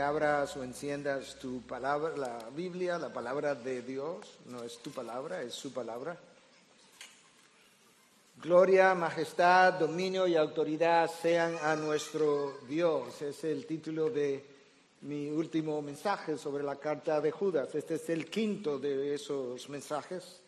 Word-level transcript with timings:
abras 0.00 0.56
o 0.56 0.64
enciendas 0.64 1.36
tu 1.38 1.60
palabra, 1.62 2.16
la 2.16 2.38
Biblia, 2.54 2.98
la 2.98 3.12
palabra 3.12 3.54
de 3.54 3.82
Dios. 3.82 4.38
No 4.46 4.62
es 4.62 4.78
tu 4.78 4.90
palabra, 4.90 5.42
es 5.42 5.54
su 5.54 5.72
palabra. 5.72 6.16
Gloria, 8.42 8.94
majestad, 8.94 9.74
dominio 9.74 10.26
y 10.26 10.34
autoridad 10.34 11.08
sean 11.08 11.56
a 11.62 11.76
nuestro 11.76 12.58
Dios. 12.68 13.22
Es 13.22 13.44
el 13.44 13.66
título 13.66 14.10
de 14.10 14.44
mi 15.02 15.30
último 15.30 15.80
mensaje 15.80 16.36
sobre 16.36 16.64
la 16.64 16.76
carta 16.76 17.20
de 17.20 17.30
Judas. 17.30 17.74
Este 17.74 17.94
es 17.94 18.10
el 18.10 18.26
quinto 18.28 18.78
de 18.78 19.14
esos 19.14 19.68
mensajes. 19.68 20.40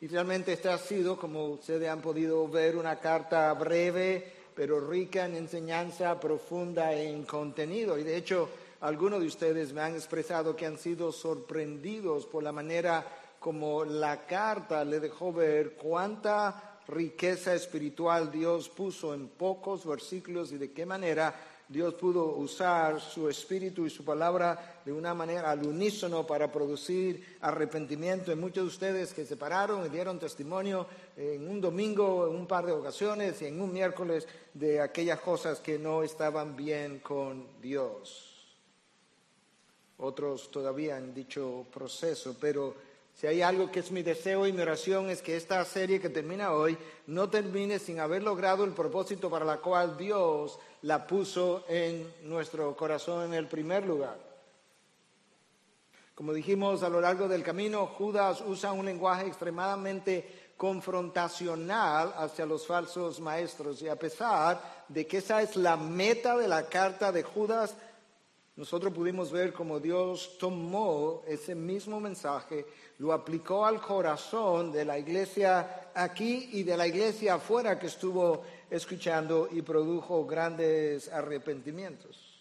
Y 0.00 0.08
realmente 0.08 0.52
este 0.52 0.68
ha 0.68 0.78
sido, 0.78 1.16
como 1.16 1.46
ustedes 1.46 1.88
han 1.88 2.00
podido 2.00 2.48
ver, 2.48 2.76
una 2.76 2.98
carta 2.98 3.52
breve, 3.54 4.32
pero 4.54 4.80
rica 4.80 5.24
en 5.24 5.36
enseñanza, 5.36 6.18
profunda 6.18 6.92
en 6.92 7.24
contenido. 7.24 7.98
Y 7.98 8.02
de 8.02 8.16
hecho, 8.16 8.48
algunos 8.84 9.20
de 9.20 9.26
ustedes 9.26 9.72
me 9.72 9.80
han 9.80 9.94
expresado 9.94 10.54
que 10.54 10.66
han 10.66 10.76
sido 10.76 11.10
sorprendidos 11.10 12.26
por 12.26 12.42
la 12.42 12.52
manera 12.52 13.06
como 13.40 13.82
la 13.82 14.26
carta 14.26 14.84
le 14.84 15.00
dejó 15.00 15.32
ver 15.32 15.72
cuánta 15.72 16.80
riqueza 16.88 17.54
espiritual 17.54 18.30
Dios 18.30 18.68
puso 18.68 19.14
en 19.14 19.28
pocos 19.28 19.86
versículos 19.86 20.52
y 20.52 20.58
de 20.58 20.72
qué 20.72 20.84
manera 20.84 21.34
Dios 21.66 21.94
pudo 21.94 22.26
usar 22.36 23.00
su 23.00 23.26
espíritu 23.30 23.86
y 23.86 23.90
su 23.90 24.04
palabra 24.04 24.82
de 24.84 24.92
una 24.92 25.14
manera 25.14 25.50
al 25.50 25.66
unísono 25.66 26.26
para 26.26 26.52
producir 26.52 27.38
arrepentimiento 27.40 28.32
en 28.32 28.40
muchos 28.40 28.64
de 28.64 28.68
ustedes 28.68 29.14
que 29.14 29.24
se 29.24 29.38
pararon 29.38 29.86
y 29.86 29.88
dieron 29.88 30.18
testimonio 30.18 30.86
en 31.16 31.48
un 31.48 31.58
domingo, 31.58 32.28
en 32.28 32.36
un 32.36 32.46
par 32.46 32.66
de 32.66 32.72
ocasiones 32.72 33.40
y 33.40 33.46
en 33.46 33.62
un 33.62 33.72
miércoles 33.72 34.28
de 34.52 34.82
aquellas 34.82 35.20
cosas 35.20 35.60
que 35.60 35.78
no 35.78 36.02
estaban 36.02 36.54
bien 36.54 36.98
con 36.98 37.46
Dios. 37.62 38.33
Otros 39.98 40.50
todavía 40.50 40.96
han 40.96 41.14
dicho 41.14 41.66
proceso, 41.72 42.36
pero 42.40 42.74
si 43.14 43.28
hay 43.28 43.42
algo 43.42 43.70
que 43.70 43.80
es 43.80 43.92
mi 43.92 44.02
deseo 44.02 44.46
y 44.46 44.52
mi 44.52 44.62
oración 44.62 45.08
es 45.08 45.22
que 45.22 45.36
esta 45.36 45.64
serie 45.64 46.00
que 46.00 46.08
termina 46.08 46.52
hoy 46.52 46.76
no 47.06 47.30
termine 47.30 47.78
sin 47.78 48.00
haber 48.00 48.24
logrado 48.24 48.64
el 48.64 48.72
propósito 48.72 49.30
para 49.30 49.44
la 49.44 49.58
cual 49.58 49.96
Dios 49.96 50.58
la 50.82 51.06
puso 51.06 51.64
en 51.68 52.12
nuestro 52.22 52.76
corazón 52.76 53.26
en 53.26 53.34
el 53.34 53.46
primer 53.46 53.86
lugar. 53.86 54.18
Como 56.14 56.32
dijimos 56.32 56.82
a 56.82 56.88
lo 56.88 57.00
largo 57.00 57.28
del 57.28 57.42
camino, 57.42 57.86
Judas 57.86 58.42
usa 58.46 58.72
un 58.72 58.84
lenguaje 58.84 59.26
extremadamente 59.26 60.52
confrontacional 60.56 62.14
hacia 62.16 62.46
los 62.46 62.66
falsos 62.66 63.20
maestros 63.20 63.82
y 63.82 63.88
a 63.88 63.96
pesar 63.96 64.84
de 64.88 65.06
que 65.06 65.18
esa 65.18 65.42
es 65.42 65.56
la 65.56 65.76
meta 65.76 66.36
de 66.36 66.48
la 66.48 66.68
carta 66.68 67.10
de 67.10 67.22
Judas, 67.22 67.74
nosotros 68.56 68.92
pudimos 68.92 69.32
ver 69.32 69.52
cómo 69.52 69.80
Dios 69.80 70.38
tomó 70.38 71.22
ese 71.26 71.56
mismo 71.56 71.98
mensaje, 71.98 72.64
lo 72.98 73.12
aplicó 73.12 73.66
al 73.66 73.80
corazón 73.80 74.70
de 74.70 74.84
la 74.84 74.96
iglesia 74.96 75.90
aquí 75.92 76.50
y 76.52 76.62
de 76.62 76.76
la 76.76 76.86
iglesia 76.86 77.34
afuera 77.34 77.78
que 77.78 77.88
estuvo 77.88 78.44
escuchando 78.70 79.48
y 79.50 79.62
produjo 79.62 80.24
grandes 80.24 81.08
arrepentimientos. 81.08 82.34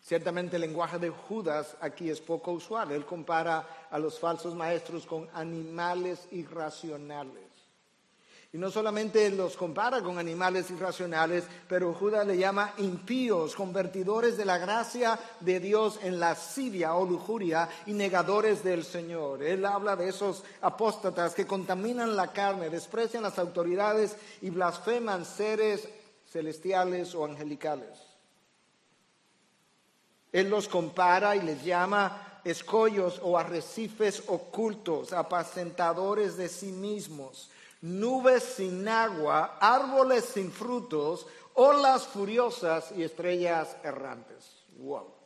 Ciertamente 0.00 0.56
el 0.56 0.62
lenguaje 0.62 0.98
de 0.98 1.10
Judas 1.10 1.76
aquí 1.80 2.08
es 2.08 2.20
poco 2.20 2.52
usual. 2.52 2.92
Él 2.92 3.04
compara 3.04 3.88
a 3.90 3.98
los 3.98 4.18
falsos 4.20 4.54
maestros 4.54 5.04
con 5.04 5.28
animales 5.34 6.28
irracionales. 6.30 7.45
Y 8.56 8.58
no 8.58 8.70
solamente 8.70 9.28
los 9.28 9.54
compara 9.54 10.00
con 10.00 10.18
animales 10.18 10.70
irracionales, 10.70 11.44
pero 11.68 11.92
Judas 11.92 12.26
le 12.26 12.38
llama 12.38 12.72
impíos, 12.78 13.54
convertidores 13.54 14.38
de 14.38 14.46
la 14.46 14.56
gracia 14.56 15.20
de 15.40 15.60
Dios 15.60 15.98
en 16.02 16.18
lascivia 16.18 16.94
o 16.94 17.04
lujuria 17.04 17.68
y 17.84 17.92
negadores 17.92 18.64
del 18.64 18.82
Señor. 18.82 19.42
Él 19.42 19.66
habla 19.66 19.94
de 19.94 20.08
esos 20.08 20.42
apóstatas 20.62 21.34
que 21.34 21.46
contaminan 21.46 22.16
la 22.16 22.32
carne, 22.32 22.70
desprecian 22.70 23.24
las 23.24 23.38
autoridades 23.38 24.16
y 24.40 24.48
blasfeman 24.48 25.26
seres 25.26 25.86
celestiales 26.26 27.14
o 27.14 27.26
angelicales. 27.26 27.98
Él 30.32 30.48
los 30.48 30.66
compara 30.66 31.36
y 31.36 31.42
les 31.42 31.62
llama 31.62 32.40
escollos 32.42 33.20
o 33.22 33.36
arrecifes 33.36 34.22
ocultos, 34.28 35.12
apacentadores 35.12 36.38
de 36.38 36.48
sí 36.48 36.72
mismos 36.72 37.50
nubes 37.80 38.42
sin 38.42 38.86
agua, 38.88 39.58
árboles 39.60 40.24
sin 40.24 40.50
frutos, 40.50 41.26
olas 41.54 42.06
furiosas 42.06 42.92
y 42.92 43.02
estrellas 43.02 43.76
errantes. 43.82 44.64
Wow. 44.78 45.16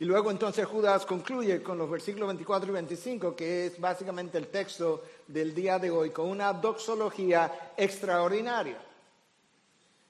Y 0.00 0.06
luego 0.06 0.30
entonces 0.30 0.64
Judas 0.64 1.04
concluye 1.04 1.62
con 1.62 1.76
los 1.76 1.90
versículos 1.90 2.28
24 2.28 2.70
y 2.70 2.72
25, 2.72 3.36
que 3.36 3.66
es 3.66 3.78
básicamente 3.78 4.38
el 4.38 4.46
texto 4.46 5.02
del 5.26 5.54
día 5.54 5.78
de 5.78 5.90
hoy, 5.90 6.08
con 6.08 6.30
una 6.30 6.54
doxología 6.54 7.72
extraordinaria. 7.76 8.80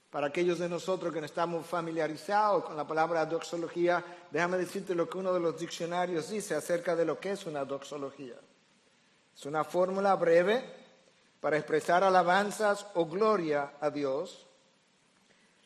Para 0.08 0.28
aquellos 0.28 0.60
de 0.60 0.68
nosotros 0.68 1.12
que 1.12 1.18
no 1.18 1.26
estamos 1.26 1.66
familiarizados 1.66 2.64
con 2.64 2.76
la 2.76 2.86
palabra 2.86 3.26
doxología, 3.26 4.04
déjame 4.30 4.58
decirte 4.58 4.94
lo 4.94 5.08
que 5.08 5.18
uno 5.18 5.32
de 5.32 5.40
los 5.40 5.58
diccionarios 5.58 6.30
dice 6.30 6.54
acerca 6.54 6.94
de 6.94 7.04
lo 7.04 7.18
que 7.18 7.32
es 7.32 7.44
una 7.46 7.64
doxología. 7.64 8.36
Es 9.40 9.46
una 9.46 9.64
fórmula 9.64 10.16
breve 10.16 10.62
para 11.40 11.56
expresar 11.56 12.04
alabanzas 12.04 12.86
o 12.92 13.06
gloria 13.06 13.72
a 13.80 13.88
Dios. 13.88 14.46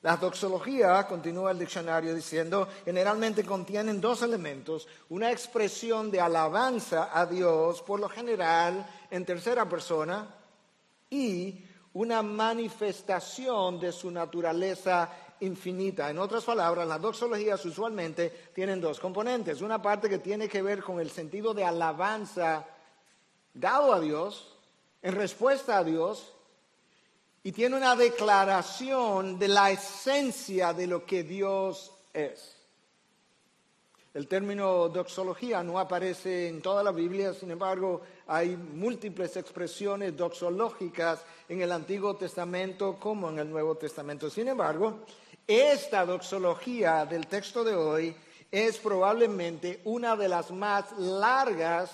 La 0.02 0.16
doxología, 0.16 1.04
continúa 1.08 1.50
el 1.50 1.58
diccionario 1.58 2.14
diciendo, 2.14 2.68
generalmente 2.84 3.42
contienen 3.42 4.00
dos 4.00 4.22
elementos, 4.22 4.86
una 5.08 5.32
expresión 5.32 6.08
de 6.12 6.20
alabanza 6.20 7.10
a 7.12 7.26
Dios, 7.26 7.82
por 7.82 7.98
lo 7.98 8.08
general 8.08 8.86
en 9.10 9.24
tercera 9.24 9.68
persona, 9.68 10.32
y 11.10 11.64
una 11.94 12.22
manifestación 12.22 13.80
de 13.80 13.90
su 13.90 14.08
naturaleza 14.08 15.10
infinita. 15.40 16.10
En 16.10 16.20
otras 16.20 16.44
palabras, 16.44 16.86
las 16.86 17.02
doxologías 17.02 17.64
usualmente 17.64 18.50
tienen 18.54 18.80
dos 18.80 19.00
componentes. 19.00 19.62
Una 19.62 19.82
parte 19.82 20.08
que 20.08 20.18
tiene 20.18 20.48
que 20.48 20.62
ver 20.62 20.80
con 20.80 21.00
el 21.00 21.10
sentido 21.10 21.52
de 21.52 21.64
alabanza 21.64 22.68
dado 23.54 23.92
a 23.92 24.00
Dios, 24.00 24.54
en 25.02 25.14
respuesta 25.14 25.78
a 25.78 25.84
Dios, 25.84 26.32
y 27.42 27.52
tiene 27.52 27.76
una 27.76 27.94
declaración 27.94 29.38
de 29.38 29.48
la 29.48 29.70
esencia 29.70 30.72
de 30.72 30.86
lo 30.86 31.06
que 31.06 31.22
Dios 31.22 31.92
es. 32.12 32.56
El 34.14 34.28
término 34.28 34.88
doxología 34.88 35.62
no 35.62 35.78
aparece 35.78 36.48
en 36.48 36.62
toda 36.62 36.84
la 36.84 36.92
Biblia, 36.92 37.34
sin 37.34 37.50
embargo, 37.50 38.00
hay 38.28 38.56
múltiples 38.56 39.36
expresiones 39.36 40.16
doxológicas 40.16 41.24
en 41.48 41.60
el 41.62 41.72
Antiguo 41.72 42.14
Testamento 42.14 42.96
como 42.98 43.28
en 43.28 43.40
el 43.40 43.50
Nuevo 43.50 43.74
Testamento. 43.74 44.30
Sin 44.30 44.48
embargo, 44.48 45.00
esta 45.46 46.06
doxología 46.06 47.04
del 47.04 47.26
texto 47.26 47.64
de 47.64 47.74
hoy 47.74 48.16
es 48.52 48.78
probablemente 48.78 49.80
una 49.84 50.14
de 50.16 50.28
las 50.28 50.52
más 50.52 50.92
largas 50.96 51.90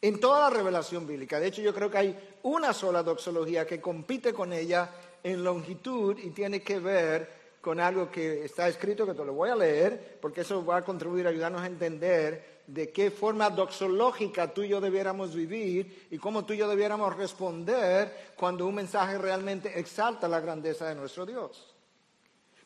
en 0.00 0.20
toda 0.20 0.48
la 0.48 0.56
revelación 0.56 1.06
bíblica. 1.06 1.40
De 1.40 1.48
hecho, 1.48 1.62
yo 1.62 1.74
creo 1.74 1.90
que 1.90 1.98
hay 1.98 2.38
una 2.42 2.72
sola 2.72 3.02
doxología 3.02 3.66
que 3.66 3.80
compite 3.80 4.32
con 4.32 4.52
ella 4.52 4.90
en 5.22 5.42
longitud 5.42 6.16
y 6.18 6.30
tiene 6.30 6.62
que 6.62 6.78
ver 6.78 7.38
con 7.60 7.80
algo 7.80 8.10
que 8.10 8.44
está 8.44 8.68
escrito, 8.68 9.04
que 9.04 9.14
te 9.14 9.24
lo 9.24 9.32
voy 9.32 9.50
a 9.50 9.56
leer, 9.56 10.18
porque 10.20 10.42
eso 10.42 10.64
va 10.64 10.78
a 10.78 10.84
contribuir 10.84 11.26
a 11.26 11.30
ayudarnos 11.30 11.62
a 11.62 11.66
entender 11.66 12.58
de 12.68 12.90
qué 12.90 13.10
forma 13.10 13.50
doxológica 13.50 14.52
tú 14.52 14.62
y 14.62 14.68
yo 14.68 14.80
debiéramos 14.80 15.34
vivir 15.34 16.06
y 16.10 16.18
cómo 16.18 16.44
tú 16.44 16.52
y 16.52 16.58
yo 16.58 16.68
debiéramos 16.68 17.16
responder 17.16 18.32
cuando 18.36 18.66
un 18.66 18.74
mensaje 18.74 19.18
realmente 19.18 19.78
exalta 19.80 20.28
la 20.28 20.40
grandeza 20.40 20.86
de 20.86 20.94
nuestro 20.94 21.26
Dios. 21.26 21.74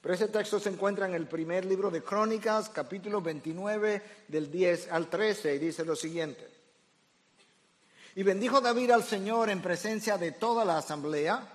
Pero 0.00 0.14
ese 0.14 0.26
texto 0.26 0.58
se 0.58 0.69
encuentra 0.69 1.06
en 1.06 1.14
el 1.14 1.28
primer 1.28 1.64
libro 1.64 1.88
de 1.88 2.02
Crónicas, 2.02 2.69
capítulo 2.69 3.20
29, 3.20 4.02
del 4.26 4.50
10 4.50 4.90
al 4.90 5.08
13, 5.08 5.55
y 5.55 5.58
dice 5.58 5.85
lo 5.85 5.94
siguiente. 5.94 6.62
Y 8.14 8.23
bendijo 8.23 8.61
David 8.61 8.91
al 8.91 9.05
Señor 9.05 9.49
en 9.49 9.62
presencia 9.62 10.19
de 10.19 10.32
toda 10.32 10.64
la 10.64 10.79
asamblea. 10.79 11.47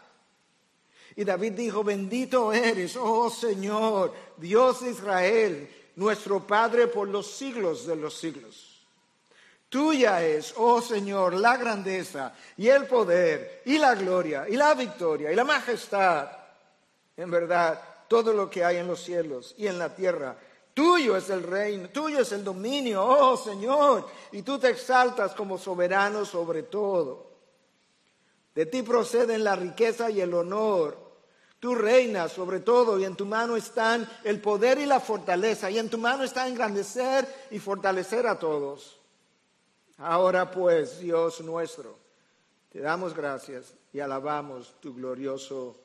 Y 1.15 1.23
David 1.23 1.53
dijo, 1.53 1.83
bendito 1.83 2.53
eres, 2.53 2.95
oh 2.95 3.29
Señor, 3.29 4.13
Dios 4.37 4.81
de 4.81 4.91
Israel, 4.91 5.69
nuestro 5.95 6.45
Padre 6.45 6.87
por 6.87 7.07
los 7.07 7.31
siglos 7.31 7.85
de 7.87 7.95
los 7.95 8.17
siglos. 8.17 8.85
Tuya 9.69 10.23
es, 10.23 10.53
oh 10.57 10.81
Señor, 10.81 11.33
la 11.33 11.57
grandeza 11.57 12.33
y 12.55 12.67
el 12.69 12.85
poder 12.85 13.63
y 13.65 13.77
la 13.77 13.95
gloria 13.95 14.45
y 14.47 14.55
la 14.55 14.73
victoria 14.73 15.31
y 15.31 15.35
la 15.35 15.43
majestad. 15.43 16.29
En 17.17 17.29
verdad, 17.29 17.81
todo 18.07 18.31
lo 18.31 18.49
que 18.49 18.63
hay 18.63 18.77
en 18.77 18.87
los 18.87 19.03
cielos 19.03 19.53
y 19.57 19.67
en 19.67 19.77
la 19.77 19.93
tierra 19.93 20.37
Tuyo 20.77 21.17
es 21.17 21.27
el 21.31 21.41
reino, 21.41 21.89
tuyo 21.89 22.19
es 22.19 22.31
el 22.33 22.43
dominio, 22.43 23.03
oh 23.03 23.35
Señor, 23.35 24.07
y 24.31 24.43
tú 24.43 24.59
te 24.59 24.69
exaltas 24.69 25.33
como 25.33 25.57
soberano 25.57 26.23
sobre 26.23 26.61
todo. 26.61 27.31
De 28.53 28.67
ti 28.67 28.83
proceden 28.83 29.43
la 29.43 29.55
riqueza 29.55 30.11
y 30.11 30.21
el 30.21 30.35
honor, 30.35 31.07
Tú 31.59 31.73
reinas 31.73 32.31
sobre 32.31 32.59
todo 32.59 32.99
y 32.99 33.05
en 33.05 33.15
tu 33.15 33.25
mano 33.25 33.55
están 33.57 34.07
el 34.23 34.39
poder 34.39 34.77
y 34.77 34.85
la 34.85 34.99
fortaleza 34.99 35.71
y 35.71 35.79
en 35.79 35.89
tu 35.89 35.97
mano 35.97 36.23
está 36.23 36.47
engrandecer 36.47 37.27
y 37.49 37.57
fortalecer 37.57 38.27
a 38.27 38.37
todos. 38.37 38.99
Ahora 39.97 40.51
pues, 40.51 40.99
Dios 40.99 41.41
nuestro, 41.41 41.97
te 42.71 42.81
damos 42.81 43.15
gracias 43.15 43.73
y 43.91 43.99
alabamos 43.99 44.75
tu 44.79 44.93
glorioso 44.93 45.75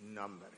nombre. 0.00 0.51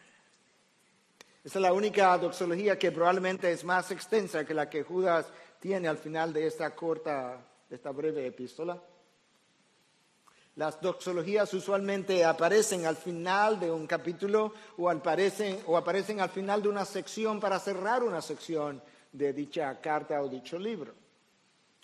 Esa 1.44 1.58
es 1.58 1.62
la 1.62 1.74
única 1.74 2.16
doxología 2.16 2.78
que 2.78 2.90
probablemente 2.90 3.52
es 3.52 3.64
más 3.64 3.90
extensa 3.90 4.46
que 4.46 4.54
la 4.54 4.70
que 4.70 4.82
Judas 4.82 5.26
tiene 5.60 5.88
al 5.88 5.98
final 5.98 6.32
de 6.32 6.46
esta 6.46 6.74
corta, 6.74 7.38
de 7.68 7.76
esta 7.76 7.90
breve 7.90 8.26
epístola. 8.26 8.82
Las 10.56 10.80
doxologías 10.80 11.52
usualmente 11.52 12.24
aparecen 12.24 12.86
al 12.86 12.96
final 12.96 13.60
de 13.60 13.70
un 13.70 13.86
capítulo 13.86 14.54
o 14.78 14.88
aparecen, 14.88 15.60
o 15.66 15.76
aparecen 15.76 16.18
al 16.20 16.30
final 16.30 16.62
de 16.62 16.70
una 16.70 16.86
sección 16.86 17.38
para 17.38 17.60
cerrar 17.60 18.02
una 18.02 18.22
sección 18.22 18.82
de 19.12 19.34
dicha 19.34 19.78
carta 19.82 20.22
o 20.22 20.28
dicho 20.30 20.58
libro. 20.58 20.94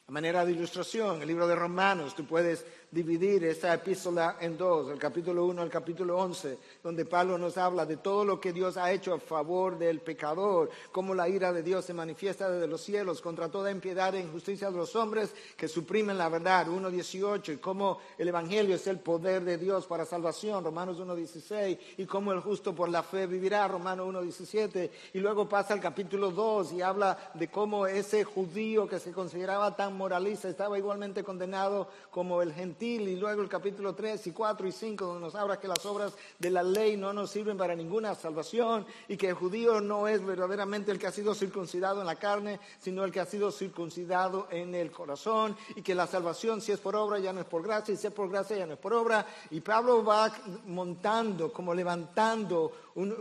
A 0.07 0.11
manera 0.11 0.45
de 0.47 0.53
ilustración, 0.53 1.21
el 1.21 1.29
libro 1.29 1.47
de 1.47 1.55
Romanos, 1.55 2.15
tú 2.15 2.25
puedes 2.25 2.65
dividir 2.91 3.45
esta 3.45 3.73
epístola 3.73 4.37
en 4.41 4.59
dos, 4.59 4.91
el 4.91 4.99
capítulo 4.99 5.45
1 5.45 5.63
el 5.63 5.71
capítulo 5.71 6.19
11, 6.19 6.59
donde 6.83 7.05
Pablo 7.05 7.39
nos 7.39 7.57
habla 7.57 7.87
de 7.87 7.99
todo 7.99 8.25
lo 8.25 8.41
que 8.41 8.53
Dios 8.53 8.77
ha 8.77 8.91
hecho 8.91 9.15
a 9.15 9.21
favor 9.21 9.79
del 9.79 10.01
pecador, 10.01 10.71
cómo 10.91 11.15
la 11.15 11.29
ira 11.29 11.53
de 11.53 11.63
Dios 11.63 11.85
se 11.85 11.95
manifiesta 11.95 12.51
desde 12.51 12.67
los 12.67 12.81
cielos 12.81 13.21
contra 13.21 13.49
toda 13.49 13.71
impiedad 13.71 14.15
e 14.17 14.21
injusticia 14.21 14.71
de 14.71 14.77
los 14.77 14.97
hombres 14.97 15.33
que 15.57 15.69
suprimen 15.69 16.19
la 16.19 16.29
verdad, 16.29 16.67
1.18, 16.67 17.55
y 17.55 17.57
cómo 17.59 17.99
el 18.19 18.27
Evangelio 18.27 18.75
es 18.75 18.87
el 18.89 18.99
poder 18.99 19.45
de 19.45 19.57
Dios 19.57 19.87
para 19.87 20.05
salvación, 20.05 20.65
Romanos 20.65 20.99
1.16, 20.99 21.79
y 21.99 22.07
cómo 22.07 22.33
el 22.33 22.41
justo 22.41 22.75
por 22.75 22.89
la 22.89 23.05
fe 23.05 23.29
vivirá, 23.29 23.69
Romanos 23.69 24.09
1.17, 24.09 24.91
y 25.15 25.19
luego 25.21 25.49
pasa 25.49 25.75
al 25.75 25.81
capítulo 25.81 26.33
2 26.33 26.73
y 26.73 26.83
habla 26.83 27.31
de 27.35 27.49
cómo 27.49 27.87
ese 27.87 28.25
judío 28.25 28.89
que 28.89 28.99
se 28.99 29.13
consideraba 29.13 29.77
tan 29.77 29.97
moralista 29.97 30.49
estaba 30.49 30.77
igualmente 30.77 31.23
condenado 31.23 31.89
como 32.11 32.43
el 32.43 32.53
gentil 32.53 32.80
y 32.83 33.17
luego 33.17 33.43
el 33.43 33.49
capítulo 33.49 33.95
3 33.95 34.29
y 34.29 34.33
4 34.33 34.67
y 34.67 34.73
5 34.73 35.05
donde 35.05 35.21
nos 35.21 35.35
habla 35.35 35.61
que 35.61 35.69
las 35.69 35.85
obras 35.85 36.15
de 36.39 36.51
la 36.51 36.63
ley 36.63 36.97
no 36.97 37.13
nos 37.13 37.31
sirven 37.31 37.59
para 37.59 37.75
ninguna 37.75 38.15
salvación 38.15 38.87
y 39.07 39.19
que 39.19 39.29
el 39.29 39.35
judío 39.35 39.83
no 39.83 40.09
es 40.09 40.25
verdaderamente 40.25 40.91
el 40.91 40.99
que 40.99 41.07
ha 41.07 41.13
sido 41.13 41.35
circuncidado 41.35 42.01
en 42.01 42.07
la 42.07 42.17
carne, 42.17 42.59
sino 42.81 43.05
el 43.05 43.13
que 43.13 43.21
ha 43.21 43.27
sido 43.27 43.53
circuncidado 43.53 44.49
en 44.51 44.75
el 44.75 44.91
corazón 44.91 45.57
y 45.77 45.83
que 45.83 45.95
la 45.95 46.07
salvación 46.07 46.63
si 46.63 46.73
es 46.73 46.81
por 46.81 46.97
obra 46.97 47.19
ya 47.19 47.35
no 47.35 47.41
es 47.41 47.47
por 47.47 47.63
gracia 47.63 47.93
y 47.93 47.99
si 47.99 48.07
es 48.07 48.13
por 48.13 48.31
gracia 48.31 48.57
ya 48.57 48.67
no 48.67 48.75
es 48.75 48.79
por 48.79 48.95
obra. 48.95 49.27
Y 49.51 49.61
Pablo 49.61 50.03
va 50.03 50.33
montando, 50.67 51.53
como 51.53 51.75
levantando 51.75 52.73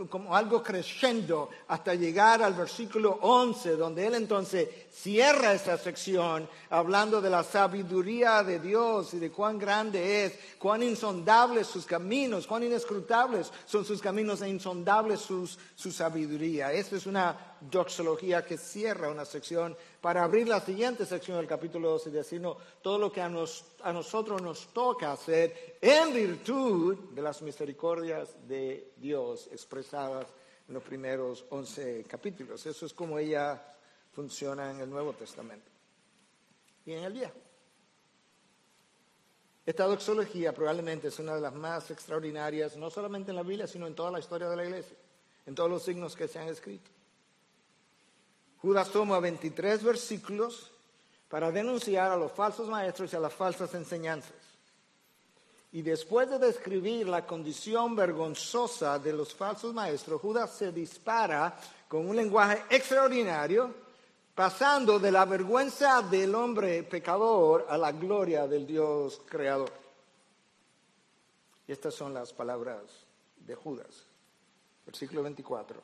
como 0.08 0.34
algo 0.34 0.62
creciendo 0.62 1.48
hasta 1.68 1.94
llegar 1.94 2.42
al 2.42 2.54
versículo 2.54 3.18
11, 3.22 3.76
donde 3.76 4.06
él 4.06 4.14
entonces 4.14 4.68
cierra 4.92 5.52
esta 5.52 5.78
sección 5.78 6.48
hablando 6.70 7.20
de 7.20 7.30
la 7.30 7.44
sabiduría 7.44 8.42
de 8.42 8.58
Dios 8.58 9.14
y 9.14 9.18
de 9.18 9.30
cuán 9.30 9.58
grande 9.58 10.24
es, 10.24 10.38
cuán 10.58 10.82
insondables 10.82 11.66
sus 11.66 11.86
caminos, 11.86 12.46
cuán 12.46 12.64
inescrutables 12.64 13.52
son 13.66 13.84
sus 13.84 14.00
caminos 14.00 14.42
e 14.42 14.48
insondables 14.48 15.20
sus, 15.20 15.58
su 15.74 15.92
sabiduría. 15.92 16.72
Esta 16.72 16.96
es 16.96 17.06
una 17.06 17.49
doxología 17.60 18.44
que 18.44 18.56
cierra 18.56 19.10
una 19.10 19.24
sección 19.24 19.76
para 20.00 20.24
abrir 20.24 20.48
la 20.48 20.60
siguiente 20.60 21.04
sección 21.04 21.36
del 21.36 21.46
capítulo 21.46 21.90
12 21.90 22.08
y 22.08 22.12
decirnos 22.12 22.56
todo 22.82 22.98
lo 22.98 23.12
que 23.12 23.20
a, 23.20 23.26
a 23.26 23.92
nosotros 23.92 24.40
nos 24.40 24.72
toca 24.72 25.12
hacer 25.12 25.78
en 25.80 26.14
virtud 26.14 26.96
de 27.12 27.22
las 27.22 27.42
misericordias 27.42 28.36
de 28.46 28.92
Dios 28.96 29.48
expresadas 29.52 30.26
en 30.68 30.74
los 30.74 30.82
primeros 30.82 31.44
11 31.50 32.04
capítulos. 32.08 32.64
Eso 32.64 32.86
es 32.86 32.94
como 32.94 33.18
ella 33.18 33.60
funciona 34.12 34.70
en 34.70 34.80
el 34.80 34.90
Nuevo 34.90 35.12
Testamento 35.12 35.70
y 36.84 36.92
en 36.92 37.04
el 37.04 37.12
Viejo. 37.12 37.38
Esta 39.66 39.84
doxología 39.84 40.52
probablemente 40.52 41.08
es 41.08 41.18
una 41.18 41.34
de 41.34 41.40
las 41.40 41.54
más 41.54 41.90
extraordinarias, 41.90 42.76
no 42.76 42.90
solamente 42.90 43.30
en 43.30 43.36
la 43.36 43.42
Biblia, 43.42 43.66
sino 43.66 43.86
en 43.86 43.94
toda 43.94 44.10
la 44.10 44.18
historia 44.18 44.48
de 44.48 44.56
la 44.56 44.64
iglesia, 44.64 44.96
en 45.46 45.54
todos 45.54 45.70
los 45.70 45.82
signos 45.82 46.16
que 46.16 46.26
se 46.26 46.38
han 46.38 46.48
escrito. 46.48 46.90
Judas 48.62 48.90
toma 48.90 49.20
23 49.20 49.82
versículos 49.82 50.70
para 51.28 51.50
denunciar 51.50 52.10
a 52.10 52.16
los 52.16 52.32
falsos 52.32 52.68
maestros 52.68 53.12
y 53.12 53.16
a 53.16 53.20
las 53.20 53.32
falsas 53.32 53.72
enseñanzas. 53.74 54.34
Y 55.72 55.82
después 55.82 56.28
de 56.28 56.38
describir 56.38 57.08
la 57.08 57.24
condición 57.24 57.94
vergonzosa 57.94 58.98
de 58.98 59.12
los 59.12 59.32
falsos 59.32 59.72
maestros, 59.72 60.20
Judas 60.20 60.50
se 60.50 60.72
dispara 60.72 61.58
con 61.88 62.08
un 62.08 62.16
lenguaje 62.16 62.64
extraordinario, 62.68 63.72
pasando 64.34 64.98
de 64.98 65.12
la 65.12 65.24
vergüenza 65.24 66.02
del 66.02 66.34
hombre 66.34 66.82
pecador 66.82 67.66
a 67.68 67.78
la 67.78 67.92
gloria 67.92 68.46
del 68.48 68.66
Dios 68.66 69.22
creador. 69.26 69.72
Y 71.68 71.72
estas 71.72 71.94
son 71.94 72.12
las 72.12 72.32
palabras 72.32 72.82
de 73.46 73.54
Judas, 73.54 74.04
versículo 74.84 75.22
24 75.22 75.80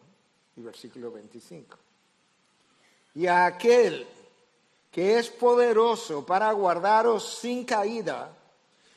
y 0.56 0.62
versículo 0.62 1.12
25 1.12 1.85
y 3.16 3.26
a 3.26 3.46
aquel 3.46 4.06
que 4.92 5.18
es 5.18 5.30
poderoso 5.30 6.24
para 6.24 6.52
guardaros 6.52 7.38
sin 7.40 7.64
caída 7.64 8.30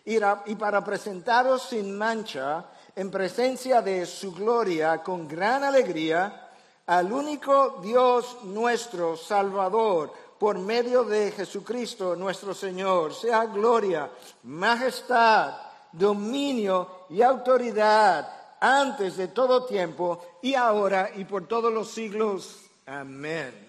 y 0.03 0.55
para 0.55 0.83
presentaros 0.83 1.63
sin 1.69 1.97
mancha 1.97 2.65
en 2.95 3.09
presencia 3.09 3.81
de 3.81 4.05
su 4.05 4.33
gloria 4.33 5.01
con 5.01 5.25
gran 5.25 5.63
alegría 5.63 6.49
al 6.87 7.13
único 7.13 7.79
Dios 7.81 8.39
nuestro 8.43 9.15
Salvador 9.15 10.11
por 10.37 10.57
medio 10.57 11.05
de 11.05 11.31
Jesucristo 11.31 12.15
nuestro 12.15 12.53
Señor. 12.53 13.13
Sea 13.13 13.45
gloria, 13.45 14.09
majestad, 14.43 15.53
dominio 15.93 17.05
y 17.09 17.21
autoridad 17.21 18.57
antes 18.59 19.15
de 19.15 19.29
todo 19.29 19.65
tiempo 19.65 20.39
y 20.41 20.55
ahora 20.55 21.11
y 21.15 21.23
por 21.23 21.47
todos 21.47 21.71
los 21.71 21.89
siglos. 21.91 22.65
Amén 22.85 23.68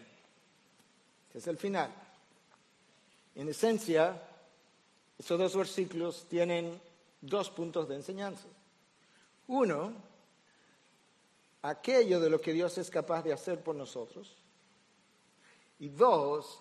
es 1.35 1.47
el 1.47 1.57
final. 1.57 1.93
En 3.35 3.49
esencia, 3.49 4.21
estos 5.19 5.39
dos 5.39 5.57
versículos 5.57 6.27
tienen 6.29 6.81
dos 7.21 7.51
puntos 7.51 7.89
de 7.89 7.97
enseñanza. 7.97 8.47
Uno, 9.49 9.93
aquello 11.63 12.21
de 12.21 12.31
lo 12.31 12.41
que 12.41 12.53
Dios 12.53 12.79
es 12.79 12.91
capaz 12.91 13.23
de 13.23 13.33
hacer 13.33 13.63
por 13.63 13.75
nosotros. 13.75 14.37
Y 15.79 15.89
dos, 15.89 16.61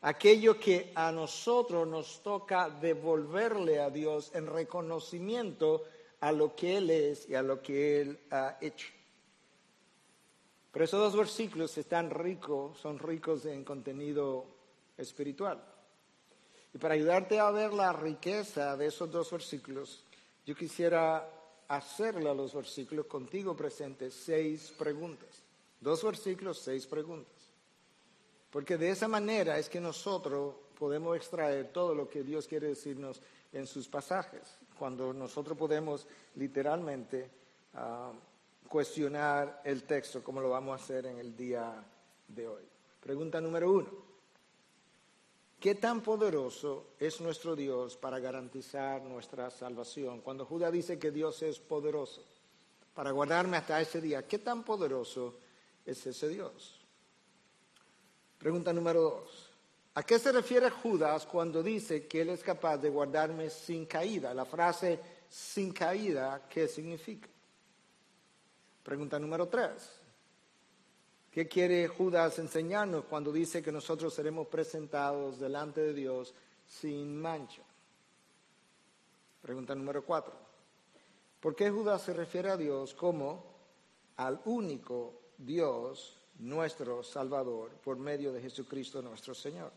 aquello 0.00 0.58
que 0.58 0.92
a 0.94 1.12
nosotros 1.12 1.86
nos 1.86 2.22
toca 2.22 2.68
devolverle 2.68 3.80
a 3.80 3.90
Dios 3.90 4.30
en 4.34 4.46
reconocimiento 4.46 5.84
a 6.20 6.32
lo 6.32 6.54
que 6.54 6.78
Él 6.78 6.90
es 6.90 7.28
y 7.28 7.34
a 7.34 7.42
lo 7.42 7.62
que 7.62 8.00
Él 8.00 8.18
ha 8.30 8.58
hecho. 8.60 8.97
Pero 10.72 10.84
esos 10.84 11.00
dos 11.00 11.16
versículos 11.16 11.76
están 11.78 12.10
ricos, 12.10 12.78
son 12.78 12.98
ricos 12.98 13.46
en 13.46 13.64
contenido 13.64 14.44
espiritual. 14.96 15.62
Y 16.74 16.78
para 16.78 16.94
ayudarte 16.94 17.38
a 17.40 17.50
ver 17.50 17.72
la 17.72 17.92
riqueza 17.92 18.76
de 18.76 18.86
esos 18.86 19.10
dos 19.10 19.30
versículos, 19.30 20.04
yo 20.44 20.54
quisiera 20.54 21.28
hacerle 21.68 22.28
a 22.28 22.34
los 22.34 22.54
versículos 22.54 23.06
contigo 23.06 23.56
presentes 23.56 24.14
seis 24.14 24.72
preguntas. 24.76 25.42
Dos 25.80 26.02
versículos, 26.02 26.58
seis 26.58 26.86
preguntas. 26.86 27.32
Porque 28.50 28.76
de 28.76 28.90
esa 28.90 29.08
manera 29.08 29.58
es 29.58 29.68
que 29.68 29.80
nosotros 29.80 30.54
podemos 30.78 31.16
extraer 31.16 31.72
todo 31.72 31.94
lo 31.94 32.08
que 32.08 32.22
Dios 32.22 32.46
quiere 32.46 32.68
decirnos 32.68 33.20
en 33.52 33.66
sus 33.66 33.88
pasajes. 33.88 34.42
Cuando 34.78 35.12
nosotros 35.12 35.56
podemos 35.56 36.06
literalmente 36.36 37.30
ah, 37.74 38.12
cuestionar 38.68 39.62
el 39.64 39.84
texto 39.84 40.22
como 40.22 40.40
lo 40.40 40.50
vamos 40.50 40.78
a 40.78 40.84
hacer 40.84 41.06
en 41.06 41.18
el 41.18 41.34
día 41.36 41.82
de 42.28 42.46
hoy. 42.46 42.62
Pregunta 43.00 43.40
número 43.40 43.72
uno. 43.72 44.08
¿Qué 45.58 45.74
tan 45.74 46.02
poderoso 46.02 46.90
es 47.00 47.20
nuestro 47.20 47.56
Dios 47.56 47.96
para 47.96 48.20
garantizar 48.20 49.02
nuestra 49.02 49.50
salvación? 49.50 50.20
Cuando 50.20 50.44
Judas 50.44 50.70
dice 50.70 50.98
que 50.98 51.10
Dios 51.10 51.42
es 51.42 51.58
poderoso 51.58 52.24
para 52.94 53.10
guardarme 53.10 53.56
hasta 53.56 53.80
ese 53.80 54.00
día, 54.00 54.26
¿qué 54.26 54.38
tan 54.38 54.62
poderoso 54.62 55.34
es 55.84 56.06
ese 56.06 56.28
Dios? 56.28 56.80
Pregunta 58.38 58.72
número 58.72 59.00
dos. 59.00 59.50
¿A 59.94 60.04
qué 60.04 60.20
se 60.20 60.30
refiere 60.30 60.70
Judas 60.70 61.26
cuando 61.26 61.60
dice 61.60 62.06
que 62.06 62.20
Él 62.20 62.28
es 62.28 62.44
capaz 62.44 62.76
de 62.76 62.88
guardarme 62.88 63.50
sin 63.50 63.86
caída? 63.86 64.32
La 64.32 64.44
frase 64.44 65.00
sin 65.28 65.72
caída, 65.72 66.46
¿qué 66.48 66.68
significa? 66.68 67.28
Pregunta 68.88 69.18
número 69.18 69.48
tres. 69.48 70.00
¿Qué 71.30 71.46
quiere 71.46 71.86
Judas 71.88 72.38
enseñarnos 72.38 73.04
cuando 73.04 73.30
dice 73.30 73.62
que 73.62 73.70
nosotros 73.70 74.14
seremos 74.14 74.46
presentados 74.46 75.38
delante 75.38 75.82
de 75.82 75.92
Dios 75.92 76.32
sin 76.66 77.20
mancha? 77.20 77.60
Pregunta 79.42 79.74
número 79.74 80.02
cuatro. 80.02 80.32
¿Por 81.38 81.54
qué 81.54 81.68
Judas 81.68 82.00
se 82.00 82.14
refiere 82.14 82.48
a 82.48 82.56
Dios 82.56 82.94
como 82.94 83.44
al 84.16 84.40
único 84.46 85.20
Dios, 85.36 86.16
nuestro 86.38 87.02
Salvador, 87.02 87.72
por 87.84 87.98
medio 87.98 88.32
de 88.32 88.40
Jesucristo 88.40 89.02
nuestro 89.02 89.34
Señor. 89.34 89.70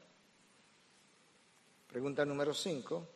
Pregunta 1.90 2.24
número 2.24 2.54
5. 2.54 3.08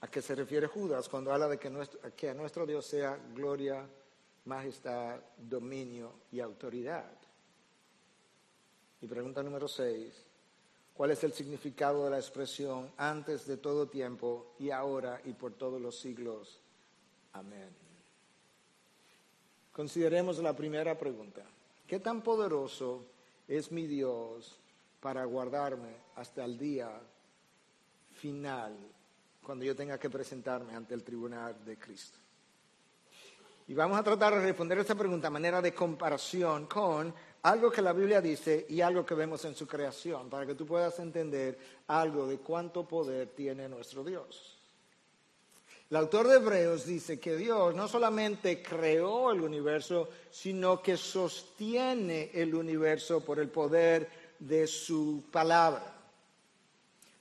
¿A 0.00 0.08
qué 0.08 0.22
se 0.22 0.34
refiere 0.34 0.66
Judas 0.66 1.10
cuando 1.10 1.30
habla 1.30 1.46
de 1.46 1.58
que 1.58 2.30
a 2.30 2.34
nuestro 2.34 2.64
Dios 2.64 2.86
sea 2.86 3.20
gloria, 3.34 3.86
majestad, 4.44 5.20
dominio 5.36 6.12
y 6.32 6.40
autoridad? 6.40 7.10
Y 9.00 9.06
pregunta 9.06 9.42
número 9.42 9.68
6. 9.68 10.26
¿Cuál 10.94 11.12
es 11.12 11.24
el 11.24 11.32
significado 11.32 12.04
de 12.04 12.10
la 12.10 12.18
expresión 12.18 12.90
antes 12.98 13.46
de 13.46 13.56
todo 13.56 13.88
tiempo 13.88 14.52
y 14.58 14.70
ahora 14.70 15.20
y 15.24 15.32
por 15.32 15.54
todos 15.54 15.80
los 15.80 15.98
siglos? 15.98 16.60
Amén. 17.32 17.70
Consideremos 19.72 20.38
la 20.40 20.54
primera 20.54 20.98
pregunta. 20.98 21.42
¿Qué 21.86 22.00
tan 22.00 22.22
poderoso 22.22 23.06
es 23.48 23.72
mi 23.72 23.86
Dios 23.86 24.58
para 25.00 25.24
guardarme 25.24 25.94
hasta 26.16 26.44
el 26.44 26.58
día 26.58 26.90
final, 28.12 28.76
cuando 29.42 29.64
yo 29.64 29.74
tenga 29.74 29.98
que 29.98 30.10
presentarme 30.10 30.74
ante 30.74 30.92
el 30.92 31.02
tribunal 31.02 31.64
de 31.64 31.78
Cristo? 31.78 32.18
Y 33.70 33.74
vamos 33.74 33.96
a 34.00 34.02
tratar 34.02 34.34
de 34.34 34.40
responder 34.40 34.78
esta 34.78 34.96
pregunta 34.96 35.28
a 35.28 35.30
manera 35.30 35.62
de 35.62 35.72
comparación 35.72 36.66
con 36.66 37.14
algo 37.42 37.70
que 37.70 37.80
la 37.80 37.92
Biblia 37.92 38.20
dice 38.20 38.66
y 38.68 38.80
algo 38.80 39.06
que 39.06 39.14
vemos 39.14 39.44
en 39.44 39.54
su 39.54 39.64
creación, 39.68 40.28
para 40.28 40.44
que 40.44 40.56
tú 40.56 40.66
puedas 40.66 40.98
entender 40.98 41.56
algo 41.86 42.26
de 42.26 42.38
cuánto 42.38 42.82
poder 42.82 43.28
tiene 43.28 43.68
nuestro 43.68 44.02
Dios. 44.02 44.58
El 45.88 45.98
autor 45.98 46.26
de 46.26 46.38
Hebreos 46.38 46.84
dice 46.84 47.20
que 47.20 47.36
Dios 47.36 47.72
no 47.76 47.86
solamente 47.86 48.60
creó 48.60 49.30
el 49.30 49.40
universo, 49.40 50.08
sino 50.32 50.82
que 50.82 50.96
sostiene 50.96 52.32
el 52.34 52.52
universo 52.56 53.24
por 53.24 53.38
el 53.38 53.50
poder 53.50 54.10
de 54.40 54.66
su 54.66 55.26
palabra. 55.30 55.94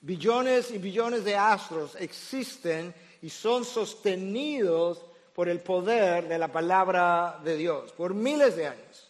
Billones 0.01 0.72
y 0.72 0.79
billones 0.79 1.24
de 1.24 1.36
astros 1.36 1.96
existen 2.00 2.91
y 3.22 3.29
son 3.29 3.63
sostenidos 3.63 5.09
por 5.39 5.48
el 5.48 5.62
poder 5.62 6.27
de 6.27 6.38
la 6.38 6.50
palabra 6.50 7.39
de 7.46 7.55
Dios 7.55 7.93
por 7.93 8.13
miles 8.13 8.58
de 8.58 8.67
años. 8.67 9.08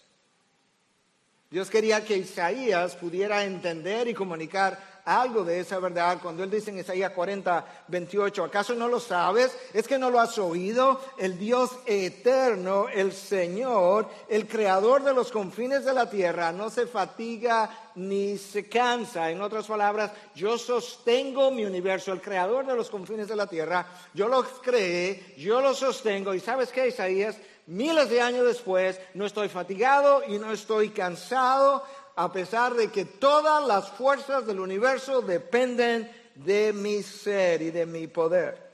Dios 1.49 1.71
quería 1.71 2.05
que 2.05 2.17
Isaías 2.17 2.95
pudiera 2.95 3.45
entender 3.45 4.07
y 4.07 4.13
comunicar 4.13 4.77
algo 5.05 5.43
de 5.43 5.59
esa 5.59 5.79
verdad 5.79 6.19
cuando 6.21 6.43
él 6.43 6.51
dice 6.51 6.71
en 6.71 6.79
Isaías 6.79 7.11
40, 7.11 7.65
28, 7.87 8.43
¿acaso 8.43 8.75
no 8.75 8.87
lo 8.87 8.99
sabes? 8.99 9.55
¿Es 9.73 9.87
que 9.87 9.97
no 9.97 10.09
lo 10.09 10.19
has 10.19 10.37
oído? 10.37 11.01
El 11.17 11.37
Dios 11.37 11.71
eterno, 11.85 12.87
el 12.89 13.11
Señor, 13.13 14.07
el 14.27 14.47
creador 14.47 15.03
de 15.03 15.13
los 15.13 15.31
confines 15.31 15.85
de 15.85 15.93
la 15.93 16.09
tierra, 16.09 16.51
no 16.51 16.69
se 16.69 16.87
fatiga 16.87 17.69
ni 17.95 18.37
se 18.37 18.67
cansa. 18.67 19.29
En 19.29 19.41
otras 19.41 19.67
palabras, 19.67 20.11
yo 20.35 20.57
sostengo 20.57 21.51
mi 21.51 21.65
universo, 21.65 22.11
el 22.11 22.21
creador 22.21 22.65
de 22.65 22.75
los 22.75 22.89
confines 22.89 23.27
de 23.27 23.35
la 23.35 23.47
tierra, 23.47 23.87
yo 24.13 24.27
lo 24.27 24.43
creé, 24.43 25.35
yo 25.37 25.61
lo 25.61 25.73
sostengo. 25.73 26.33
¿Y 26.33 26.39
sabes 26.39 26.69
qué, 26.69 26.87
Isaías? 26.87 27.37
miles 27.69 28.09
de 28.09 28.19
años 28.19 28.45
después, 28.45 28.99
no 29.13 29.27
estoy 29.27 29.47
fatigado 29.47 30.23
y 30.27 30.39
no 30.39 30.51
estoy 30.51 30.89
cansado, 30.89 31.83
a 32.21 32.29
pesar 32.33 32.73
de 32.73 32.91
que 32.91 33.05
todas 33.05 33.65
las 33.65 33.91
fuerzas 33.91 34.45
del 34.45 34.59
universo 34.59 35.21
dependen 35.21 36.11
de 36.35 36.73
mi 36.73 37.01
ser 37.01 37.61
y 37.61 37.71
de 37.71 37.85
mi 37.85 38.07
poder. 38.07 38.71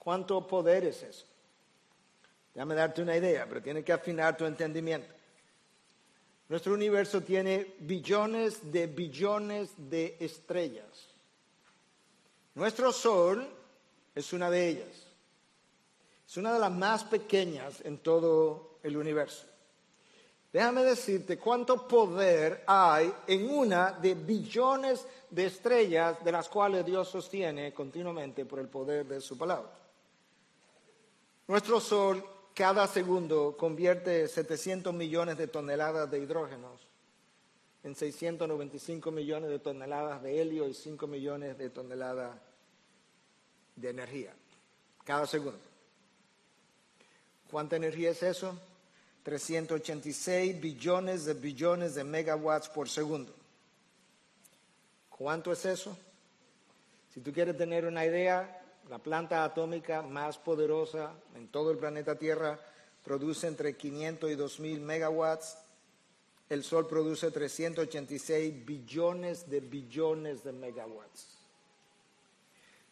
¿Cuánto 0.00 0.44
poder 0.44 0.84
es 0.84 1.00
eso? 1.04 1.24
Déjame 2.52 2.74
darte 2.74 3.02
una 3.02 3.16
idea, 3.16 3.46
pero 3.48 3.62
tiene 3.62 3.84
que 3.84 3.92
afinar 3.92 4.36
tu 4.36 4.44
entendimiento. 4.44 5.14
Nuestro 6.48 6.74
universo 6.74 7.20
tiene 7.20 7.76
billones 7.78 8.72
de 8.72 8.88
billones 8.88 9.70
de 9.76 10.16
estrellas. 10.18 11.06
Nuestro 12.56 12.90
Sol 12.90 13.48
es 14.12 14.32
una 14.32 14.50
de 14.50 14.68
ellas. 14.70 15.06
Es 16.26 16.36
una 16.36 16.52
de 16.52 16.58
las 16.58 16.72
más 16.72 17.04
pequeñas 17.04 17.80
en 17.84 17.98
todo 17.98 18.80
el 18.82 18.96
universo. 18.96 19.51
Déjame 20.52 20.84
decirte 20.84 21.38
cuánto 21.38 21.88
poder 21.88 22.62
hay 22.66 23.12
en 23.26 23.48
una 23.50 23.92
de 23.92 24.14
billones 24.14 25.06
de 25.30 25.46
estrellas 25.46 26.22
de 26.22 26.30
las 26.30 26.48
cuales 26.50 26.84
Dios 26.84 27.08
sostiene 27.08 27.72
continuamente 27.72 28.44
por 28.44 28.58
el 28.58 28.68
poder 28.68 29.06
de 29.06 29.20
su 29.22 29.38
palabra. 29.38 29.70
Nuestro 31.48 31.80
Sol 31.80 32.22
cada 32.54 32.86
segundo 32.86 33.56
convierte 33.56 34.28
700 34.28 34.92
millones 34.92 35.38
de 35.38 35.48
toneladas 35.48 36.10
de 36.10 36.18
hidrógenos 36.18 36.86
en 37.82 37.96
695 37.96 39.10
millones 39.10 39.48
de 39.48 39.58
toneladas 39.58 40.22
de 40.22 40.42
helio 40.42 40.68
y 40.68 40.74
5 40.74 41.06
millones 41.06 41.56
de 41.56 41.70
toneladas 41.70 42.36
de 43.74 43.88
energía 43.88 44.34
cada 45.04 45.26
segundo. 45.26 45.58
¿Cuánta 47.50 47.76
energía 47.76 48.10
es 48.10 48.22
eso? 48.22 48.58
386 49.22 50.60
billones 50.60 51.24
de 51.24 51.34
billones 51.34 51.94
de 51.94 52.04
megawatts 52.04 52.68
por 52.68 52.88
segundo. 52.88 53.32
¿Cuánto 55.08 55.52
es 55.52 55.64
eso? 55.64 55.96
Si 57.14 57.20
tú 57.20 57.32
quieres 57.32 57.56
tener 57.56 57.84
una 57.84 58.04
idea, 58.04 58.60
la 58.88 58.98
planta 58.98 59.44
atómica 59.44 60.02
más 60.02 60.38
poderosa 60.38 61.12
en 61.36 61.48
todo 61.48 61.70
el 61.70 61.78
planeta 61.78 62.18
Tierra 62.18 62.58
produce 63.04 63.46
entre 63.46 63.76
500 63.76 64.30
y 64.30 64.34
2000 64.34 64.80
megawatts. 64.80 65.58
El 66.48 66.64
Sol 66.64 66.88
produce 66.88 67.30
386 67.30 68.66
billones 68.66 69.48
de 69.48 69.60
billones 69.60 70.42
de 70.42 70.52
megawatts. 70.52 71.38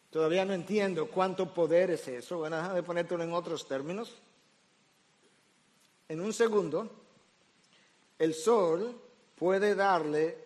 Todavía 0.09 0.45
no 0.45 0.53
entiendo 0.53 1.09
cuánto 1.09 1.53
poder 1.53 1.91
es 1.91 2.07
eso. 2.07 2.39
Bueno, 2.39 2.57
déjame 2.57 2.83
ponértelo 2.83 3.23
en 3.23 3.33
otros 3.33 3.67
términos 3.67 4.21
en 6.11 6.19
un 6.19 6.33
segundo, 6.33 6.89
el 8.19 8.33
sol 8.33 8.99
puede 9.33 9.75
darle 9.75 10.37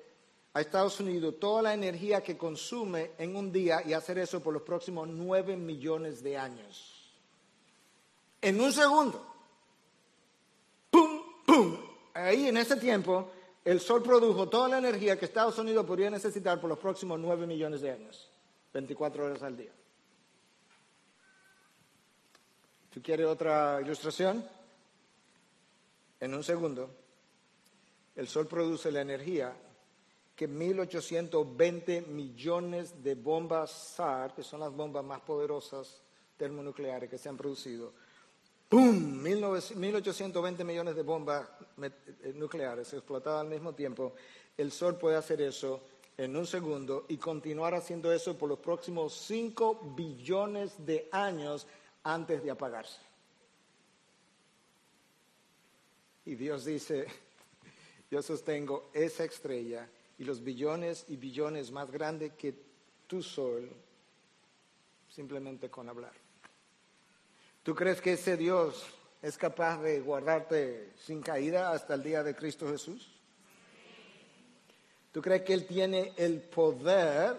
a 0.54 0.62
Estados 0.62 1.00
Unidos 1.00 1.40
toda 1.40 1.64
la 1.64 1.74
energía 1.74 2.22
que 2.22 2.38
consume 2.38 3.14
en 3.18 3.36
un 3.36 3.52
día 3.52 3.82
y 3.84 3.94
hacer 3.94 4.20
eso 4.20 4.44
por 4.44 4.54
los 4.54 4.62
próximos 4.62 5.08
nueve 5.08 5.58
millones 5.58 6.22
de 6.22 6.38
años. 6.38 7.12
En 8.44 8.62
un 8.62 8.72
segundo. 8.72 9.26
¡Pum! 10.92 11.22
¡Pum! 11.48 11.78
Ahí 12.14 12.48
en 12.48 12.58
ese 12.58 12.76
tiempo, 12.76 13.32
el 13.66 13.80
sol 13.80 14.04
produjo 14.04 14.48
toda 14.48 14.70
la 14.70 14.78
energía 14.78 15.18
que 15.18 15.26
Estados 15.26 15.58
Unidos 15.58 15.84
podría 15.84 16.12
necesitar 16.12 16.62
por 16.62 16.70
los 16.70 16.78
próximos 16.78 17.20
nueve 17.20 17.48
millones 17.48 17.82
de 17.82 17.90
años. 17.90 18.30
24 18.72 19.26
horas 19.26 19.42
al 19.42 19.58
día. 19.58 19.72
¿Tú 22.94 23.02
quieres 23.02 23.26
otra 23.26 23.82
ilustración? 23.82 24.48
En 26.26 26.34
un 26.34 26.44
segundo, 26.44 26.90
el 28.16 28.28
Sol 28.28 28.48
produce 28.48 28.92
la 28.92 29.02
energía 29.02 29.56
que 30.36 30.50
1.820 30.50 32.08
millones 32.08 33.04
de 33.04 33.14
bombas 33.14 33.72
SAR, 33.96 34.34
que 34.34 34.44
son 34.44 34.60
las 34.60 34.74
bombas 34.74 35.06
más 35.06 35.22
poderosas 35.22 36.02
termonucleares 36.36 37.10
que 37.10 37.18
se 37.18 37.30
han 37.30 37.38
producido, 37.38 37.94
¡pum! 38.68 39.24
1.820 39.24 40.64
millones 40.66 40.96
de 40.96 41.04
bombas 41.04 41.48
eh, 41.82 42.34
nucleares 42.34 42.92
explotadas 42.94 43.42
al 43.42 43.50
mismo 43.50 43.74
tiempo, 43.74 44.16
el 44.58 44.72
Sol 44.72 44.98
puede 44.98 45.18
hacer 45.18 45.42
eso 45.42 45.82
en 46.18 46.36
un 46.36 46.48
segundo 46.48 47.06
y 47.08 47.18
continuar 47.18 47.76
haciendo 47.76 48.12
eso 48.12 48.36
por 48.36 48.50
los 48.50 48.60
próximos 48.60 49.14
5 49.28 49.94
billones 49.96 50.86
de 50.86 51.08
años 51.12 51.68
antes 52.04 52.44
de 52.44 52.50
apagarse. 52.50 53.15
Y 56.26 56.36
Dios 56.36 56.66
dice, 56.66 57.06
yo 58.10 58.22
sostengo 58.22 58.90
esa 58.94 59.24
estrella 59.24 59.88
y 60.18 60.24
los 60.24 60.44
billones 60.44 61.06
y 61.08 61.18
billones 61.18 61.72
más 61.72 61.92
grandes 61.92 62.34
que 62.34 62.56
tu 63.08 63.22
sol, 63.22 63.70
simplemente 65.10 65.70
con 65.70 65.88
hablar. 65.88 66.14
¿Tú 67.62 67.76
crees 67.76 68.02
que 68.02 68.14
ese 68.14 68.38
Dios 68.38 68.86
es 69.22 69.38
capaz 69.38 69.82
de 69.82 70.00
guardarte 70.02 70.92
sin 70.98 71.22
caída 71.22 71.72
hasta 71.72 71.94
el 71.94 72.04
día 72.04 72.24
de 72.24 72.36
Cristo 72.36 72.68
Jesús? 72.70 73.12
¿Tú 75.12 75.22
crees 75.22 75.44
que 75.44 75.54
Él 75.54 75.66
tiene 75.66 76.14
el 76.18 76.42
poder? 76.42 77.38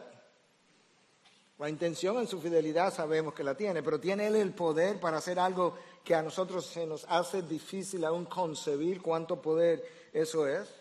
La 1.59 1.69
intención 1.69 2.19
en 2.19 2.26
su 2.26 2.40
fidelidad 2.40 2.93
sabemos 2.93 3.35
que 3.35 3.45
la 3.45 3.57
tiene, 3.57 3.83
pero 3.83 3.99
¿tiene 3.99 4.26
Él 4.26 4.37
el 4.37 4.52
poder 4.52 5.00
para 5.00 5.19
hacer 5.19 5.38
algo 5.38 5.76
que 6.07 6.15
a 6.15 6.23
nosotros 6.23 6.65
se 6.65 6.87
nos 6.87 7.05
hace 7.09 7.43
difícil 7.43 8.05
aún 8.05 8.27
concebir 8.27 9.03
cuánto 9.03 9.43
poder 9.43 9.85
eso 10.13 10.47
es? 10.47 10.73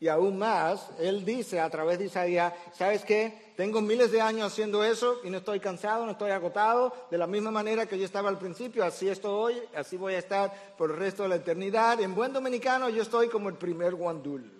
Y 0.00 0.08
aún 0.08 0.36
más, 0.36 0.90
él 0.98 1.24
dice 1.24 1.60
a 1.60 1.70
través 1.70 2.00
de 2.00 2.06
Isaías, 2.06 2.52
¿sabes 2.72 3.04
qué? 3.04 3.52
Tengo 3.56 3.80
miles 3.80 4.10
de 4.10 4.20
años 4.20 4.52
haciendo 4.52 4.82
eso 4.82 5.20
y 5.22 5.30
no 5.30 5.38
estoy 5.38 5.60
cansado, 5.60 6.04
no 6.04 6.10
estoy 6.10 6.32
agotado. 6.32 6.92
De 7.08 7.16
la 7.16 7.28
misma 7.28 7.52
manera 7.52 7.86
que 7.86 7.96
yo 7.96 8.04
estaba 8.04 8.28
al 8.28 8.36
principio, 8.36 8.84
así 8.84 9.08
estoy 9.08 9.30
hoy, 9.30 9.62
así 9.76 9.96
voy 9.96 10.14
a 10.14 10.18
estar 10.18 10.74
por 10.76 10.90
el 10.90 10.96
resto 10.96 11.22
de 11.22 11.28
la 11.28 11.36
eternidad. 11.36 12.00
En 12.00 12.16
buen 12.16 12.32
dominicano 12.32 12.88
yo 12.88 13.02
estoy 13.02 13.28
como 13.28 13.48
el 13.48 13.54
primer 13.54 13.94
guandul. 13.94 14.50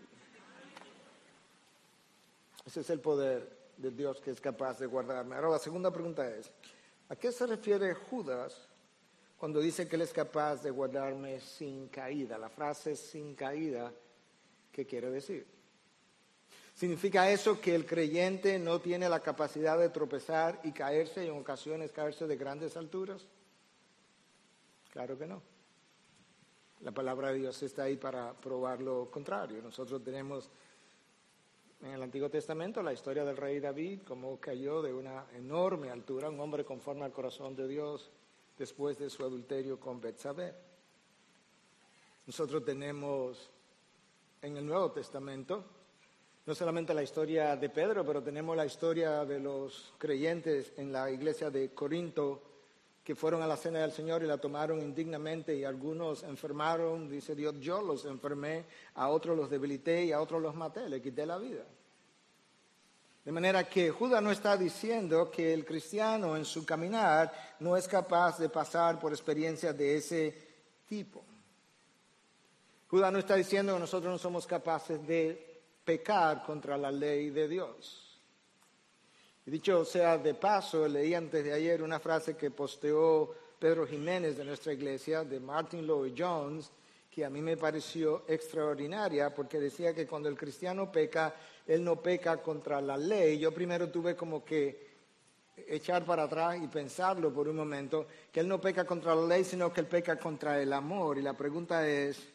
Ese 2.64 2.82
es 2.82 2.90
el 2.90 3.00
poder 3.00 3.50
de 3.78 3.90
Dios 3.90 4.20
que 4.20 4.30
es 4.30 4.40
capaz 4.40 4.78
de 4.78 4.86
guardarme. 4.86 5.34
Ahora 5.34 5.48
la 5.50 5.58
segunda 5.58 5.90
pregunta 5.90 6.24
es, 6.30 6.52
¿a 7.08 7.16
qué 7.16 7.32
se 7.32 7.48
refiere 7.48 7.94
Judas 7.94 8.68
cuando 9.42 9.58
dice 9.58 9.88
que 9.88 9.96
Él 9.96 10.02
es 10.02 10.12
capaz 10.12 10.62
de 10.62 10.70
guardarme 10.70 11.40
sin 11.40 11.88
caída? 11.88 12.38
La 12.38 12.48
frase 12.48 12.94
sin 12.94 13.34
caída, 13.34 13.92
¿qué 14.70 14.86
quiere 14.86 15.10
decir? 15.10 15.44
¿Significa 16.72 17.28
eso 17.28 17.60
que 17.60 17.74
el 17.74 17.84
creyente 17.84 18.56
no 18.60 18.80
tiene 18.80 19.08
la 19.08 19.18
capacidad 19.18 19.76
de 19.76 19.88
tropezar 19.88 20.60
y 20.62 20.70
caerse 20.70 21.24
y 21.24 21.28
en 21.28 21.36
ocasiones 21.36 21.90
caerse 21.90 22.28
de 22.28 22.36
grandes 22.36 22.76
alturas? 22.76 23.26
Claro 24.92 25.18
que 25.18 25.26
no. 25.26 25.42
La 26.82 26.92
palabra 26.92 27.32
de 27.32 27.38
Dios 27.38 27.60
está 27.64 27.82
ahí 27.82 27.96
para 27.96 28.34
probar 28.34 28.80
lo 28.80 29.10
contrario. 29.10 29.60
Nosotros 29.60 30.04
tenemos 30.04 30.48
en 31.80 31.90
el 31.90 32.02
Antiguo 32.04 32.30
Testamento 32.30 32.80
la 32.80 32.92
historia 32.92 33.24
del 33.24 33.36
rey 33.36 33.58
David, 33.58 34.02
cómo 34.06 34.38
cayó 34.38 34.82
de 34.82 34.94
una 34.94 35.26
enorme 35.34 35.90
altura, 35.90 36.30
un 36.30 36.38
hombre 36.38 36.64
conforme 36.64 37.04
al 37.04 37.12
corazón 37.12 37.56
de 37.56 37.66
Dios 37.66 38.12
después 38.62 38.96
de 38.96 39.10
su 39.10 39.24
adulterio 39.24 39.80
con 39.80 40.00
Betsabé. 40.00 40.54
Nosotros 42.24 42.64
tenemos 42.64 43.50
en 44.40 44.56
el 44.56 44.64
Nuevo 44.64 44.92
Testamento 44.92 45.64
no 46.46 46.54
solamente 46.54 46.94
la 46.94 47.02
historia 47.02 47.56
de 47.56 47.68
Pedro, 47.68 48.06
pero 48.06 48.22
tenemos 48.22 48.56
la 48.56 48.64
historia 48.64 49.24
de 49.24 49.40
los 49.40 49.92
creyentes 49.98 50.72
en 50.76 50.92
la 50.92 51.10
iglesia 51.10 51.50
de 51.50 51.74
Corinto 51.74 52.40
que 53.02 53.16
fueron 53.16 53.42
a 53.42 53.48
la 53.48 53.56
cena 53.56 53.80
del 53.80 53.90
Señor 53.90 54.22
y 54.22 54.28
la 54.28 54.38
tomaron 54.38 54.80
indignamente 54.80 55.56
y 55.56 55.64
algunos 55.64 56.22
enfermaron, 56.22 57.08
dice 57.08 57.34
Dios, 57.34 57.58
yo 57.58 57.82
los 57.82 58.04
enfermé, 58.04 58.64
a 58.94 59.08
otros 59.08 59.36
los 59.36 59.50
debilité 59.50 60.04
y 60.04 60.12
a 60.12 60.20
otros 60.20 60.40
los 60.40 60.54
maté, 60.54 60.88
le 60.88 61.02
quité 61.02 61.26
la 61.26 61.38
vida. 61.38 61.64
De 63.24 63.30
manera 63.30 63.68
que 63.68 63.90
Judas 63.90 64.20
no 64.20 64.32
está 64.32 64.56
diciendo 64.56 65.30
que 65.30 65.54
el 65.54 65.64
cristiano 65.64 66.36
en 66.36 66.44
su 66.44 66.66
caminar 66.66 67.56
no 67.60 67.76
es 67.76 67.86
capaz 67.86 68.38
de 68.38 68.48
pasar 68.48 68.98
por 68.98 69.12
experiencias 69.12 69.76
de 69.78 69.96
ese 69.96 70.34
tipo. 70.88 71.24
Judas 72.88 73.12
no 73.12 73.20
está 73.20 73.36
diciendo 73.36 73.74
que 73.74 73.80
nosotros 73.80 74.12
no 74.12 74.18
somos 74.18 74.46
capaces 74.46 75.06
de 75.06 75.62
pecar 75.84 76.44
contra 76.44 76.76
la 76.76 76.90
ley 76.90 77.30
de 77.30 77.48
Dios. 77.48 78.20
Y 79.46 79.50
dicho 79.50 79.84
sea 79.84 80.18
de 80.18 80.34
paso, 80.34 80.86
leí 80.86 81.14
antes 81.14 81.44
de 81.44 81.52
ayer 81.52 81.82
una 81.82 81.98
frase 81.98 82.36
que 82.36 82.50
posteó 82.50 83.34
Pedro 83.58 83.86
Jiménez 83.86 84.36
de 84.36 84.44
nuestra 84.44 84.72
iglesia, 84.72 85.24
de 85.24 85.40
Martin 85.40 85.86
Lloyd 85.86 86.14
Jones, 86.16 86.70
que 87.10 87.24
a 87.24 87.30
mí 87.30 87.40
me 87.40 87.56
pareció 87.56 88.24
extraordinaria 88.26 89.34
porque 89.34 89.58
decía 89.60 89.94
que 89.94 90.06
cuando 90.06 90.28
el 90.28 90.36
cristiano 90.36 90.90
peca, 90.90 91.34
él 91.66 91.84
no 91.84 91.96
peca 92.00 92.42
contra 92.42 92.80
la 92.80 92.96
ley. 92.96 93.38
Yo 93.38 93.52
primero 93.52 93.90
tuve 93.90 94.16
como 94.16 94.44
que 94.44 94.92
echar 95.68 96.04
para 96.04 96.24
atrás 96.24 96.58
y 96.62 96.66
pensarlo 96.68 97.32
por 97.32 97.48
un 97.48 97.56
momento, 97.56 98.06
que 98.30 98.40
él 98.40 98.48
no 98.48 98.60
peca 98.60 98.84
contra 98.84 99.14
la 99.14 99.26
ley, 99.26 99.44
sino 99.44 99.72
que 99.72 99.80
él 99.80 99.86
peca 99.86 100.18
contra 100.18 100.60
el 100.60 100.72
amor. 100.72 101.18
Y 101.18 101.22
la 101.22 101.34
pregunta 101.34 101.86
es, 101.86 102.32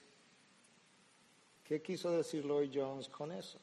¿Qué 1.68 1.82
quiso 1.82 2.12
decir 2.12 2.46
Lloyd 2.46 2.72
Jones 2.74 3.10
con 3.10 3.30
eso? 3.34 3.60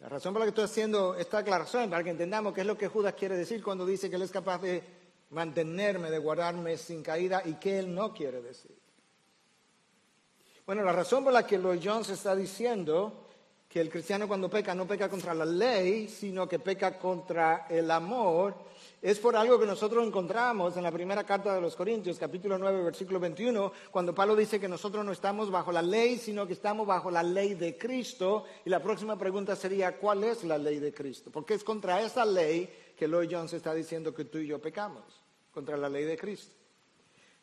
La 0.00 0.08
razón 0.08 0.32
por 0.32 0.40
la 0.40 0.46
que 0.46 0.50
estoy 0.50 0.64
haciendo 0.64 1.14
esta 1.14 1.38
aclaración, 1.38 1.90
para 1.90 2.02
que 2.02 2.08
entendamos 2.08 2.54
qué 2.54 2.62
es 2.62 2.66
lo 2.66 2.78
que 2.78 2.88
Judas 2.88 3.12
quiere 3.12 3.36
decir 3.36 3.62
cuando 3.62 3.84
dice 3.84 4.08
que 4.08 4.16
él 4.16 4.22
es 4.22 4.30
capaz 4.30 4.58
de 4.62 4.82
mantenerme, 5.30 6.10
de 6.10 6.16
guardarme 6.16 6.78
sin 6.78 7.02
caída 7.02 7.42
y 7.44 7.54
qué 7.54 7.78
él 7.78 7.94
no 7.94 8.14
quiere 8.14 8.40
decir. 8.40 8.74
Bueno, 10.64 10.82
la 10.82 10.92
razón 10.92 11.24
por 11.24 11.34
la 11.34 11.46
que 11.46 11.58
Lloyd 11.58 11.82
Jones 11.84 12.08
está 12.08 12.34
diciendo 12.34 13.26
que 13.72 13.80
el 13.80 13.88
cristiano 13.88 14.28
cuando 14.28 14.50
peca 14.50 14.74
no 14.74 14.86
peca 14.86 15.08
contra 15.08 15.32
la 15.32 15.46
ley, 15.46 16.06
sino 16.06 16.46
que 16.46 16.58
peca 16.58 16.98
contra 16.98 17.66
el 17.70 17.90
amor, 17.90 18.54
es 19.00 19.18
por 19.18 19.34
algo 19.34 19.58
que 19.58 19.64
nosotros 19.64 20.06
encontramos 20.06 20.76
en 20.76 20.82
la 20.82 20.92
primera 20.92 21.24
carta 21.24 21.54
de 21.54 21.60
los 21.62 21.74
Corintios, 21.74 22.18
capítulo 22.18 22.58
9, 22.58 22.82
versículo 22.82 23.18
21, 23.18 23.72
cuando 23.90 24.14
Pablo 24.14 24.36
dice 24.36 24.60
que 24.60 24.68
nosotros 24.68 25.02
no 25.06 25.10
estamos 25.10 25.50
bajo 25.50 25.72
la 25.72 25.80
ley, 25.80 26.18
sino 26.18 26.46
que 26.46 26.52
estamos 26.52 26.86
bajo 26.86 27.10
la 27.10 27.22
ley 27.22 27.54
de 27.54 27.78
Cristo. 27.78 28.44
Y 28.66 28.68
la 28.68 28.82
próxima 28.82 29.18
pregunta 29.18 29.56
sería, 29.56 29.96
¿cuál 29.96 30.24
es 30.24 30.44
la 30.44 30.58
ley 30.58 30.78
de 30.78 30.92
Cristo? 30.92 31.30
Porque 31.30 31.54
es 31.54 31.64
contra 31.64 32.02
esa 32.02 32.26
ley 32.26 32.68
que 32.94 33.08
Lloyd 33.08 33.30
Jones 33.32 33.54
está 33.54 33.72
diciendo 33.72 34.14
que 34.14 34.26
tú 34.26 34.36
y 34.36 34.48
yo 34.48 34.60
pecamos, 34.60 35.02
contra 35.50 35.78
la 35.78 35.88
ley 35.88 36.04
de 36.04 36.18
Cristo. 36.18 36.52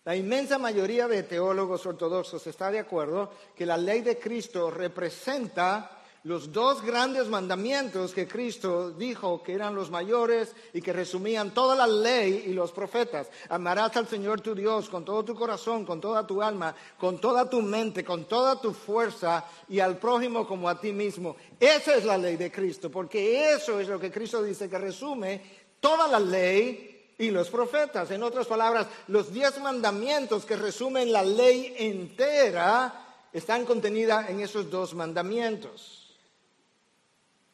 La 0.05 0.15
inmensa 0.15 0.59
mayoría 0.59 1.07
de 1.07 1.23
teólogos 1.23 1.87
ortodoxos 1.87 2.45
está 2.45 2.69
de 2.69 2.79
acuerdo 2.79 3.31
que 3.55 3.65
la 3.65 3.77
ley 3.77 4.01
de 4.01 4.19
Cristo 4.19 4.69
representa 4.69 5.95
los 6.23 6.51
dos 6.51 6.81
grandes 6.81 7.27
mandamientos 7.27 8.13
que 8.13 8.27
Cristo 8.27 8.91
dijo 8.91 9.41
que 9.41 9.53
eran 9.53 9.73
los 9.73 9.89
mayores 9.89 10.53
y 10.73 10.81
que 10.81 10.91
resumían 10.91 11.53
toda 11.53 11.75
la 11.75 11.87
ley 11.87 12.43
y 12.47 12.53
los 12.53 12.71
profetas. 12.71 13.27
Amarás 13.47 13.95
al 13.95 14.07
Señor 14.07 14.41
tu 14.41 14.53
Dios 14.53 14.89
con 14.89 15.05
todo 15.05 15.23
tu 15.23 15.33
corazón, 15.33 15.85
con 15.85 16.01
toda 16.01 16.27
tu 16.27 16.41
alma, 16.41 16.75
con 16.97 17.19
toda 17.19 17.49
tu 17.49 17.61
mente, 17.61 18.03
con 18.03 18.25
toda 18.25 18.59
tu 18.59 18.73
fuerza 18.73 19.45
y 19.69 19.79
al 19.79 19.97
prójimo 19.97 20.45
como 20.45 20.67
a 20.67 20.79
ti 20.79 20.91
mismo. 20.91 21.37
Esa 21.59 21.95
es 21.95 22.03
la 22.03 22.17
ley 22.17 22.35
de 22.35 22.51
Cristo, 22.51 22.91
porque 22.91 23.53
eso 23.53 23.79
es 23.79 23.87
lo 23.87 23.99
que 23.99 24.11
Cristo 24.11 24.43
dice 24.43 24.69
que 24.69 24.77
resume 24.77 25.41
toda 25.79 26.07
la 26.07 26.19
ley 26.19 27.13
y 27.17 27.31
los 27.31 27.49
profetas. 27.49 28.11
En 28.11 28.23
otras 28.23 28.47
palabras, 28.47 28.87
los 29.07 29.31
diez 29.31 29.59
mandamientos 29.61 30.45
que 30.45 30.57
resumen 30.57 31.11
la 31.11 31.23
ley 31.23 31.75
entera 31.77 33.05
están 33.31 33.65
contenidas 33.65 34.29
en 34.29 34.41
esos 34.41 34.69
dos 34.69 34.93
mandamientos. 34.93 35.98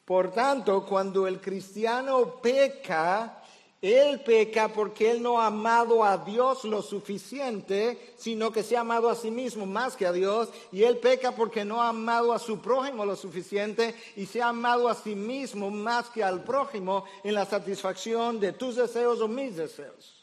Por 0.05 0.31
tanto, 0.31 0.85
cuando 0.85 1.25
el 1.27 1.41
cristiano 1.41 2.39
peca, 2.39 3.41
él 3.81 4.21
peca 4.21 4.67
porque 4.69 5.11
él 5.11 5.21
no 5.21 5.41
ha 5.41 5.47
amado 5.47 6.03
a 6.03 6.19
Dios 6.19 6.63
lo 6.63 6.83
suficiente, 6.83 8.13
sino 8.15 8.51
que 8.51 8.61
se 8.61 8.77
ha 8.77 8.81
amado 8.81 9.09
a 9.09 9.15
sí 9.15 9.31
mismo 9.31 9.65
más 9.65 9.95
que 9.95 10.05
a 10.05 10.11
Dios. 10.11 10.49
Y 10.71 10.83
él 10.83 10.97
peca 10.97 11.31
porque 11.31 11.65
no 11.65 11.81
ha 11.81 11.89
amado 11.89 12.33
a 12.33 12.39
su 12.39 12.59
prójimo 12.59 13.03
lo 13.03 13.15
suficiente 13.15 13.95
y 14.15 14.27
se 14.27 14.43
ha 14.43 14.49
amado 14.49 14.89
a 14.89 14.95
sí 14.95 15.15
mismo 15.15 15.71
más 15.71 16.09
que 16.09 16.23
al 16.23 16.43
prójimo 16.43 17.05
en 17.23 17.33
la 17.33 17.45
satisfacción 17.45 18.39
de 18.39 18.53
tus 18.53 18.75
deseos 18.75 19.21
o 19.21 19.27
mis 19.27 19.55
deseos. 19.55 20.13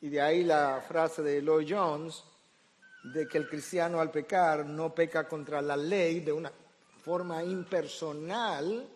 Y 0.00 0.08
de 0.08 0.20
ahí 0.20 0.44
la 0.44 0.82
frase 0.86 1.22
de 1.22 1.42
Lloyd 1.42 1.74
Jones 1.74 2.24
de 3.04 3.28
que 3.28 3.38
el 3.38 3.48
cristiano 3.48 4.00
al 4.00 4.10
pecar 4.10 4.64
no 4.64 4.94
peca 4.94 5.28
contra 5.28 5.60
la 5.60 5.76
ley 5.76 6.20
de 6.20 6.32
una 6.32 6.52
forma 7.02 7.42
impersonal 7.42 8.88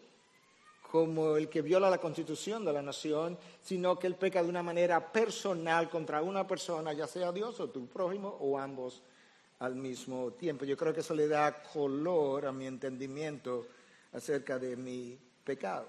como 0.90 1.36
el 1.36 1.48
que 1.48 1.62
viola 1.62 1.90
la 1.90 1.98
constitución 1.98 2.64
de 2.64 2.72
la 2.72 2.80
nación, 2.80 3.36
sino 3.60 3.98
que 3.98 4.06
él 4.06 4.14
peca 4.14 4.42
de 4.42 4.48
una 4.48 4.62
manera 4.62 5.12
personal 5.12 5.90
contra 5.90 6.22
una 6.22 6.46
persona, 6.46 6.92
ya 6.92 7.06
sea 7.06 7.32
Dios 7.32 7.58
o 7.60 7.68
tu 7.68 7.86
prójimo 7.86 8.28
o 8.40 8.58
ambos 8.58 9.02
al 9.58 9.74
mismo 9.74 10.32
tiempo. 10.32 10.64
Yo 10.64 10.76
creo 10.76 10.94
que 10.94 11.00
eso 11.00 11.14
le 11.14 11.26
da 11.28 11.62
color 11.62 12.46
a 12.46 12.52
mi 12.52 12.66
entendimiento 12.66 13.66
acerca 14.12 14.58
de 14.58 14.76
mi 14.76 15.18
pecado. 15.44 15.88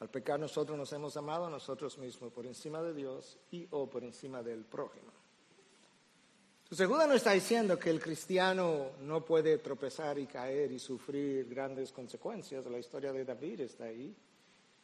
Al 0.00 0.08
pecar 0.08 0.40
nosotros 0.40 0.76
nos 0.76 0.92
hemos 0.92 1.16
amado 1.16 1.46
a 1.46 1.50
nosotros 1.50 1.96
mismos 1.98 2.32
por 2.32 2.46
encima 2.46 2.82
de 2.82 2.92
Dios 2.94 3.38
y 3.52 3.68
o 3.70 3.88
por 3.88 4.02
encima 4.02 4.42
del 4.42 4.64
prójimo. 4.64 5.21
Entonces 6.72 6.88
Judas 6.88 7.06
no 7.06 7.12
está 7.12 7.32
diciendo 7.32 7.78
que 7.78 7.90
el 7.90 8.00
cristiano 8.00 8.92
no 9.02 9.22
puede 9.22 9.58
tropezar 9.58 10.18
y 10.18 10.24
caer 10.24 10.72
y 10.72 10.78
sufrir 10.78 11.46
grandes 11.46 11.92
consecuencias. 11.92 12.64
La 12.64 12.78
historia 12.78 13.12
de 13.12 13.26
David 13.26 13.60
está 13.60 13.84
ahí. 13.84 14.16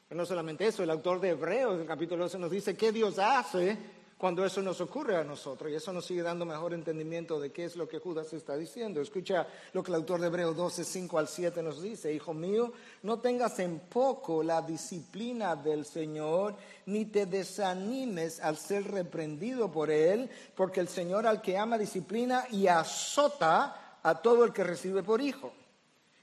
Pero 0.07 0.18
no 0.18 0.27
solamente 0.27 0.66
eso, 0.66 0.83
el 0.83 0.90
autor 0.90 1.18
de 1.18 1.31
Hebreos, 1.31 1.81
el 1.81 1.87
capítulo 1.87 2.24
12, 2.24 2.40
nos 2.40 2.51
dice 2.51 2.77
qué 2.77 2.92
Dios 2.92 3.18
hace 3.18 3.79
cuando 4.18 4.44
eso 4.44 4.61
nos 4.61 4.81
ocurre 4.81 5.16
a 5.16 5.22
nosotros. 5.22 5.70
Y 5.70 5.76
eso 5.76 5.92
nos 5.92 6.04
sigue 6.04 6.22
dando 6.22 6.44
mejor 6.44 6.74
entendimiento 6.74 7.38
de 7.38 7.52
qué 7.52 7.64
es 7.64 7.76
lo 7.76 7.88
que 7.88 8.00
Judas 8.00 8.33
está 8.33 8.57
diciendo. 8.57 9.00
Escucha 9.00 9.46
lo 9.72 9.83
que 9.83 9.92
el 9.92 9.94
autor 9.94 10.20
de 10.20 10.26
Hebreos 10.26 10.57
12, 10.57 10.85
5 10.85 11.18
al 11.18 11.28
7 11.28 11.62
nos 11.62 11.81
dice. 11.81 12.12
Hijo 12.12 12.35
mío, 12.35 12.72
no 13.04 13.20
tengas 13.20 13.61
en 13.61 13.78
poco 13.78 14.42
la 14.42 14.61
disciplina 14.61 15.54
del 15.54 15.87
Señor, 15.87 16.57
ni 16.87 17.04
te 17.04 17.26
desanimes 17.26 18.40
al 18.40 18.57
ser 18.57 18.90
reprendido 18.90 19.70
por 19.70 19.88
Él, 19.88 20.28
porque 20.57 20.81
el 20.81 20.88
Señor 20.88 21.24
al 21.24 21.40
que 21.40 21.57
ama 21.57 21.78
disciplina 21.78 22.44
y 22.50 22.66
azota 22.66 24.00
a 24.02 24.20
todo 24.20 24.44
el 24.44 24.52
que 24.52 24.64
recibe 24.64 25.04
por 25.04 25.20
hijo. 25.20 25.52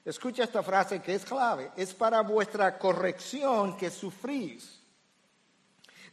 Escucha 0.03 0.43
esta 0.43 0.61
frase 0.61 1.01
que 1.01 1.15
es 1.15 1.23
clave. 1.23 1.71
Es 1.77 1.93
para 1.93 2.21
vuestra 2.21 2.77
corrección 2.77 3.77
que 3.77 3.89
sufrís 3.89 4.84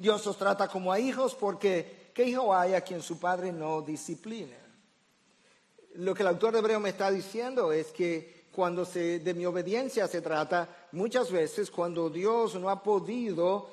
Dios 0.02 0.26
os 0.26 0.36
trata 0.36 0.66
como 0.66 0.90
a 0.90 0.98
hijos 0.98 1.36
porque 1.36 2.10
¿qué 2.12 2.24
hijo 2.24 2.52
hay 2.52 2.74
a 2.74 2.80
quien 2.80 3.00
su 3.00 3.20
padre 3.20 3.52
no 3.52 3.82
disciplina? 3.82 4.56
lo 5.94 6.14
que 6.14 6.22
el 6.22 6.28
autor 6.28 6.52
de 6.52 6.58
Hebreo 6.58 6.80
me 6.80 6.88
está 6.88 7.10
diciendo 7.10 7.72
es 7.72 7.92
que 7.92 8.46
cuando 8.50 8.84
se, 8.84 9.20
de 9.20 9.34
mi 9.34 9.46
obediencia 9.46 10.08
se 10.08 10.20
trata, 10.20 10.88
muchas 10.92 11.30
veces 11.30 11.70
cuando 11.70 12.10
Dios 12.10 12.54
no 12.56 12.68
ha 12.68 12.82
podido 12.82 13.70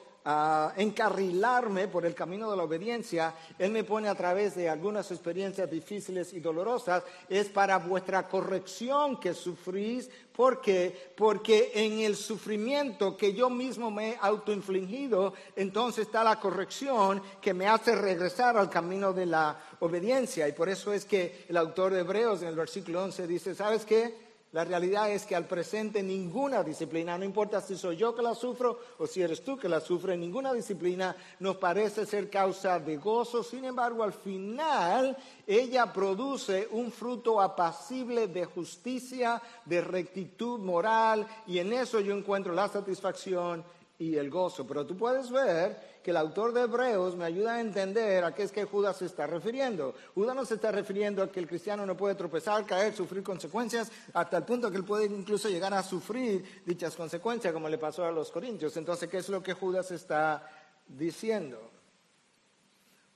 encarrilarme 0.78 1.88
por 1.88 2.06
el 2.06 2.14
camino 2.14 2.52
de 2.52 2.58
la 2.58 2.64
obediencia, 2.64 3.34
Él 3.58 3.72
me 3.72 3.84
pone 3.84 4.10
a 4.10 4.16
través 4.16 4.56
de 4.56 4.70
algunas 4.70 5.10
experiencias 5.12 5.70
difíciles 5.70 6.34
y 6.34 6.40
dolorosas, 6.40 7.04
es 7.28 7.48
para 7.48 7.78
vuestra 7.78 8.28
corrección 8.28 9.20
que 9.20 9.34
sufrís. 9.34 10.10
¿Por 10.36 10.62
qué? 10.62 11.12
Porque 11.18 11.72
en 11.74 12.00
el 12.00 12.16
sufrimiento 12.16 13.18
que 13.18 13.34
yo 13.34 13.50
mismo 13.50 13.92
me 13.92 14.12
he 14.12 14.18
autoinfligido, 14.22 15.34
entonces 15.56 16.06
está 16.06 16.24
la 16.24 16.40
corrección 16.40 17.22
que 17.42 17.54
me 17.54 17.68
hace 17.68 17.96
regresar 17.96 18.58
al 18.58 18.70
camino 18.70 19.14
de 19.14 19.26
la 19.26 19.60
obediencia. 19.80 20.48
Y 20.48 20.54
por 20.54 20.70
eso 20.70 20.94
es 20.94 21.06
que 21.06 21.46
el 21.50 21.58
autor 21.58 21.94
de 21.94 22.02
Hebreos 22.02 22.42
en 22.42 22.50
el 22.50 22.56
versículo 22.56 23.04
11 23.04 23.28
dice, 23.28 23.56
¿sabes 23.56 23.86
qué? 23.86 24.29
La 24.52 24.66
realidad 24.66 25.12
es 25.12 25.28
que 25.28 25.36
al 25.36 25.46
presente 25.46 26.02
ninguna 26.02 26.64
disciplina, 26.64 27.16
no 27.20 27.24
importa 27.24 27.62
si 27.62 27.78
soy 27.78 27.98
yo 27.98 28.16
que 28.16 28.24
la 28.24 28.34
sufro 28.34 28.80
o 28.98 29.06
si 29.06 29.22
eres 29.22 29.44
tú 29.44 29.58
que 29.58 29.70
la 29.70 29.80
sufres, 29.80 30.18
ninguna 30.18 30.52
disciplina 30.54 31.16
nos 31.40 31.58
parece 31.58 32.04
ser 32.08 32.32
causa 32.32 32.80
de 32.80 32.98
gozo. 32.98 33.44
Sin 33.44 33.64
embargo, 33.66 34.02
al 34.02 34.14
final 34.14 35.16
ella 35.46 35.94
produce 35.94 36.68
un 36.72 36.92
fruto 36.92 37.40
apacible 37.40 38.28
de 38.28 38.46
justicia, 38.46 39.40
de 39.66 39.82
rectitud 39.82 40.60
moral 40.60 41.28
y 41.46 41.60
en 41.60 41.72
eso 41.72 42.00
yo 42.00 42.18
encuentro 42.18 42.52
la 42.52 42.68
satisfacción 42.68 43.64
y 44.00 44.16
el 44.16 44.30
gozo. 44.30 44.66
Pero 44.66 44.86
tú 44.88 44.98
puedes 44.98 45.30
ver 45.30 46.00
que 46.02 46.12
el 46.12 46.18
autor 46.18 46.54
de 46.54 46.62
Hebreos 46.62 47.16
me 47.16 47.26
ayuda 47.26 47.56
a 47.56 47.62
entender 47.62 48.24
a 48.24 48.34
qué 48.34 48.44
es 48.44 48.52
que 48.52 48.64
Judas 48.64 48.98
se 48.98 49.06
está 49.06 49.28
refiriendo. 49.28 49.94
Judas 50.16 50.36
no 50.36 50.46
se 50.46 50.56
está 50.56 50.72
refiriendo 50.72 51.22
a 51.22 51.30
que 51.30 51.42
el 51.42 51.48
cristiano 51.48 51.86
no 51.86 51.98
puede 51.98 52.16
tropezar, 52.16 52.66
caer, 52.66 52.96
sufrir 52.96 53.22
consecuencias, 53.22 53.92
hasta 54.14 54.38
el 54.38 54.46
punto 54.46 54.72
que 54.72 54.78
él 54.78 54.86
puede 54.86 55.06
incluso 55.06 55.50
llegar 55.50 55.74
a 55.74 55.84
sufrir 55.84 56.64
dichas 56.66 56.96
consecuencias, 56.96 57.54
como 57.54 57.68
le 57.68 57.78
pasó 57.78 58.06
a 58.06 58.12
los 58.12 58.32
corintios. 58.32 58.76
Entonces, 58.78 59.10
¿qué 59.10 59.18
es 59.18 59.28
lo 59.28 59.44
que 59.44 59.54
Judas 59.54 59.92
está 59.92 60.50
diciendo? 60.88 61.60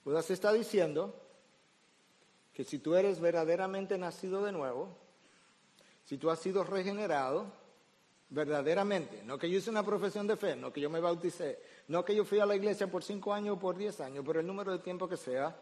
Judas 0.04 0.30
está 0.30 0.52
diciendo 0.52 1.16
que 2.54 2.66
si 2.66 2.78
tú 2.78 2.94
eres 2.96 3.22
verdaderamente 3.22 3.98
nacido 3.98 4.44
de 4.44 4.52
nuevo, 4.52 4.98
si 6.04 6.18
tú 6.18 6.30
has 6.30 6.40
sido 6.40 6.66
regenerado, 6.66 7.63
verdaderamente, 8.34 9.22
no 9.24 9.38
que 9.38 9.50
yo 9.50 9.60
hice 9.60 9.70
una 9.70 9.84
profesión 9.84 10.26
de 10.26 10.36
fe, 10.36 10.56
no 10.56 10.74
que 10.74 10.82
yo 10.82 10.90
me 10.90 11.00
bauticé, 11.00 11.60
no 11.88 12.04
que 12.04 12.16
yo 12.16 12.26
fui 12.26 12.40
a 12.40 12.48
la 12.48 12.56
iglesia 12.56 12.90
por 12.90 13.04
cinco 13.04 13.32
años 13.32 13.58
o 13.58 13.60
por 13.60 13.78
diez 13.78 14.02
años, 14.02 14.26
por 14.26 14.38
el 14.38 14.48
número 14.48 14.72
de 14.72 14.80
tiempo 14.80 15.08
que 15.08 15.18
sea, 15.18 15.56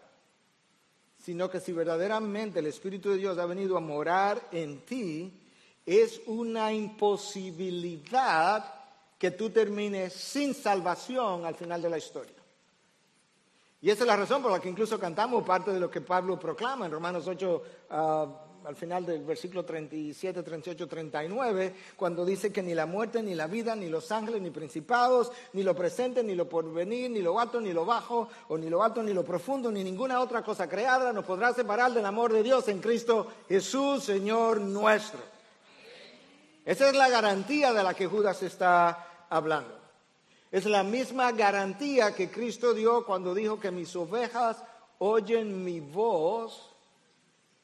sino 1.17 1.49
que 1.49 1.59
si 1.59 1.73
verdaderamente 1.73 2.59
el 2.59 2.67
Espíritu 2.67 3.11
de 3.11 3.17
Dios 3.17 3.37
ha 3.37 3.45
venido 3.45 3.75
a 3.75 3.81
morar 3.81 4.47
en 4.53 4.85
ti, 4.85 5.37
es 5.85 6.21
una 6.27 6.71
imposibilidad 6.71 8.73
que 9.17 9.31
tú 9.31 9.49
termines 9.49 10.13
sin 10.13 10.53
salvación 10.53 11.45
al 11.45 11.55
final 11.55 11.81
de 11.81 11.89
la 11.89 11.97
historia. 11.97 12.37
Y 13.81 13.89
esa 13.89 14.03
es 14.03 14.07
la 14.07 14.15
razón 14.15 14.41
por 14.41 14.51
la 14.51 14.61
que 14.61 14.69
incluso 14.69 14.97
cantamos 14.97 15.43
parte 15.43 15.71
de 15.71 15.79
lo 15.79 15.91
que 15.91 16.01
Pablo 16.01 16.39
proclama 16.39 16.85
en 16.85 16.91
Romanos 16.91 17.27
8, 17.27 17.63
al 18.65 18.75
final 18.75 19.05
del 19.05 19.23
versículo 19.23 19.65
37, 19.65 20.43
38, 20.43 20.87
39, 20.87 21.75
cuando 21.95 22.23
dice 22.25 22.51
que 22.51 22.61
ni 22.61 22.73
la 22.73 22.85
muerte, 22.85 23.23
ni 23.23 23.35
la 23.35 23.47
vida, 23.47 23.75
ni 23.75 23.89
los 23.89 24.11
ángeles, 24.11 24.41
ni 24.41 24.49
principados, 24.51 25.31
ni 25.53 25.63
lo 25.63 25.75
presente, 25.75 26.23
ni 26.23 26.35
lo 26.35 26.47
porvenir, 26.47 27.09
ni 27.09 27.21
lo 27.21 27.39
alto, 27.39 27.59
ni 27.59 27.73
lo 27.73 27.85
bajo, 27.85 28.29
o 28.49 28.57
ni 28.57 28.69
lo 28.69 28.83
alto, 28.83 29.01
ni 29.01 29.13
lo 29.13 29.23
profundo, 29.23 29.71
ni 29.71 29.83
ninguna 29.83 30.21
otra 30.21 30.43
cosa 30.43 30.69
creada 30.69 31.11
nos 31.11 31.25
podrá 31.25 31.53
separar 31.53 31.91
del 31.93 32.05
amor 32.05 32.31
de 32.33 32.43
Dios 32.43 32.67
en 32.67 32.79
Cristo 32.79 33.27
Jesús, 33.47 34.03
Señor 34.03 34.61
nuestro. 34.61 35.19
Esa 36.65 36.89
es 36.89 36.95
la 36.95 37.09
garantía 37.09 37.73
de 37.73 37.83
la 37.83 37.93
que 37.93 38.07
Judas 38.07 38.43
está 38.43 39.25
hablando. 39.29 39.79
Es 40.51 40.65
la 40.65 40.83
misma 40.83 41.31
garantía 41.31 42.13
que 42.13 42.29
Cristo 42.29 42.73
dio 42.73 43.05
cuando 43.05 43.33
dijo 43.33 43.59
que 43.59 43.71
mis 43.71 43.95
ovejas 43.95 44.63
oyen 44.99 45.63
mi 45.63 45.79
voz 45.79 46.70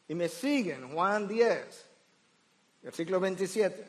y 0.08 0.16
me 0.16 0.30
siguen, 0.30 0.94
Juan 0.94 1.28
10, 1.28 1.86
versículo 2.82 3.20
27, 3.20 3.88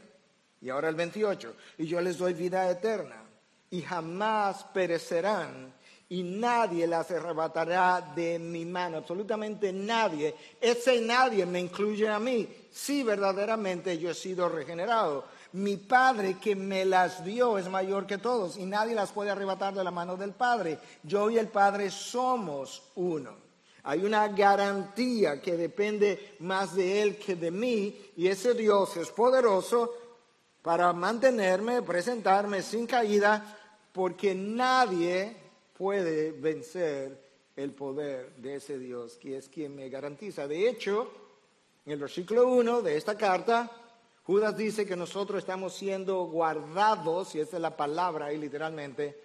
y 0.61 0.71
ahora 0.71 0.89
el 0.89 0.97
28, 0.97 1.55
y 1.79 1.87
yo 1.87 2.01
les 2.01 2.19
doy 2.19 2.35
vida 2.35 2.69
eterna, 2.71 3.23
y 3.71 3.83
jamás 3.83 4.65
perecerán, 4.75 5.73
y 6.11 6.23
nadie 6.23 6.87
las 6.87 7.11
arrebatará 7.11 8.13
de 8.17 8.39
mi 8.39 8.65
mano, 8.65 8.97
absolutamente 8.97 9.73
nadie. 9.73 10.35
Ese 10.59 11.03
nadie 11.03 11.45
me 11.45 11.61
incluye 11.61 12.09
a 12.09 12.19
mí, 12.19 12.49
si 12.73 13.03
verdaderamente 13.03 13.99
yo 13.99 14.11
he 14.11 14.15
sido 14.15 14.49
regenerado. 14.49 15.27
Mi 15.53 15.77
Padre 15.77 16.39
que 16.39 16.57
me 16.57 16.85
las 16.85 17.25
dio 17.25 17.59
es 17.59 17.69
mayor 17.69 18.07
que 18.07 18.19
todos, 18.19 18.57
y 18.57 18.65
nadie 18.65 18.95
las 18.95 19.13
puede 19.13 19.31
arrebatar 19.31 19.75
de 19.75 19.85
la 19.85 19.91
mano 19.91 20.17
del 20.17 20.33
Padre. 20.33 20.79
Yo 21.03 21.31
y 21.31 21.39
el 21.39 21.49
Padre 21.49 21.91
somos 21.91 22.83
uno. 22.95 23.48
Hay 23.89 24.05
una 24.05 24.29
garantía 24.29 25.41
que 25.41 25.57
depende 25.57 26.37
más 26.41 26.75
de 26.75 27.01
Él 27.01 27.17
que 27.17 27.37
de 27.37 27.51
mí 27.51 27.99
y 28.19 28.29
ese 28.29 28.53
Dios 28.53 28.95
es 28.99 29.09
poderoso 29.09 29.95
para 30.61 30.93
mantenerme, 30.93 31.81
presentarme 31.81 32.61
sin 32.61 32.87
caída, 32.87 33.59
porque 33.91 34.35
nadie 34.35 35.35
puede 35.73 36.33
vencer 36.33 37.19
el 37.57 37.73
poder 37.73 38.37
de 38.37 38.57
ese 38.57 38.79
Dios, 38.79 39.17
que 39.17 39.39
es 39.39 39.49
quien 39.49 39.75
me 39.75 39.89
garantiza. 39.89 40.47
De 40.47 40.69
hecho, 40.69 41.11
en 41.87 41.93
el 41.93 41.99
versículo 41.99 42.47
1 42.47 42.83
de 42.83 42.95
esta 42.95 43.17
carta, 43.17 43.71
Judas 44.23 44.55
dice 44.55 44.85
que 44.85 44.97
nosotros 44.97 45.39
estamos 45.39 45.75
siendo 45.75 46.25
guardados, 46.27 47.35
y 47.35 47.41
esa 47.41 47.57
es 47.57 47.63
la 47.63 47.75
palabra 47.75 48.27
ahí 48.27 48.37
literalmente, 48.37 49.19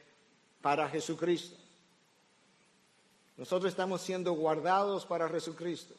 para 0.61 0.87
Jesucristo. 0.87 1.62
Nosotros 3.37 3.71
estamos 3.71 4.01
siendo 4.01 4.33
guardados 4.33 5.05
para 5.05 5.27
Jesucristo. 5.29 5.95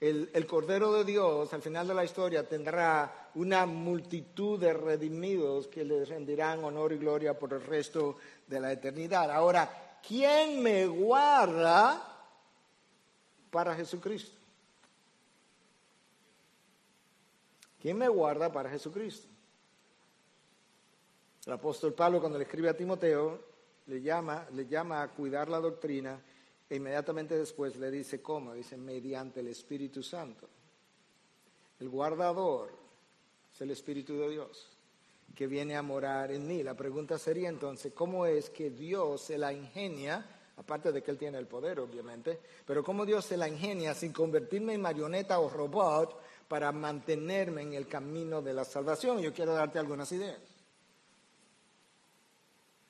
El, 0.00 0.30
el, 0.32 0.46
Cordero 0.46 0.92
de 0.94 1.04
Dios 1.04 1.52
al 1.52 1.60
final 1.60 1.86
de 1.86 1.92
la 1.92 2.04
historia 2.04 2.48
tendrá 2.48 3.28
una 3.34 3.66
multitud 3.66 4.58
de 4.58 4.72
redimidos 4.72 5.66
que 5.66 5.84
le 5.84 6.06
rendirán 6.06 6.64
honor 6.64 6.94
y 6.94 6.98
gloria 6.98 7.38
por 7.38 7.52
el 7.52 7.62
resto 7.62 8.16
de 8.46 8.60
la 8.60 8.72
eternidad. 8.72 9.30
Ahora, 9.30 9.98
¿quién 10.06 10.62
me 10.62 10.86
guarda 10.86 12.02
para 13.50 13.74
Jesucristo? 13.74 14.40
¿Quién 17.80 17.98
me 17.98 18.08
guarda 18.08 18.50
para 18.50 18.70
Jesucristo? 18.70 19.26
El 21.46 21.52
apóstol 21.52 21.94
Pablo 21.94 22.20
cuando 22.20 22.38
le 22.38 22.44
escribe 22.44 22.68
a 22.68 22.76
Timoteo 22.76 23.38
le 23.86 24.02
llama, 24.02 24.46
le 24.52 24.66
llama 24.66 25.02
a 25.02 25.08
cuidar 25.08 25.48
la 25.48 25.58
doctrina 25.58 26.20
e 26.70 26.76
inmediatamente 26.76 27.36
después 27.36 27.76
le 27.76 27.90
dice 27.90 28.22
cómo, 28.22 28.54
dice 28.54 28.76
mediante 28.76 29.40
el 29.40 29.48
Espíritu 29.48 30.04
Santo. 30.04 30.48
El 31.80 31.88
guardador 31.88 32.70
es 33.52 33.60
el 33.60 33.72
Espíritu 33.72 34.16
de 34.16 34.30
Dios 34.30 34.68
que 35.34 35.48
viene 35.48 35.74
a 35.74 35.82
morar 35.82 36.30
en 36.30 36.46
mí. 36.46 36.62
La 36.62 36.74
pregunta 36.74 37.18
sería 37.18 37.48
entonces, 37.48 37.92
¿cómo 37.92 38.24
es 38.24 38.50
que 38.50 38.70
Dios 38.70 39.22
se 39.22 39.38
la 39.38 39.52
ingenia, 39.52 40.24
aparte 40.56 40.92
de 40.92 41.02
que 41.02 41.10
Él 41.10 41.18
tiene 41.18 41.38
el 41.38 41.46
poder, 41.46 41.80
obviamente, 41.80 42.38
pero 42.64 42.84
cómo 42.84 43.04
Dios 43.04 43.24
se 43.24 43.36
la 43.36 43.48
ingenia 43.48 43.94
sin 43.94 44.12
convertirme 44.12 44.74
en 44.74 44.82
marioneta 44.82 45.40
o 45.40 45.48
robot 45.48 46.20
para 46.46 46.70
mantenerme 46.70 47.62
en 47.62 47.74
el 47.74 47.88
camino 47.88 48.42
de 48.42 48.54
la 48.54 48.64
salvación? 48.64 49.20
Yo 49.20 49.32
quiero 49.32 49.54
darte 49.54 49.78
algunas 49.78 50.10
ideas. 50.12 50.49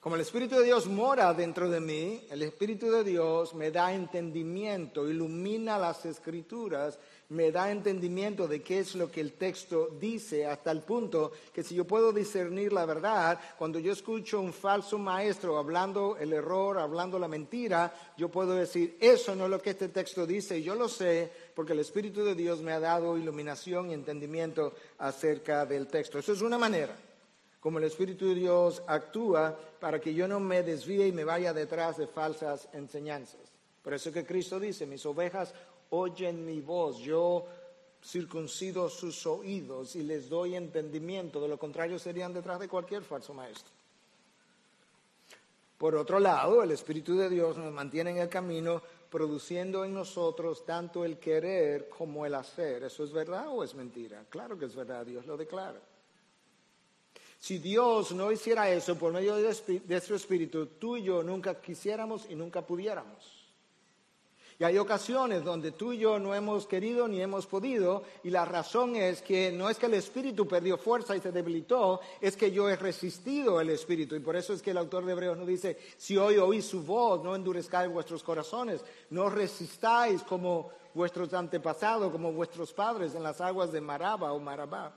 Como 0.00 0.14
el 0.14 0.22
Espíritu 0.22 0.54
de 0.54 0.64
Dios 0.64 0.86
mora 0.86 1.34
dentro 1.34 1.68
de 1.68 1.78
mí, 1.78 2.24
el 2.30 2.40
Espíritu 2.40 2.90
de 2.90 3.04
Dios 3.04 3.52
me 3.52 3.70
da 3.70 3.92
entendimiento, 3.92 5.06
ilumina 5.06 5.76
las 5.76 6.06
escrituras, 6.06 6.98
me 7.28 7.52
da 7.52 7.70
entendimiento 7.70 8.48
de 8.48 8.62
qué 8.62 8.78
es 8.78 8.94
lo 8.94 9.10
que 9.10 9.20
el 9.20 9.34
texto 9.34 9.90
dice, 10.00 10.46
hasta 10.46 10.70
el 10.70 10.80
punto 10.80 11.32
que 11.52 11.62
si 11.62 11.74
yo 11.74 11.86
puedo 11.86 12.14
discernir 12.14 12.72
la 12.72 12.86
verdad, 12.86 13.38
cuando 13.58 13.78
yo 13.78 13.92
escucho 13.92 14.40
un 14.40 14.54
falso 14.54 14.96
maestro 14.96 15.58
hablando 15.58 16.16
el 16.16 16.32
error, 16.32 16.78
hablando 16.78 17.18
la 17.18 17.28
mentira, 17.28 17.92
yo 18.16 18.30
puedo 18.30 18.54
decir, 18.54 18.96
eso 19.00 19.34
no 19.34 19.44
es 19.44 19.50
lo 19.50 19.60
que 19.60 19.70
este 19.70 19.88
texto 19.88 20.26
dice, 20.26 20.58
y 20.58 20.62
yo 20.62 20.76
lo 20.76 20.88
sé 20.88 21.30
porque 21.54 21.74
el 21.74 21.80
Espíritu 21.80 22.24
de 22.24 22.34
Dios 22.34 22.62
me 22.62 22.72
ha 22.72 22.80
dado 22.80 23.18
iluminación 23.18 23.90
y 23.90 23.92
entendimiento 23.92 24.72
acerca 24.96 25.66
del 25.66 25.88
texto. 25.88 26.18
Eso 26.18 26.32
es 26.32 26.40
una 26.40 26.56
manera 26.56 26.96
como 27.60 27.78
el 27.78 27.84
Espíritu 27.84 28.28
de 28.28 28.34
Dios 28.34 28.82
actúa 28.86 29.56
para 29.78 30.00
que 30.00 30.14
yo 30.14 30.26
no 30.26 30.40
me 30.40 30.62
desvíe 30.62 31.06
y 31.06 31.12
me 31.12 31.24
vaya 31.24 31.52
detrás 31.52 31.98
de 31.98 32.06
falsas 32.06 32.68
enseñanzas. 32.72 33.40
Por 33.82 33.94
eso 33.94 34.12
que 34.12 34.24
Cristo 34.24 34.58
dice, 34.58 34.86
mis 34.86 35.04
ovejas 35.06 35.54
oyen 35.90 36.44
mi 36.44 36.60
voz, 36.60 36.98
yo 36.98 37.46
circuncido 38.02 38.88
sus 38.88 39.26
oídos 39.26 39.94
y 39.96 40.02
les 40.02 40.28
doy 40.28 40.54
entendimiento, 40.56 41.40
de 41.40 41.48
lo 41.48 41.58
contrario 41.58 41.98
serían 41.98 42.32
detrás 42.32 42.58
de 42.60 42.68
cualquier 42.68 43.02
falso 43.02 43.34
maestro. 43.34 43.72
Por 45.76 45.94
otro 45.96 46.18
lado, 46.18 46.62
el 46.62 46.70
Espíritu 46.72 47.16
de 47.16 47.30
Dios 47.30 47.56
nos 47.56 47.72
mantiene 47.72 48.10
en 48.10 48.18
el 48.18 48.28
camino 48.28 48.82
produciendo 49.10 49.84
en 49.84 49.94
nosotros 49.94 50.64
tanto 50.64 51.04
el 51.04 51.18
querer 51.18 51.88
como 51.88 52.24
el 52.24 52.34
hacer. 52.34 52.84
¿Eso 52.84 53.02
es 53.02 53.12
verdad 53.12 53.48
o 53.48 53.64
es 53.64 53.74
mentira? 53.74 54.24
Claro 54.28 54.58
que 54.58 54.66
es 54.66 54.76
verdad, 54.76 55.04
Dios 55.04 55.26
lo 55.26 55.36
declara. 55.36 55.80
Si 57.40 57.58
Dios 57.58 58.12
no 58.12 58.30
hiciera 58.30 58.70
eso 58.70 58.96
por 58.96 59.14
medio 59.14 59.34
de 59.36 60.00
su 60.00 60.14
Espíritu, 60.14 60.66
tú 60.78 60.98
y 60.98 61.04
yo 61.04 61.22
nunca 61.22 61.58
quisiéramos 61.58 62.26
y 62.28 62.34
nunca 62.34 62.60
pudiéramos. 62.60 63.40
Y 64.58 64.64
hay 64.64 64.76
ocasiones 64.76 65.42
donde 65.42 65.72
tú 65.72 65.94
y 65.94 65.98
yo 65.98 66.18
no 66.18 66.34
hemos 66.34 66.66
querido 66.66 67.08
ni 67.08 67.22
hemos 67.22 67.46
podido, 67.46 68.02
y 68.22 68.28
la 68.28 68.44
razón 68.44 68.94
es 68.94 69.22
que 69.22 69.50
no 69.50 69.70
es 69.70 69.78
que 69.78 69.86
el 69.86 69.94
espíritu 69.94 70.46
perdió 70.46 70.76
fuerza 70.76 71.16
y 71.16 71.20
se 71.20 71.32
debilitó, 71.32 72.02
es 72.20 72.36
que 72.36 72.50
yo 72.50 72.68
he 72.68 72.76
resistido 72.76 73.58
el 73.58 73.70
espíritu. 73.70 74.14
Y 74.16 74.20
por 74.20 74.36
eso 74.36 74.52
es 74.52 74.60
que 74.60 74.72
el 74.72 74.76
autor 74.76 75.06
de 75.06 75.12
Hebreos 75.12 75.38
nos 75.38 75.46
dice, 75.46 75.78
si 75.96 76.18
hoy 76.18 76.36
oís 76.36 76.66
su 76.66 76.82
voz, 76.82 77.24
no 77.24 77.34
endurezcáis 77.34 77.90
vuestros 77.90 78.22
corazones, 78.22 78.84
no 79.08 79.30
resistáis 79.30 80.22
como 80.24 80.70
vuestros 80.92 81.32
antepasados, 81.32 82.12
como 82.12 82.30
vuestros 82.30 82.74
padres 82.74 83.14
en 83.14 83.22
las 83.22 83.40
aguas 83.40 83.72
de 83.72 83.80
Maraba 83.80 84.34
o 84.34 84.38
Marabá. 84.38 84.92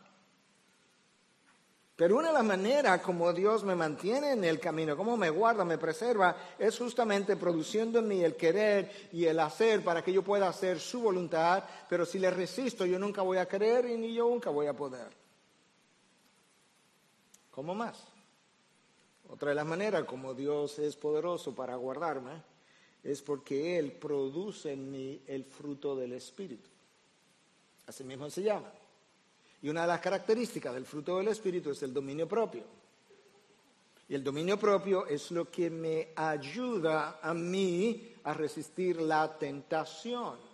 Pero 1.96 2.18
una 2.18 2.30
de 2.30 2.34
las 2.34 2.44
maneras 2.44 3.02
como 3.02 3.32
Dios 3.34 3.64
me 3.64 3.76
mantiene 3.76 4.32
en 4.32 4.44
el 4.44 4.60
camino, 4.60 4.98
como 4.98 5.16
me 5.16 5.30
guarda, 5.30 5.64
me 5.64 5.78
preserva, 5.78 6.36
es 6.58 6.78
justamente 6.78 7.36
produciendo 7.36 8.00
en 8.00 8.08
mí 8.08 8.24
el 8.24 8.36
querer 8.36 9.10
y 9.12 9.26
el 9.26 9.40
hacer 9.40 9.84
para 9.84 10.04
que 10.04 10.12
yo 10.12 10.24
pueda 10.24 10.48
hacer 10.48 10.80
su 10.80 11.02
voluntad, 11.02 11.64
pero 11.88 12.04
si 12.06 12.18
le 12.18 12.32
resisto 12.32 12.86
yo 12.86 12.98
nunca 12.98 13.22
voy 13.22 13.38
a 13.38 13.48
querer 13.48 13.86
y 13.86 13.98
ni 13.98 14.14
yo 14.14 14.28
nunca 14.28 14.50
voy 14.50 14.66
a 14.66 14.74
poder. 14.74 15.08
¿Cómo 17.52 17.76
más? 17.76 18.04
Otra 19.30 19.50
de 19.50 19.56
las 19.56 19.66
maneras 19.66 20.04
como 20.06 20.34
Dios 20.34 20.80
es 20.80 20.96
poderoso 20.96 21.54
para 21.54 21.76
guardarme 21.76 22.42
es 23.04 23.22
porque 23.22 23.78
Él 23.78 23.92
produce 23.92 24.72
en 24.72 24.90
mí 24.90 25.22
el 25.28 25.44
fruto 25.44 25.96
del 25.96 26.14
Espíritu. 26.14 26.70
Así 27.86 28.04
mismo 28.04 28.30
se 28.30 28.42
llama. 28.42 28.72
Y 29.63 29.69
una 29.69 29.82
de 29.82 29.88
las 29.88 30.02
características 30.02 30.73
del 30.73 30.86
fruto 30.86 31.17
del 31.17 31.30
Espíritu 31.30 31.71
es 31.71 31.82
el 31.84 31.93
dominio 31.93 32.28
propio. 32.28 32.63
Y 34.10 34.13
el 34.13 34.21
dominio 34.21 34.60
propio 34.60 35.08
es 35.08 35.32
lo 35.32 35.49
que 35.49 35.69
me 35.69 36.10
ayuda 36.17 37.19
a 37.21 37.34
mí 37.34 38.13
a 38.26 38.34
resistir 38.34 39.02
la 39.02 39.38
tentación. 39.39 40.53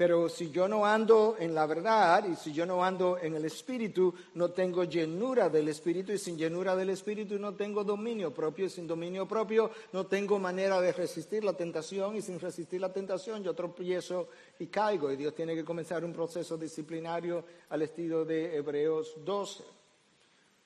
Pero 0.00 0.30
si 0.30 0.50
yo 0.50 0.66
no 0.66 0.86
ando 0.86 1.36
en 1.38 1.54
la 1.54 1.66
verdad 1.66 2.24
y 2.24 2.34
si 2.34 2.54
yo 2.54 2.64
no 2.64 2.82
ando 2.82 3.18
en 3.18 3.34
el 3.34 3.44
Espíritu, 3.44 4.14
no 4.32 4.50
tengo 4.50 4.84
llenura 4.84 5.50
del 5.50 5.68
Espíritu. 5.68 6.10
Y 6.10 6.16
sin 6.16 6.38
llenura 6.38 6.74
del 6.74 6.88
Espíritu 6.88 7.38
no 7.38 7.52
tengo 7.52 7.84
dominio 7.84 8.32
propio. 8.32 8.64
Y 8.64 8.70
sin 8.70 8.86
dominio 8.86 9.28
propio 9.28 9.70
no 9.92 10.06
tengo 10.06 10.38
manera 10.38 10.80
de 10.80 10.94
resistir 10.94 11.44
la 11.44 11.52
tentación. 11.52 12.16
Y 12.16 12.22
sin 12.22 12.40
resistir 12.40 12.80
la 12.80 12.90
tentación 12.90 13.42
yo 13.42 13.52
tropiezo 13.52 14.28
y 14.58 14.68
caigo. 14.68 15.12
Y 15.12 15.16
Dios 15.16 15.34
tiene 15.34 15.54
que 15.54 15.66
comenzar 15.66 16.02
un 16.02 16.14
proceso 16.14 16.56
disciplinario 16.56 17.44
al 17.68 17.82
estilo 17.82 18.24
de 18.24 18.56
Hebreos 18.56 19.16
12. 19.22 19.79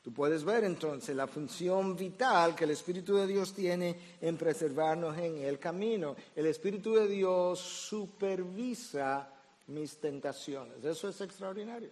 Tú 0.04 0.12
puedes 0.12 0.44
ver 0.44 0.64
entonces 0.64 1.16
la 1.16 1.26
función 1.26 1.96
vital 1.96 2.54
que 2.54 2.64
el 2.64 2.72
Espíritu 2.72 3.16
de 3.16 3.26
Dios 3.26 3.54
tiene 3.54 4.16
en 4.20 4.36
preservarnos 4.36 5.16
en 5.16 5.38
el 5.38 5.58
camino. 5.58 6.14
El 6.36 6.44
Espíritu 6.44 6.92
de 6.92 7.08
Dios 7.08 7.58
supervisa 7.58 9.32
mis 9.68 9.96
tentaciones. 9.96 10.84
Eso 10.84 11.08
es 11.08 11.18
extraordinario. 11.22 11.88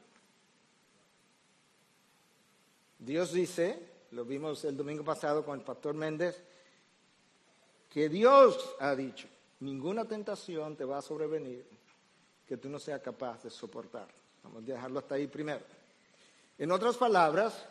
Dios 2.99 3.33
dice, 3.33 3.79
lo 4.11 4.27
vimos 4.27 4.63
el 4.67 4.77
domingo 4.77 5.03
pasado 5.03 5.43
con 5.43 5.59
el 5.59 5.65
pastor 5.65 5.95
Méndez, 5.95 6.37
que 7.89 8.11
Dios 8.11 8.75
ha 8.79 8.95
dicho, 8.95 9.27
ninguna 9.61 10.05
tentación 10.05 10.77
te 10.77 10.85
va 10.85 10.99
a 10.99 11.03
sobrevenir 11.03 11.65
que 12.47 12.59
tú 12.59 12.69
no 12.69 12.79
seas 12.79 13.01
capaz 13.01 13.43
de 13.43 13.49
soportar. 13.49 14.07
Vamos 14.43 14.65
a 14.65 14.67
dejarlo 14.67 14.99
hasta 14.99 15.15
ahí 15.15 15.27
primero. 15.27 15.65
En 16.59 16.71
otras 16.71 16.99
palabras, 16.99 17.67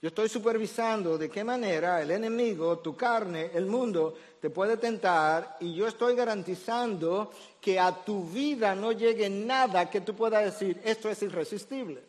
yo 0.00 0.08
estoy 0.08 0.28
supervisando 0.28 1.18
de 1.18 1.28
qué 1.28 1.42
manera 1.42 2.00
el 2.00 2.12
enemigo, 2.12 2.78
tu 2.78 2.96
carne, 2.96 3.50
el 3.52 3.66
mundo, 3.66 4.16
te 4.40 4.48
puede 4.48 4.76
tentar 4.76 5.56
y 5.60 5.74
yo 5.74 5.88
estoy 5.88 6.14
garantizando 6.14 7.32
que 7.60 7.80
a 7.80 8.04
tu 8.04 8.24
vida 8.28 8.76
no 8.76 8.92
llegue 8.92 9.28
nada 9.28 9.90
que 9.90 10.00
tú 10.00 10.14
puedas 10.14 10.44
decir, 10.44 10.80
esto 10.84 11.08
es 11.08 11.20
irresistible. 11.22 12.00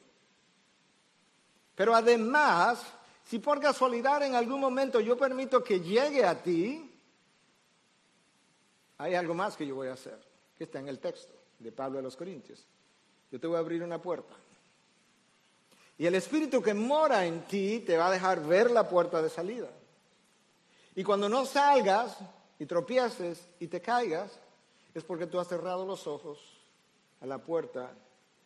Pero 1.73 1.95
además, 1.95 2.79
si 3.25 3.39
por 3.39 3.59
casualidad 3.59 4.21
en 4.21 4.35
algún 4.35 4.59
momento 4.59 4.99
yo 4.99 5.17
permito 5.17 5.63
que 5.63 5.79
llegue 5.79 6.23
a 6.23 6.39
ti, 6.43 6.91
hay 8.99 9.15
algo 9.15 9.33
más 9.33 9.57
que 9.57 9.65
yo 9.65 9.73
voy 9.73 9.87
a 9.87 9.93
hacer, 9.93 10.19
que 10.57 10.65
está 10.65 10.79
en 10.79 10.89
el 10.89 10.99
texto 10.99 11.33
de 11.57 11.71
Pablo 11.71 11.97
a 11.97 12.01
los 12.03 12.15
Corintios. 12.15 12.67
Yo 13.31 13.39
te 13.39 13.47
voy 13.47 13.55
a 13.55 13.59
abrir 13.59 13.81
una 13.81 13.99
puerta. 13.99 14.35
Y 15.99 16.07
el 16.07 16.15
Espíritu 16.15 16.61
que 16.61 16.73
mora 16.73 17.25
en 17.25 17.41
ti 17.41 17.83
te 17.85 17.97
va 17.97 18.07
a 18.07 18.11
dejar 18.11 18.41
ver 18.45 18.71
la 18.71 18.87
puerta 18.87 19.21
de 19.21 19.29
salida. 19.29 19.67
Y 20.95 21.03
cuando 21.03 21.27
no 21.27 21.45
salgas 21.45 22.17
y 22.57 22.65
tropieces 22.65 23.49
y 23.59 23.67
te 23.67 23.81
caigas, 23.81 24.39
es 24.93 25.03
porque 25.03 25.27
tú 25.27 25.41
has 25.41 25.49
cerrado 25.49 25.85
los 25.85 26.07
ojos 26.07 26.39
a 27.19 27.25
la 27.25 27.37
puerta 27.37 27.91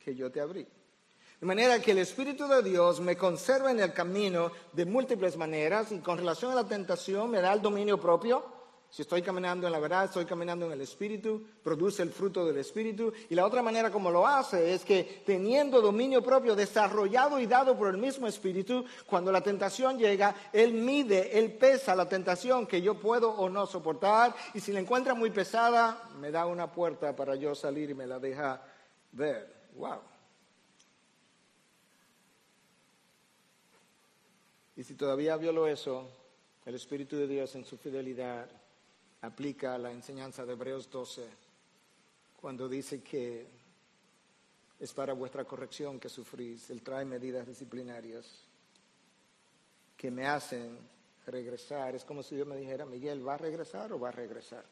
que 0.03 0.15
yo 0.15 0.31
te 0.31 0.41
abrí. 0.41 0.67
De 1.39 1.45
manera 1.45 1.79
que 1.79 1.91
el 1.91 1.99
Espíritu 1.99 2.47
de 2.47 2.63
Dios 2.63 2.99
me 2.99 3.15
conserva 3.15 3.69
en 3.69 3.79
el 3.79 3.93
camino 3.93 4.51
de 4.71 4.85
múltiples 4.85 5.37
maneras 5.37 5.91
y 5.91 5.99
con 5.99 6.17
relación 6.17 6.51
a 6.53 6.55
la 6.55 6.67
tentación 6.67 7.29
me 7.29 7.39
da 7.39 7.53
el 7.53 7.61
dominio 7.61 7.99
propio 7.99 8.43
si 8.93 9.01
estoy 9.01 9.23
caminando 9.23 9.65
en 9.65 9.73
la 9.73 9.79
verdad, 9.79 10.05
estoy 10.05 10.23
caminando 10.23 10.67
en 10.67 10.73
el 10.73 10.81
Espíritu, 10.81 11.43
produce 11.63 12.03
el 12.03 12.11
fruto 12.11 12.45
del 12.45 12.57
Espíritu. 12.57 13.11
Y 13.27 13.33
la 13.33 13.43
otra 13.43 13.63
manera 13.63 13.89
como 13.89 14.11
lo 14.11 14.27
hace 14.27 14.71
es 14.71 14.85
que 14.85 15.23
teniendo 15.25 15.81
dominio 15.81 16.21
propio 16.21 16.55
desarrollado 16.55 17.39
y 17.39 17.47
dado 17.47 17.75
por 17.75 17.87
el 17.87 17.97
mismo 17.97 18.27
Espíritu, 18.27 18.85
cuando 19.07 19.31
la 19.31 19.41
tentación 19.41 19.97
llega, 19.97 20.35
Él 20.53 20.73
mide, 20.73 21.39
Él 21.39 21.53
pesa 21.53 21.95
la 21.95 22.07
tentación 22.07 22.67
que 22.67 22.83
yo 22.83 22.99
puedo 22.99 23.31
o 23.31 23.49
no 23.49 23.65
soportar. 23.65 24.35
Y 24.53 24.59
si 24.59 24.71
la 24.71 24.81
encuentra 24.81 25.15
muy 25.15 25.31
pesada, 25.31 26.11
me 26.19 26.29
da 26.29 26.45
una 26.45 26.71
puerta 26.71 27.15
para 27.15 27.33
yo 27.33 27.55
salir 27.55 27.89
y 27.89 27.95
me 27.95 28.05
la 28.05 28.19
deja 28.19 28.61
ver. 29.11 29.51
¡Wow! 29.73 30.01
Y 34.75 34.83
si 34.83 34.93
todavía 34.93 35.35
violo 35.37 35.65
eso, 35.65 36.07
el 36.63 36.75
Espíritu 36.75 37.17
de 37.17 37.25
Dios 37.25 37.55
en 37.55 37.65
su 37.65 37.75
fidelidad 37.75 38.47
aplica 39.23 39.77
la 39.77 39.91
enseñanza 39.91 40.45
de 40.45 40.51
Hebreos 40.51 40.89
12 40.89 41.25
cuando 42.39 42.67
dice 42.67 43.01
que 43.01 43.47
es 44.79 44.93
para 44.93 45.13
vuestra 45.13 45.45
corrección 45.45 45.97
que 45.97 46.09
sufrís. 46.09 46.69
Él 46.69 46.81
trae 46.81 47.05
medidas 47.05 47.47
disciplinarias 47.47 48.25
que 49.95 50.11
me 50.11 50.27
hacen 50.27 50.77
regresar. 51.25 51.95
Es 51.95 52.03
como 52.03 52.21
si 52.21 52.35
Dios 52.35 52.45
me 52.45 52.57
dijera, 52.57 52.85
Miguel, 52.85 53.25
¿va 53.25 53.35
a 53.35 53.37
regresar 53.37 53.93
o 53.93 53.99
va 53.99 54.09
a 54.09 54.11
regresar? 54.11 54.65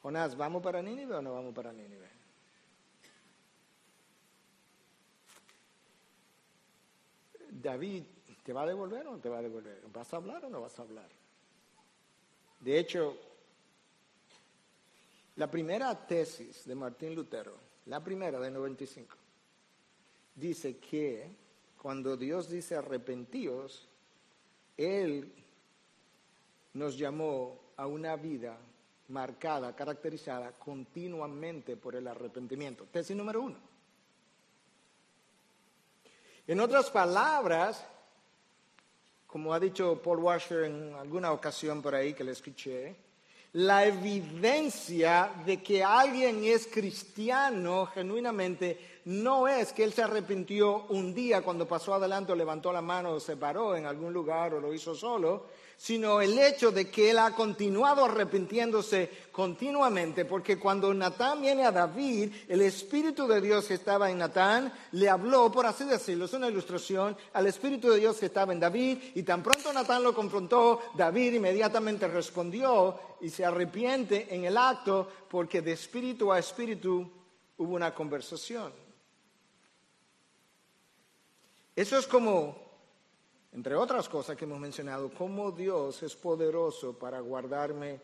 Jonás, 0.00 0.34
¿vamos 0.34 0.62
para 0.62 0.80
Nínive 0.80 1.14
o 1.14 1.20
no 1.20 1.34
vamos 1.34 1.54
para 1.54 1.72
Nínive? 1.72 2.08
David, 7.50 8.04
¿te 8.42 8.52
va 8.54 8.62
a 8.62 8.66
devolver 8.66 9.06
o 9.08 9.12
no 9.12 9.18
te 9.18 9.28
va 9.28 9.38
a 9.38 9.42
devolver? 9.42 9.82
¿Vas 9.92 10.10
a 10.14 10.16
hablar 10.16 10.46
o 10.46 10.48
no 10.48 10.62
vas 10.62 10.78
a 10.78 10.82
hablar? 10.82 11.27
De 12.60 12.78
hecho, 12.78 13.16
la 15.36 15.50
primera 15.50 15.94
tesis 16.06 16.64
de 16.64 16.74
Martín 16.74 17.14
Lutero, 17.14 17.54
la 17.86 18.02
primera 18.02 18.40
de 18.40 18.50
95, 18.50 19.16
dice 20.34 20.78
que 20.78 21.30
cuando 21.80 22.16
Dios 22.16 22.50
dice 22.50 22.76
arrepentíos, 22.76 23.86
Él 24.76 25.32
nos 26.74 26.98
llamó 26.98 27.58
a 27.76 27.86
una 27.86 28.16
vida 28.16 28.58
marcada, 29.08 29.74
caracterizada 29.74 30.52
continuamente 30.52 31.76
por 31.76 31.94
el 31.94 32.08
arrepentimiento. 32.08 32.84
Tesis 32.90 33.16
número 33.16 33.42
uno. 33.42 33.56
En 36.46 36.60
otras 36.60 36.90
palabras, 36.90 37.86
como 39.28 39.52
ha 39.52 39.60
dicho 39.60 40.00
Paul 40.02 40.20
Washer 40.20 40.64
en 40.64 40.94
alguna 40.94 41.32
ocasión 41.32 41.82
por 41.82 41.94
ahí 41.94 42.14
que 42.14 42.24
le 42.24 42.32
escuché, 42.32 42.96
la 43.52 43.84
evidencia 43.84 45.30
de 45.44 45.62
que 45.62 45.84
alguien 45.84 46.42
es 46.44 46.66
cristiano 46.66 47.86
genuinamente 47.86 48.97
no 49.08 49.48
es 49.48 49.72
que 49.72 49.84
él 49.84 49.94
se 49.94 50.02
arrepintió 50.02 50.84
un 50.90 51.14
día 51.14 51.40
cuando 51.40 51.66
pasó 51.66 51.94
adelante 51.94 52.32
o 52.32 52.36
levantó 52.36 52.70
la 52.70 52.82
mano 52.82 53.12
o 53.12 53.20
se 53.20 53.38
paró 53.38 53.74
en 53.74 53.86
algún 53.86 54.12
lugar 54.12 54.52
o 54.52 54.60
lo 54.60 54.74
hizo 54.74 54.94
solo, 54.94 55.46
sino 55.78 56.20
el 56.20 56.38
hecho 56.38 56.70
de 56.70 56.90
que 56.90 57.10
él 57.10 57.18
ha 57.18 57.34
continuado 57.34 58.04
arrepintiéndose 58.04 59.08
continuamente, 59.32 60.26
porque 60.26 60.58
cuando 60.58 60.92
Natán 60.92 61.40
viene 61.40 61.64
a 61.64 61.72
David, 61.72 62.34
el 62.48 62.60
Espíritu 62.60 63.26
de 63.26 63.40
Dios 63.40 63.64
que 63.64 63.74
estaba 63.74 64.10
en 64.10 64.18
Natán 64.18 64.70
le 64.92 65.08
habló, 65.08 65.50
por 65.50 65.64
así 65.64 65.84
decirlo, 65.84 66.26
es 66.26 66.34
una 66.34 66.48
ilustración, 66.48 67.16
al 67.32 67.46
Espíritu 67.46 67.88
de 67.88 68.00
Dios 68.00 68.18
que 68.18 68.26
estaba 68.26 68.52
en 68.52 68.60
David, 68.60 68.98
y 69.14 69.22
tan 69.22 69.42
pronto 69.42 69.72
Natán 69.72 70.02
lo 70.02 70.14
confrontó, 70.14 70.82
David 70.94 71.32
inmediatamente 71.32 72.08
respondió 72.08 73.00
y 73.22 73.30
se 73.30 73.46
arrepiente 73.46 74.34
en 74.34 74.44
el 74.44 74.58
acto, 74.58 75.08
porque 75.30 75.62
de 75.62 75.72
espíritu 75.72 76.30
a 76.30 76.38
espíritu 76.38 77.10
hubo 77.56 77.74
una 77.74 77.94
conversación. 77.94 78.87
Eso 81.78 81.96
es 81.96 82.08
como 82.08 82.56
entre 83.52 83.76
otras 83.76 84.08
cosas 84.08 84.36
que 84.36 84.46
hemos 84.46 84.58
mencionado, 84.58 85.12
cómo 85.16 85.52
Dios 85.52 86.02
es 86.02 86.16
poderoso 86.16 86.98
para 86.98 87.20
guardarme 87.20 88.00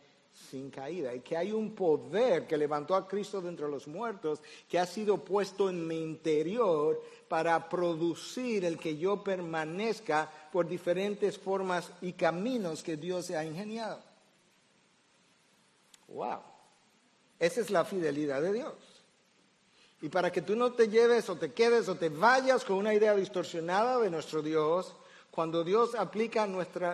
sin 0.48 0.70
caída 0.70 1.12
y 1.12 1.22
que 1.22 1.37
hay 1.37 1.50
un 1.50 1.74
poder 1.74 2.46
que 2.46 2.56
levantó 2.56 2.94
a 2.94 3.08
Cristo 3.08 3.40
de 3.40 3.48
entre 3.48 3.68
los 3.68 3.88
muertos 3.88 4.40
que 4.68 4.78
ha 4.78 4.87
sido 4.87 5.24
puesto 5.24 5.68
en 5.68 5.88
mi 5.88 6.00
interior 6.00 7.02
para 7.26 7.68
producir 7.68 8.64
el 8.64 8.78
que 8.78 8.96
yo 8.96 9.24
permanezca 9.24 10.30
por 10.52 10.68
diferentes 10.68 11.37
formas 11.37 11.90
y 12.00 12.12
caminos 12.12 12.80
que 12.80 12.96
Dios 12.96 13.28
ha 13.32 13.44
ingeniado. 13.44 14.00
Wow. 16.06 16.38
Esa 17.40 17.60
es 17.60 17.70
la 17.70 17.84
fidelidad 17.84 18.40
de 18.40 18.52
Dios. 18.52 18.93
Y 20.04 20.10
para 20.10 20.30
que 20.30 20.42
tú 20.42 20.54
no 20.54 20.70
te 20.70 20.90
lleves 20.90 21.30
o 21.30 21.36
te 21.36 21.54
quedes 21.54 21.88
o 21.88 21.94
te 21.94 22.10
vayas 22.10 22.62
con 22.62 22.76
una 22.76 22.92
idea 22.92 23.16
distorsionada 23.16 23.98
de 23.98 24.10
nuestro 24.10 24.42
Dios, 24.42 24.94
cuando 25.30 25.64
Dios 25.64 25.94
aplica 25.94 26.46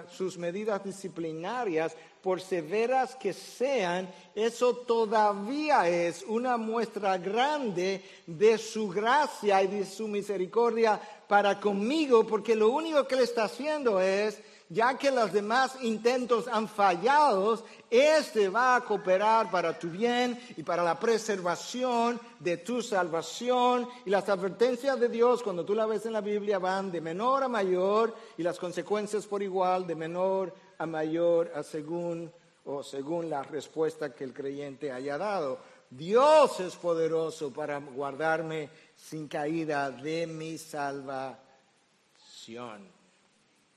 sus 0.08 0.38
medidas 0.38 0.84
disciplinarias, 0.84 1.96
por 2.22 2.40
severas 2.40 3.16
que 3.16 3.32
sean, 3.32 4.08
eso 4.32 4.76
todavía 4.76 5.88
es 5.88 6.22
una 6.22 6.56
muestra 6.56 7.18
grande 7.18 8.00
de 8.28 8.56
su 8.58 8.88
gracia 8.88 9.60
y 9.64 9.66
de 9.66 9.84
su 9.84 10.06
misericordia 10.06 11.00
para 11.26 11.58
conmigo, 11.58 12.24
porque 12.24 12.54
lo 12.54 12.70
único 12.70 13.08
que 13.08 13.16
Él 13.16 13.22
está 13.22 13.42
haciendo 13.42 14.00
es 14.00 14.40
ya 14.70 14.96
que 14.96 15.10
los 15.10 15.32
demás 15.32 15.76
intentos 15.82 16.46
han 16.46 16.68
fallado, 16.68 17.60
este 17.90 18.48
va 18.48 18.76
a 18.76 18.84
cooperar 18.84 19.50
para 19.50 19.76
tu 19.76 19.90
bien 19.90 20.40
y 20.56 20.62
para 20.62 20.84
la 20.84 20.98
preservación 20.98 22.20
de 22.38 22.58
tu 22.58 22.80
salvación. 22.80 23.88
Y 24.04 24.10
las 24.10 24.28
advertencias 24.28 25.00
de 25.00 25.08
Dios, 25.08 25.42
cuando 25.42 25.64
tú 25.64 25.74
la 25.74 25.86
ves 25.86 26.06
en 26.06 26.12
la 26.12 26.20
Biblia, 26.20 26.60
van 26.60 26.92
de 26.92 27.00
menor 27.00 27.42
a 27.42 27.48
mayor 27.48 28.14
y 28.38 28.44
las 28.44 28.60
consecuencias 28.60 29.26
por 29.26 29.42
igual, 29.42 29.88
de 29.88 29.96
menor 29.96 30.54
a 30.78 30.86
mayor, 30.86 31.50
según 31.64 32.32
o 32.64 32.84
según 32.84 33.28
la 33.28 33.42
respuesta 33.42 34.14
que 34.14 34.22
el 34.22 34.32
creyente 34.32 34.92
haya 34.92 35.18
dado. 35.18 35.58
Dios 35.90 36.60
es 36.60 36.76
poderoso 36.76 37.52
para 37.52 37.78
guardarme 37.78 38.70
sin 38.94 39.26
caída 39.26 39.90
de 39.90 40.28
mi 40.28 40.56
salvación. 40.58 41.40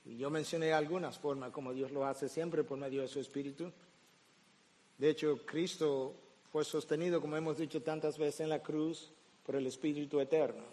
Yo 0.06 0.30
mencioné 0.30 0.74
algunas 0.74 1.18
formas 1.18 1.52
como 1.52 1.74
Dios 1.74 1.92
lo 1.92 2.06
hace 2.06 2.28
siempre 2.28 2.64
por 2.64 2.78
medio 2.78 3.02
de 3.02 3.08
su 3.08 3.20
Espíritu. 3.20 3.72
De 4.98 5.10
hecho, 5.10 5.40
Cristo 5.46 6.14
fue 6.52 6.64
sostenido, 6.66 7.22
como 7.22 7.38
hemos 7.38 7.58
dicho 7.58 7.82
tantas 7.82 8.18
veces, 8.18 8.42
en 8.42 8.50
la 8.50 8.62
cruz 8.62 9.12
por 9.46 9.56
el 9.56 9.66
Espíritu 9.66 10.20
Eterno. 10.20 10.64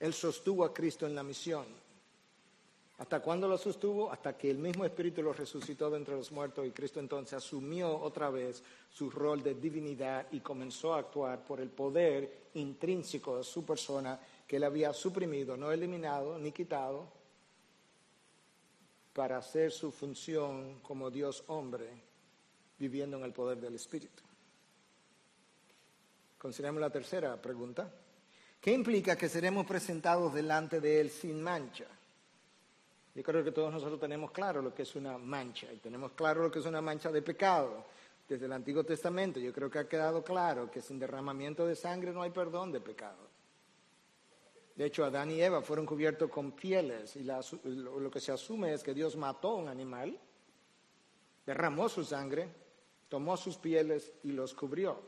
Él 0.00 0.14
sostuvo 0.14 0.64
a 0.64 0.72
Cristo 0.72 1.06
en 1.06 1.14
la 1.14 1.22
misión. 1.22 1.66
¿Hasta 2.98 3.20
cuándo 3.20 3.46
lo 3.46 3.58
sostuvo? 3.58 4.10
Hasta 4.10 4.36
que 4.36 4.50
el 4.50 4.58
mismo 4.58 4.84
Espíritu 4.84 5.22
lo 5.22 5.32
resucitó 5.32 5.90
de 5.90 5.98
entre 5.98 6.16
los 6.16 6.32
muertos 6.32 6.66
y 6.66 6.72
Cristo 6.72 6.98
entonces 6.98 7.34
asumió 7.34 7.96
otra 7.96 8.28
vez 8.30 8.62
su 8.90 9.08
rol 9.08 9.42
de 9.42 9.54
divinidad 9.54 10.26
y 10.32 10.40
comenzó 10.40 10.94
a 10.94 10.98
actuar 10.98 11.44
por 11.44 11.60
el 11.60 11.68
poder 11.68 12.48
intrínseco 12.54 13.38
de 13.38 13.44
su 13.44 13.64
persona 13.64 14.18
que 14.46 14.56
él 14.56 14.64
había 14.64 14.92
suprimido, 14.92 15.56
no 15.56 15.70
eliminado 15.70 16.38
ni 16.38 16.50
quitado, 16.50 17.17
para 19.18 19.38
hacer 19.38 19.72
su 19.72 19.90
función 19.90 20.78
como 20.78 21.10
Dios 21.10 21.42
hombre, 21.48 21.88
viviendo 22.78 23.16
en 23.16 23.24
el 23.24 23.32
poder 23.32 23.58
del 23.58 23.74
Espíritu. 23.74 24.22
Consideremos 26.38 26.80
la 26.80 26.88
tercera 26.88 27.36
pregunta. 27.42 27.92
¿Qué 28.60 28.70
implica 28.70 29.16
que 29.16 29.28
seremos 29.28 29.66
presentados 29.66 30.32
delante 30.32 30.80
de 30.80 31.00
Él 31.00 31.10
sin 31.10 31.42
mancha? 31.42 31.86
Yo 33.12 33.22
creo 33.24 33.42
que 33.42 33.50
todos 33.50 33.72
nosotros 33.72 33.98
tenemos 33.98 34.30
claro 34.30 34.62
lo 34.62 34.72
que 34.72 34.82
es 34.82 34.94
una 34.94 35.18
mancha 35.18 35.66
y 35.72 35.78
tenemos 35.78 36.12
claro 36.12 36.44
lo 36.44 36.50
que 36.52 36.60
es 36.60 36.66
una 36.66 36.80
mancha 36.80 37.10
de 37.10 37.20
pecado. 37.20 37.86
Desde 38.28 38.46
el 38.46 38.52
Antiguo 38.52 38.84
Testamento 38.84 39.40
yo 39.40 39.52
creo 39.52 39.68
que 39.68 39.80
ha 39.80 39.88
quedado 39.88 40.22
claro 40.22 40.70
que 40.70 40.80
sin 40.80 41.00
derramamiento 41.00 41.66
de 41.66 41.74
sangre 41.74 42.12
no 42.12 42.22
hay 42.22 42.30
perdón 42.30 42.70
de 42.70 42.80
pecado. 42.80 43.18
De 44.78 44.86
hecho, 44.86 45.04
Adán 45.04 45.32
y 45.32 45.42
Eva 45.42 45.60
fueron 45.60 45.84
cubiertos 45.84 46.30
con 46.30 46.52
pieles 46.52 47.16
y 47.16 47.24
lo 47.24 48.08
que 48.12 48.20
se 48.20 48.30
asume 48.30 48.72
es 48.72 48.84
que 48.84 48.94
Dios 48.94 49.16
mató 49.16 49.56
un 49.56 49.66
animal, 49.66 50.16
derramó 51.44 51.88
su 51.88 52.04
sangre, 52.04 52.48
tomó 53.08 53.36
sus 53.36 53.56
pieles 53.56 54.12
y 54.22 54.30
los 54.30 54.54
cubrió, 54.54 55.00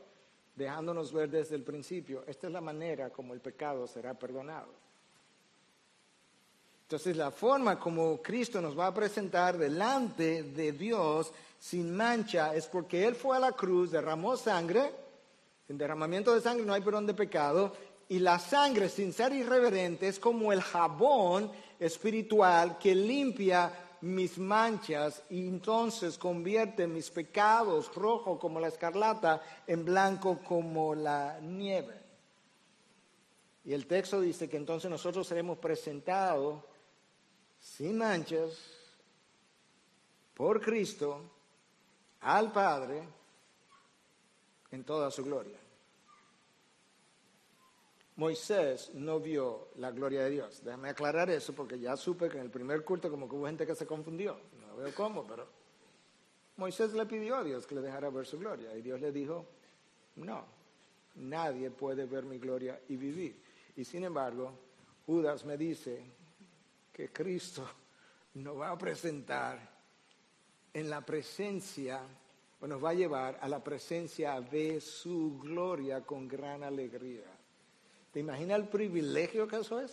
dejándonos 0.57 1.13
ver 1.13 1.29
desde 1.29 1.55
el 1.55 1.63
principio, 1.63 2.25
esta 2.27 2.47
es 2.47 2.53
la 2.53 2.59
manera 2.59 3.11
como 3.11 3.33
el 3.33 3.39
pecado 3.39 3.87
será 3.87 4.13
perdonado. 4.13 4.73
Entonces, 6.81 7.15
la 7.15 7.31
forma 7.31 7.79
como 7.79 8.21
Cristo 8.21 8.59
nos 8.59 8.77
va 8.77 8.87
a 8.87 8.93
presentar 8.93 9.57
delante 9.57 10.43
de 10.43 10.73
Dios 10.73 11.31
sin 11.57 11.95
mancha 11.95 12.53
es 12.53 12.67
porque 12.67 13.07
Él 13.07 13.15
fue 13.15 13.37
a 13.37 13.39
la 13.39 13.53
cruz, 13.53 13.89
derramó 13.89 14.35
sangre, 14.35 14.91
sin 15.65 15.77
derramamiento 15.77 16.33
de 16.33 16.41
sangre 16.41 16.65
no 16.65 16.73
hay 16.73 16.81
perdón 16.81 17.07
de 17.07 17.13
pecado, 17.13 17.71
y 18.11 18.19
la 18.19 18.39
sangre, 18.39 18.89
sin 18.89 19.13
ser 19.13 19.31
irreverente, 19.31 20.09
es 20.09 20.19
como 20.19 20.51
el 20.51 20.61
jabón 20.61 21.49
espiritual 21.79 22.77
que 22.77 22.93
limpia 22.93 23.71
mis 24.01 24.37
manchas 24.37 25.23
y 25.29 25.47
entonces 25.47 26.17
convierte 26.17 26.87
mis 26.87 27.09
pecados 27.09 27.95
rojo 27.95 28.37
como 28.37 28.59
la 28.59 28.67
escarlata 28.67 29.41
en 29.65 29.85
blanco 29.85 30.39
como 30.43 30.93
la 30.93 31.39
nieve. 31.39 32.01
Y 33.63 33.71
el 33.71 33.87
texto 33.87 34.19
dice 34.19 34.49
que 34.49 34.57
entonces 34.57 34.91
nosotros 34.91 35.25
seremos 35.25 35.57
presentados 35.59 36.61
sin 37.61 37.97
manchas 37.97 38.51
por 40.33 40.59
Cristo 40.59 41.31
al 42.19 42.51
Padre 42.51 43.03
en 44.69 44.83
toda 44.83 45.09
su 45.09 45.23
gloria. 45.23 45.60
Moisés 48.15 48.91
no 48.93 49.19
vio 49.19 49.69
la 49.75 49.91
gloria 49.91 50.23
de 50.23 50.29
Dios. 50.29 50.63
Déjame 50.63 50.89
aclarar 50.89 51.29
eso 51.29 51.53
porque 51.53 51.79
ya 51.79 51.95
supe 51.95 52.29
que 52.29 52.37
en 52.37 52.43
el 52.43 52.51
primer 52.51 52.83
culto 52.83 53.09
como 53.09 53.27
que 53.27 53.35
hubo 53.35 53.45
gente 53.45 53.65
que 53.65 53.75
se 53.75 53.85
confundió. 53.85 54.37
No 54.59 54.75
veo 54.75 54.93
cómo, 54.93 55.25
pero 55.25 55.47
Moisés 56.57 56.93
le 56.93 57.05
pidió 57.05 57.37
a 57.37 57.43
Dios 57.43 57.65
que 57.65 57.75
le 57.75 57.81
dejara 57.81 58.09
ver 58.09 58.25
su 58.25 58.37
gloria 58.37 58.75
y 58.75 58.81
Dios 58.81 58.99
le 58.99 59.11
dijo, 59.11 59.45
no, 60.17 60.45
nadie 61.15 61.71
puede 61.71 62.05
ver 62.05 62.25
mi 62.25 62.37
gloria 62.37 62.79
y 62.89 62.97
vivir. 62.97 63.41
Y 63.75 63.83
sin 63.85 64.03
embargo, 64.03 64.51
Judas 65.05 65.45
me 65.45 65.57
dice 65.57 66.03
que 66.91 67.09
Cristo 67.09 67.67
nos 68.35 68.59
va 68.59 68.71
a 68.71 68.77
presentar 68.77 69.71
en 70.73 70.89
la 70.89 71.01
presencia, 71.01 72.01
o 72.59 72.67
nos 72.67 72.83
va 72.83 72.89
a 72.89 72.93
llevar 72.93 73.39
a 73.41 73.47
la 73.47 73.63
presencia 73.63 74.39
de 74.39 74.79
su 74.79 75.39
gloria 75.39 76.01
con 76.01 76.27
gran 76.27 76.63
alegría. 76.63 77.40
¿Te 78.11 78.19
imaginas 78.19 78.59
el 78.59 78.67
privilegio 78.67 79.47
que 79.47 79.57
eso 79.57 79.79
es? 79.79 79.91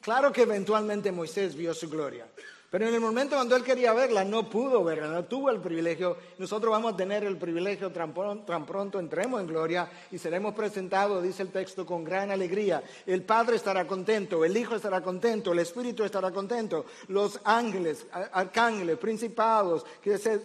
Claro 0.00 0.32
que 0.32 0.42
eventualmente 0.42 1.12
Moisés 1.12 1.54
vio 1.54 1.74
su 1.74 1.88
gloria, 1.88 2.26
pero 2.72 2.88
en 2.88 2.94
el 2.94 3.02
momento 3.02 3.36
cuando 3.36 3.54
él 3.54 3.62
quería 3.62 3.92
verla, 3.92 4.24
no 4.24 4.48
pudo 4.48 4.82
verla, 4.82 5.06
no 5.08 5.26
tuvo 5.26 5.50
el 5.50 5.60
privilegio. 5.60 6.16
Nosotros 6.38 6.70
vamos 6.70 6.94
a 6.94 6.96
tener 6.96 7.22
el 7.22 7.36
privilegio 7.36 7.92
tan 7.92 8.14
pronto, 8.14 8.98
entremos 8.98 9.42
en 9.42 9.46
gloria 9.46 9.90
y 10.10 10.16
seremos 10.16 10.54
presentados, 10.54 11.22
dice 11.22 11.42
el 11.42 11.50
texto, 11.50 11.84
con 11.84 12.02
gran 12.02 12.30
alegría. 12.30 12.82
El 13.04 13.24
Padre 13.24 13.56
estará 13.56 13.86
contento, 13.86 14.42
el 14.42 14.56
Hijo 14.56 14.74
estará 14.74 15.02
contento, 15.02 15.52
el 15.52 15.58
Espíritu 15.58 16.02
estará 16.02 16.30
contento, 16.30 16.86
los 17.08 17.38
ángeles, 17.44 18.06
arcángeles, 18.10 18.96
principados, 18.96 19.84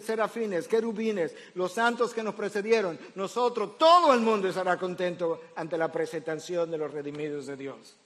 serafines, 0.02 0.68
querubines, 0.68 1.34
los 1.54 1.72
santos 1.72 2.12
que 2.12 2.22
nos 2.22 2.34
precedieron, 2.34 2.98
nosotros, 3.14 3.78
todo 3.78 4.12
el 4.12 4.20
mundo 4.20 4.48
estará 4.48 4.76
contento 4.76 5.40
ante 5.56 5.78
la 5.78 5.90
presentación 5.90 6.70
de 6.70 6.76
los 6.76 6.92
redimidos 6.92 7.46
de 7.46 7.56
Dios. 7.56 7.96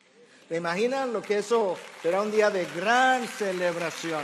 ¿Te 0.53 0.59
imaginan 0.59 1.15
lo 1.15 1.23
que 1.23 1.39
eso 1.39 1.79
será 2.03 2.21
un 2.21 2.31
día 2.31 2.51
de 2.51 2.67
gran 2.77 3.27
celebración? 3.27 4.23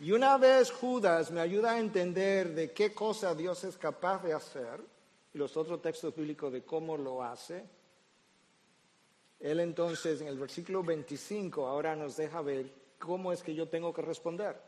Y 0.00 0.10
una 0.10 0.36
vez 0.38 0.72
Judas 0.72 1.30
me 1.30 1.40
ayuda 1.40 1.70
a 1.70 1.78
entender 1.78 2.52
de 2.52 2.72
qué 2.72 2.92
cosa 2.92 3.32
Dios 3.36 3.62
es 3.62 3.78
capaz 3.78 4.24
de 4.24 4.32
hacer, 4.32 4.80
y 5.32 5.38
los 5.38 5.56
otros 5.56 5.80
textos 5.80 6.16
bíblicos 6.16 6.52
de 6.52 6.64
cómo 6.64 6.96
lo 6.96 7.22
hace, 7.22 7.64
él 9.38 9.60
entonces 9.60 10.20
en 10.20 10.26
el 10.26 10.36
versículo 10.40 10.82
25 10.82 11.64
ahora 11.64 11.94
nos 11.94 12.16
deja 12.16 12.42
ver 12.42 12.72
cómo 12.98 13.32
es 13.32 13.40
que 13.44 13.54
yo 13.54 13.68
tengo 13.68 13.94
que 13.94 14.02
responder. 14.02 14.60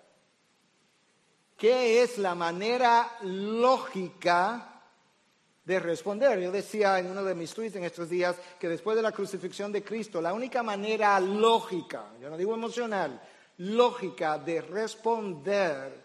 ¿Qué 1.57 2.05
es 2.05 2.19
la 2.19 2.37
manera 2.37 3.19
lógica 3.23 4.74
de 5.65 5.81
responder? 5.81 6.39
Yo 6.41 6.53
decía 6.53 6.99
en 6.99 7.11
uno 7.11 7.25
de 7.25 7.35
mis 7.35 7.53
tweets 7.55 7.77
en 7.77 7.85
estos 7.85 8.11
días 8.11 8.37
que 8.59 8.69
después 8.69 8.97
de 8.97 9.03
la 9.03 9.13
crucifixión 9.13 9.73
de 9.73 9.83
Cristo, 9.83 10.21
la 10.21 10.35
única 10.35 10.63
manera 10.63 11.19
lógica, 11.21 12.13
yo 12.21 12.29
no 12.29 12.37
digo 12.37 12.55
emocional, 12.55 13.21
lógica 13.59 14.39
de 14.39 14.61
responder 14.61 16.05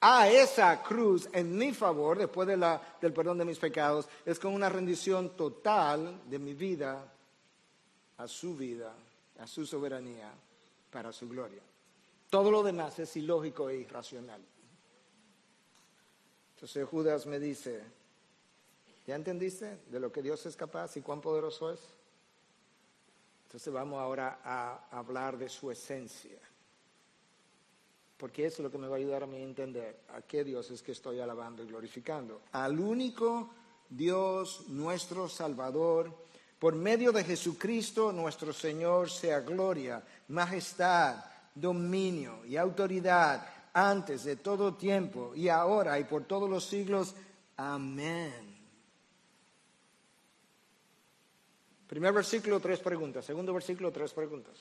a 0.00 0.28
esa 0.28 0.82
cruz 0.82 1.28
en 1.32 1.56
mi 1.56 1.72
favor, 1.72 2.18
después 2.18 2.46
de 2.46 2.56
la, 2.56 2.80
del 3.00 3.12
perdón 3.12 3.38
de 3.38 3.44
mis 3.44 3.58
pecados, 3.58 4.08
es 4.24 4.38
con 4.38 4.52
una 4.52 4.68
rendición 4.68 5.36
total 5.36 6.22
de 6.28 6.38
mi 6.38 6.54
vida 6.54 7.12
a 8.18 8.28
su 8.28 8.56
vida, 8.56 8.94
a 9.38 9.46
su 9.46 9.66
soberanía, 9.66 10.30
para 10.90 11.12
su 11.12 11.28
gloria. 11.28 11.62
Todo 12.30 12.50
lo 12.50 12.62
demás 12.62 12.98
es 12.98 13.16
ilógico 13.16 13.68
e 13.68 13.76
irracional. 13.78 14.40
Entonces 16.54 16.88
Judas 16.88 17.26
me 17.26 17.38
dice, 17.38 17.82
¿ya 19.06 19.14
entendiste 19.14 19.78
de 19.86 20.00
lo 20.00 20.10
que 20.12 20.22
Dios 20.22 20.44
es 20.46 20.56
capaz 20.56 20.96
y 20.96 21.02
cuán 21.02 21.20
poderoso 21.20 21.72
es? 21.72 21.80
Entonces 23.46 23.72
vamos 23.72 24.00
ahora 24.00 24.40
a 24.44 24.88
hablar 24.90 25.38
de 25.38 25.48
su 25.48 25.70
esencia 25.70 26.38
porque 28.16 28.46
eso 28.46 28.56
es 28.56 28.64
lo 28.64 28.70
que 28.70 28.78
me 28.78 28.88
va 28.88 28.96
a 28.96 28.98
ayudar 28.98 29.22
a 29.22 29.26
mí 29.26 29.36
a 29.36 29.42
entender 29.42 30.00
a 30.14 30.22
qué 30.22 30.42
Dios 30.42 30.70
es 30.70 30.82
que 30.82 30.92
estoy 30.92 31.20
alabando 31.20 31.62
y 31.62 31.66
glorificando. 31.66 32.40
Al 32.52 32.78
único 32.78 33.50
Dios, 33.90 34.68
nuestro 34.68 35.28
Salvador, 35.28 36.12
por 36.58 36.74
medio 36.74 37.12
de 37.12 37.24
Jesucristo 37.24 38.12
nuestro 38.12 38.52
Señor, 38.52 39.10
sea 39.10 39.40
gloria, 39.40 40.02
majestad, 40.28 41.16
dominio 41.54 42.44
y 42.46 42.56
autoridad 42.56 43.46
antes 43.74 44.24
de 44.24 44.36
todo 44.36 44.74
tiempo 44.74 45.34
y 45.34 45.48
ahora 45.48 45.98
y 46.00 46.04
por 46.04 46.24
todos 46.24 46.48
los 46.48 46.64
siglos. 46.64 47.14
Amén. 47.58 48.55
Primer 51.86 52.12
versículo, 52.12 52.58
tres 52.60 52.80
preguntas. 52.80 53.24
Segundo 53.24 53.54
versículo, 53.54 53.92
tres 53.92 54.12
preguntas. 54.12 54.54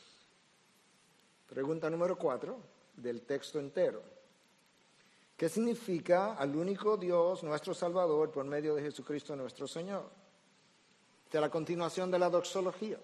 Pregunta 1.48 1.90
número 1.90 2.18
cuatro 2.18 2.58
del 2.96 3.22
texto 3.22 3.60
entero. 3.60 4.02
¿Qué 5.36 5.50
significa 5.50 6.36
al 6.36 6.56
único 6.56 6.96
Dios, 6.96 7.44
nuestro 7.44 7.74
Salvador, 7.74 8.32
por 8.32 8.46
medio 8.46 8.76
de 8.76 8.84
Jesucristo 8.84 9.36
nuestro 9.36 9.68
Señor? 9.68 10.10
Esta 11.26 11.40
es 11.40 11.42
la 11.42 11.50
continuación 11.50 12.10
de 12.10 12.20
la 12.20 12.30
doxología. 12.30 13.00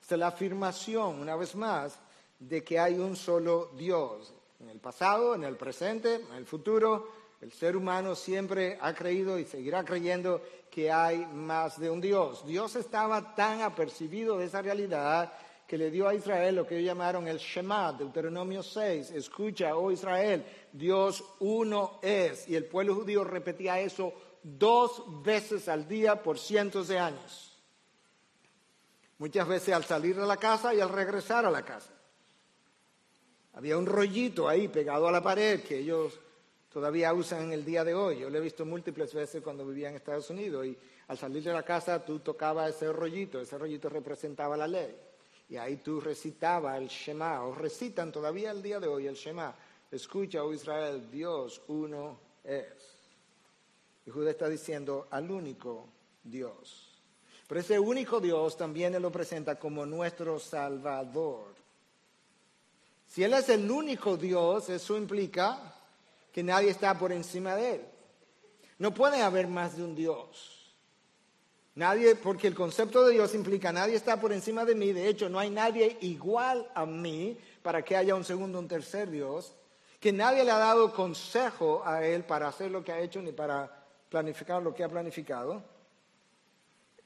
Esta 0.00 0.14
es 0.14 0.18
la 0.18 0.28
afirmación, 0.28 1.20
una 1.20 1.36
vez 1.36 1.54
más, 1.54 1.98
de 2.38 2.64
que 2.64 2.78
hay 2.78 2.98
un 2.98 3.14
solo 3.14 3.70
Dios. 3.76 4.32
En 4.60 4.70
el 4.70 4.78
pasado, 4.78 5.34
en 5.34 5.44
el 5.44 5.56
presente, 5.56 6.14
en 6.14 6.34
el 6.34 6.46
futuro, 6.46 7.08
el 7.40 7.52
ser 7.52 7.76
humano 7.76 8.14
siempre 8.14 8.78
ha 8.80 8.92
creído 8.92 9.38
y 9.38 9.44
seguirá 9.44 9.82
creyendo 9.82 10.42
que 10.70 10.90
hay 10.90 11.26
más 11.26 11.80
de 11.80 11.88
un 11.88 12.00
Dios. 12.00 12.46
Dios 12.46 12.76
estaba 12.76 13.34
tan 13.34 13.62
apercibido 13.62 14.36
de 14.36 14.44
esa 14.44 14.60
realidad 14.60 15.32
que 15.66 15.78
le 15.78 15.90
dio 15.90 16.06
a 16.06 16.14
Israel 16.14 16.56
lo 16.56 16.66
que 16.66 16.76
ellos 16.76 16.88
llamaron 16.88 17.26
el 17.28 17.38
Shema, 17.38 17.92
Deuteronomio 17.92 18.62
6. 18.62 19.12
Escucha, 19.12 19.74
oh 19.74 19.90
Israel, 19.90 20.44
Dios 20.72 21.24
uno 21.38 21.98
es. 22.02 22.46
Y 22.48 22.56
el 22.56 22.66
pueblo 22.66 22.96
judío 22.96 23.24
repetía 23.24 23.80
eso 23.80 24.12
dos 24.42 25.22
veces 25.22 25.68
al 25.68 25.88
día 25.88 26.22
por 26.22 26.38
cientos 26.38 26.88
de 26.88 26.98
años. 26.98 27.58
Muchas 29.18 29.48
veces 29.48 29.74
al 29.74 29.84
salir 29.84 30.16
de 30.16 30.26
la 30.26 30.36
casa 30.36 30.74
y 30.74 30.80
al 30.80 30.88
regresar 30.88 31.46
a 31.46 31.50
la 31.50 31.62
casa. 31.62 31.92
Había 33.54 33.78
un 33.78 33.86
rollito 33.86 34.48
ahí 34.48 34.68
pegado 34.68 35.08
a 35.08 35.12
la 35.12 35.22
pared 35.22 35.62
que 35.62 35.78
ellos 35.78 36.18
todavía 36.72 37.12
usan 37.12 37.42
en 37.42 37.52
el 37.52 37.64
día 37.64 37.84
de 37.84 37.94
hoy. 37.94 38.20
Yo 38.20 38.30
lo 38.30 38.38
he 38.38 38.40
visto 38.40 38.64
múltiples 38.64 39.12
veces 39.12 39.42
cuando 39.42 39.66
vivía 39.66 39.88
en 39.88 39.96
Estados 39.96 40.30
Unidos 40.30 40.66
y 40.66 40.78
al 41.08 41.18
salir 41.18 41.42
de 41.42 41.52
la 41.52 41.62
casa 41.62 42.04
tú 42.04 42.20
tocabas 42.20 42.70
ese 42.70 42.92
rollito, 42.92 43.40
ese 43.40 43.58
rollito 43.58 43.88
representaba 43.88 44.56
la 44.56 44.68
ley. 44.68 44.96
Y 45.48 45.56
ahí 45.56 45.78
tú 45.78 46.00
recitabas 46.00 46.78
el 46.78 46.86
Shema, 46.86 47.42
o 47.42 47.54
recitan 47.54 48.12
todavía 48.12 48.52
el 48.52 48.62
día 48.62 48.78
de 48.78 48.86
hoy 48.86 49.08
el 49.08 49.16
Shema. 49.16 49.52
Escucha, 49.90 50.44
oh 50.44 50.52
Israel, 50.52 51.10
Dios 51.10 51.60
uno 51.66 52.20
es. 52.44 53.00
Y 54.06 54.10
Judá 54.10 54.30
está 54.30 54.48
diciendo 54.48 55.08
al 55.10 55.28
único 55.28 55.88
Dios. 56.22 56.86
Pero 57.48 57.60
ese 57.60 57.80
único 57.80 58.20
Dios 58.20 58.56
también 58.56 59.00
lo 59.02 59.10
presenta 59.10 59.58
como 59.58 59.84
nuestro 59.84 60.38
Salvador. 60.38 61.52
Si 63.08 63.24
Él 63.24 63.34
es 63.34 63.48
el 63.48 63.68
único 63.68 64.16
Dios, 64.16 64.68
eso 64.68 64.96
implica 64.96 65.79
que 66.32 66.42
nadie 66.42 66.70
está 66.70 66.98
por 66.98 67.12
encima 67.12 67.54
de 67.54 67.74
Él. 67.74 67.80
No 68.78 68.94
puede 68.94 69.22
haber 69.22 69.48
más 69.48 69.76
de 69.76 69.84
un 69.84 69.94
Dios. 69.94 70.60
Nadie, 71.74 72.16
porque 72.16 72.46
el 72.46 72.54
concepto 72.54 73.04
de 73.04 73.14
Dios 73.14 73.34
implica 73.34 73.72
nadie 73.72 73.94
está 73.94 74.20
por 74.20 74.32
encima 74.32 74.64
de 74.64 74.74
mí, 74.74 74.92
de 74.92 75.08
hecho 75.08 75.28
no 75.28 75.38
hay 75.38 75.50
nadie 75.50 75.96
igual 76.00 76.68
a 76.74 76.84
mí 76.84 77.38
para 77.62 77.82
que 77.82 77.96
haya 77.96 78.14
un 78.14 78.24
segundo 78.24 78.58
un 78.58 78.66
tercer 78.66 79.08
Dios, 79.10 79.54
que 80.00 80.12
nadie 80.12 80.44
le 80.44 80.50
ha 80.50 80.58
dado 80.58 80.92
consejo 80.92 81.82
a 81.84 82.04
Él 82.04 82.24
para 82.24 82.48
hacer 82.48 82.70
lo 82.70 82.82
que 82.82 82.92
ha 82.92 82.98
hecho 82.98 83.22
ni 83.22 83.32
para 83.32 83.86
planificar 84.08 84.62
lo 84.62 84.74
que 84.74 84.82
ha 84.82 84.88
planificado. 84.88 85.62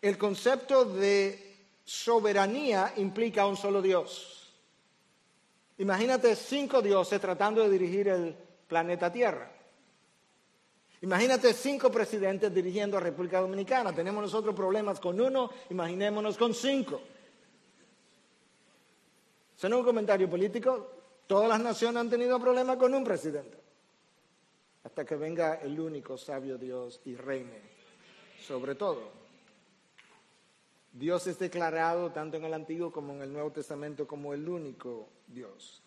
El 0.01 0.17
concepto 0.17 0.85
de 0.85 1.67
soberanía 1.85 2.95
implica 2.97 3.47
un 3.47 3.57
solo 3.57 3.83
Dios. 3.83 4.53
Imagínate 5.79 6.37
cinco 6.37 6.81
dioses 6.81 7.21
tratando 7.21 7.63
de 7.63 7.71
dirigir 7.71 8.09
el 8.09 8.37
planeta 8.75 9.13
Tierra. 9.13 9.49
Imagínate 11.03 11.53
cinco 11.55 11.93
presidentes 11.93 12.53
dirigiendo 12.53 12.97
a 12.97 13.01
República 13.01 13.39
Dominicana. 13.39 13.95
Tenemos 13.95 14.21
nosotros 14.21 14.53
problemas 14.53 14.99
con 14.99 15.21
uno, 15.21 15.49
imaginémonos 15.71 16.37
con 16.37 16.53
cinco. 16.53 17.01
Eso 19.57 19.69
no 19.69 19.77
es 19.77 19.81
un 19.81 19.87
comentario 19.87 20.29
político. 20.29 20.91
Todas 21.29 21.49
las 21.49 21.61
naciones 21.61 22.01
han 22.01 22.11
tenido 22.11 22.41
problemas 22.41 22.77
con 22.77 22.93
un 22.93 23.05
presidente. 23.05 23.57
Hasta 24.83 25.05
que 25.05 25.15
venga 25.15 25.61
el 25.63 25.79
único 25.79 26.19
sabio 26.19 26.59
Dios 26.59 27.01
y 27.05 27.15
reine 27.15 27.63
sobre 28.45 28.75
todo. 28.75 29.03
Dios 30.93 31.29
es 31.29 31.39
declarado 31.39 32.11
tanto 32.11 32.39
en 32.39 32.45
el 32.45 32.55
Antiguo 32.55 32.91
como 32.91 33.13
en 33.13 33.23
el 33.23 33.33
Nuevo 33.33 33.53
Testamento 33.53 34.05
como 34.09 34.35
el 34.35 34.49
único 34.49 35.11
Dios. 35.29 35.84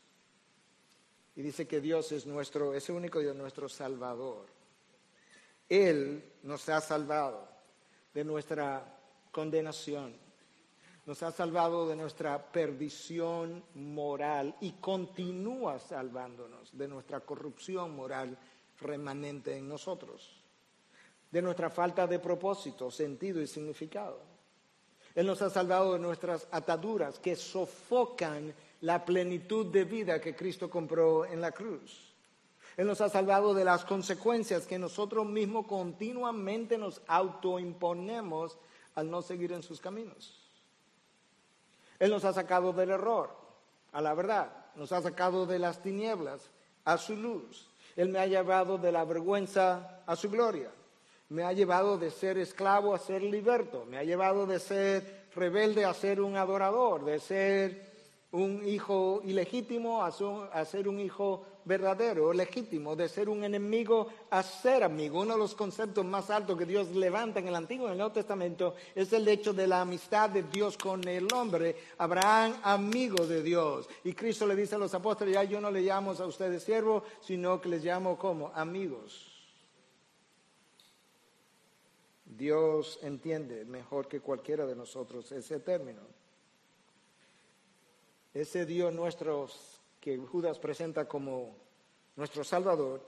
Y 1.37 1.43
dice 1.43 1.67
que 1.67 1.79
Dios 1.79 2.11
es 2.11 2.25
nuestro, 2.25 2.73
ese 2.73 2.91
único 2.91 3.19
Dios, 3.19 3.35
nuestro 3.35 3.69
Salvador. 3.69 4.47
Él 5.69 6.33
nos 6.41 6.67
ha 6.67 6.81
salvado 6.81 7.47
de 8.11 8.23
nuestra 8.23 8.99
condenación, 9.31 10.17
nos 11.05 11.21
ha 11.21 11.31
salvado 11.31 11.87
de 11.87 11.95
nuestra 11.95 12.51
perdición 12.51 13.63
moral 13.75 14.55
y 14.61 14.71
continúa 14.73 15.77
salvándonos 15.77 16.75
de 16.75 16.87
nuestra 16.87 17.19
corrupción 17.19 17.95
moral 17.95 18.35
remanente 18.79 19.55
en 19.55 19.69
nosotros, 19.69 20.41
de 21.29 21.41
nuestra 21.43 21.69
falta 21.69 22.07
de 22.07 22.17
propósito, 22.17 22.89
sentido 22.89 23.39
y 23.39 23.45
significado. 23.45 24.21
Él 25.13 25.27
nos 25.27 25.39
ha 25.43 25.51
salvado 25.51 25.93
de 25.93 25.99
nuestras 25.99 26.47
ataduras 26.49 27.19
que 27.19 27.35
sofocan 27.35 28.55
la 28.81 29.03
plenitud 29.05 29.67
de 29.67 29.83
vida 29.83 30.21
que 30.21 30.35
Cristo 30.35 30.69
compró 30.69 31.25
en 31.25 31.41
la 31.41 31.51
cruz. 31.51 32.13
Él 32.75 32.85
nos 32.85 33.01
ha 33.01 33.09
salvado 33.09 33.55
de 33.55 33.65
las 33.65 33.83
consecuencias 33.85 34.67
que 34.67 34.77
nosotros 34.77 35.25
mismos 35.25 35.65
continuamente 35.65 36.77
nos 36.77 37.01
autoimponemos 37.07 38.57
al 38.93 39.09
no 39.09 39.21
seguir 39.23 39.51
en 39.51 39.63
sus 39.63 39.81
caminos. 39.81 40.39
Él 41.97 42.11
nos 42.11 42.23
ha 42.23 42.33
sacado 42.33 42.73
del 42.73 42.91
error 42.91 43.31
a 43.91 44.01
la 44.01 44.13
verdad, 44.13 44.51
nos 44.75 44.91
ha 44.91 45.01
sacado 45.01 45.47
de 45.47 45.57
las 45.57 45.81
tinieblas 45.81 46.51
a 46.85 46.97
su 46.99 47.15
luz. 47.15 47.67
Él 47.95 48.09
me 48.09 48.19
ha 48.19 48.27
llevado 48.27 48.77
de 48.77 48.91
la 48.91 49.03
vergüenza 49.03 50.03
a 50.05 50.15
su 50.15 50.29
gloria. 50.29 50.69
Me 51.29 51.43
ha 51.43 51.51
llevado 51.51 51.97
de 51.97 52.11
ser 52.11 52.37
esclavo 52.37 52.93
a 52.93 52.99
ser 52.99 53.23
liberto. 53.23 53.85
Me 53.85 53.97
ha 53.97 54.03
llevado 54.03 54.45
de 54.45 54.59
ser 54.59 55.27
rebelde 55.35 55.83
a 55.83 55.93
ser 55.95 56.21
un 56.21 56.35
adorador, 56.35 57.03
de 57.03 57.19
ser 57.19 57.96
un 58.37 58.67
hijo 58.67 59.21
ilegítimo 59.25 60.03
a, 60.03 60.11
ser 60.65 60.87
un 60.87 60.99
hijo 60.99 61.43
verdadero, 61.65 62.31
legítimo, 62.31 62.95
de 62.95 63.09
ser 63.09 63.29
un 63.29 63.43
enemigo 63.43 64.07
a 64.29 64.43
ser 64.43 64.83
amigo. 64.83 65.21
Uno 65.21 65.33
de 65.33 65.39
los 65.39 65.55
conceptos 65.55 66.05
más 66.05 66.29
altos 66.29 66.57
que 66.57 66.65
Dios 66.65 66.91
levanta 66.91 67.39
en 67.39 67.47
el 67.47 67.55
Antiguo 67.55 67.85
y 67.85 67.87
en 67.87 67.91
el 67.93 67.97
Nuevo 67.97 68.13
Testamento 68.13 68.75
es 68.95 69.11
el 69.13 69.27
hecho 69.27 69.53
de 69.53 69.67
la 69.67 69.81
amistad 69.81 70.29
de 70.29 70.43
Dios 70.43 70.77
con 70.77 71.05
el 71.07 71.27
hombre. 71.33 71.75
Abraham, 71.97 72.55
amigo 72.63 73.25
de 73.25 73.41
Dios. 73.41 73.89
Y 74.03 74.13
Cristo 74.13 74.45
le 74.45 74.55
dice 74.55 74.75
a 74.75 74.79
los 74.79 74.93
apóstoles, 74.93 75.33
ya 75.33 75.43
yo 75.43 75.59
no 75.59 75.71
le 75.71 75.81
llamo 75.81 76.11
a 76.11 76.25
ustedes 76.25 76.63
siervos, 76.63 77.03
sino 77.21 77.59
que 77.59 77.69
les 77.69 77.83
llamo 77.83 78.17
como 78.17 78.51
amigos. 78.53 79.33
Dios 82.23 82.99
entiende 83.01 83.65
mejor 83.65 84.07
que 84.07 84.19
cualquiera 84.19 84.65
de 84.65 84.75
nosotros 84.75 85.31
ese 85.31 85.59
término. 85.59 86.16
Ese 88.37 88.67
Dios 88.67 88.93
nuestro 88.93 89.47
que 89.99 90.15
Judas 90.15 90.59
presenta 90.59 91.07
como 91.07 91.55
nuestro 92.17 92.43
Salvador, 92.43 93.03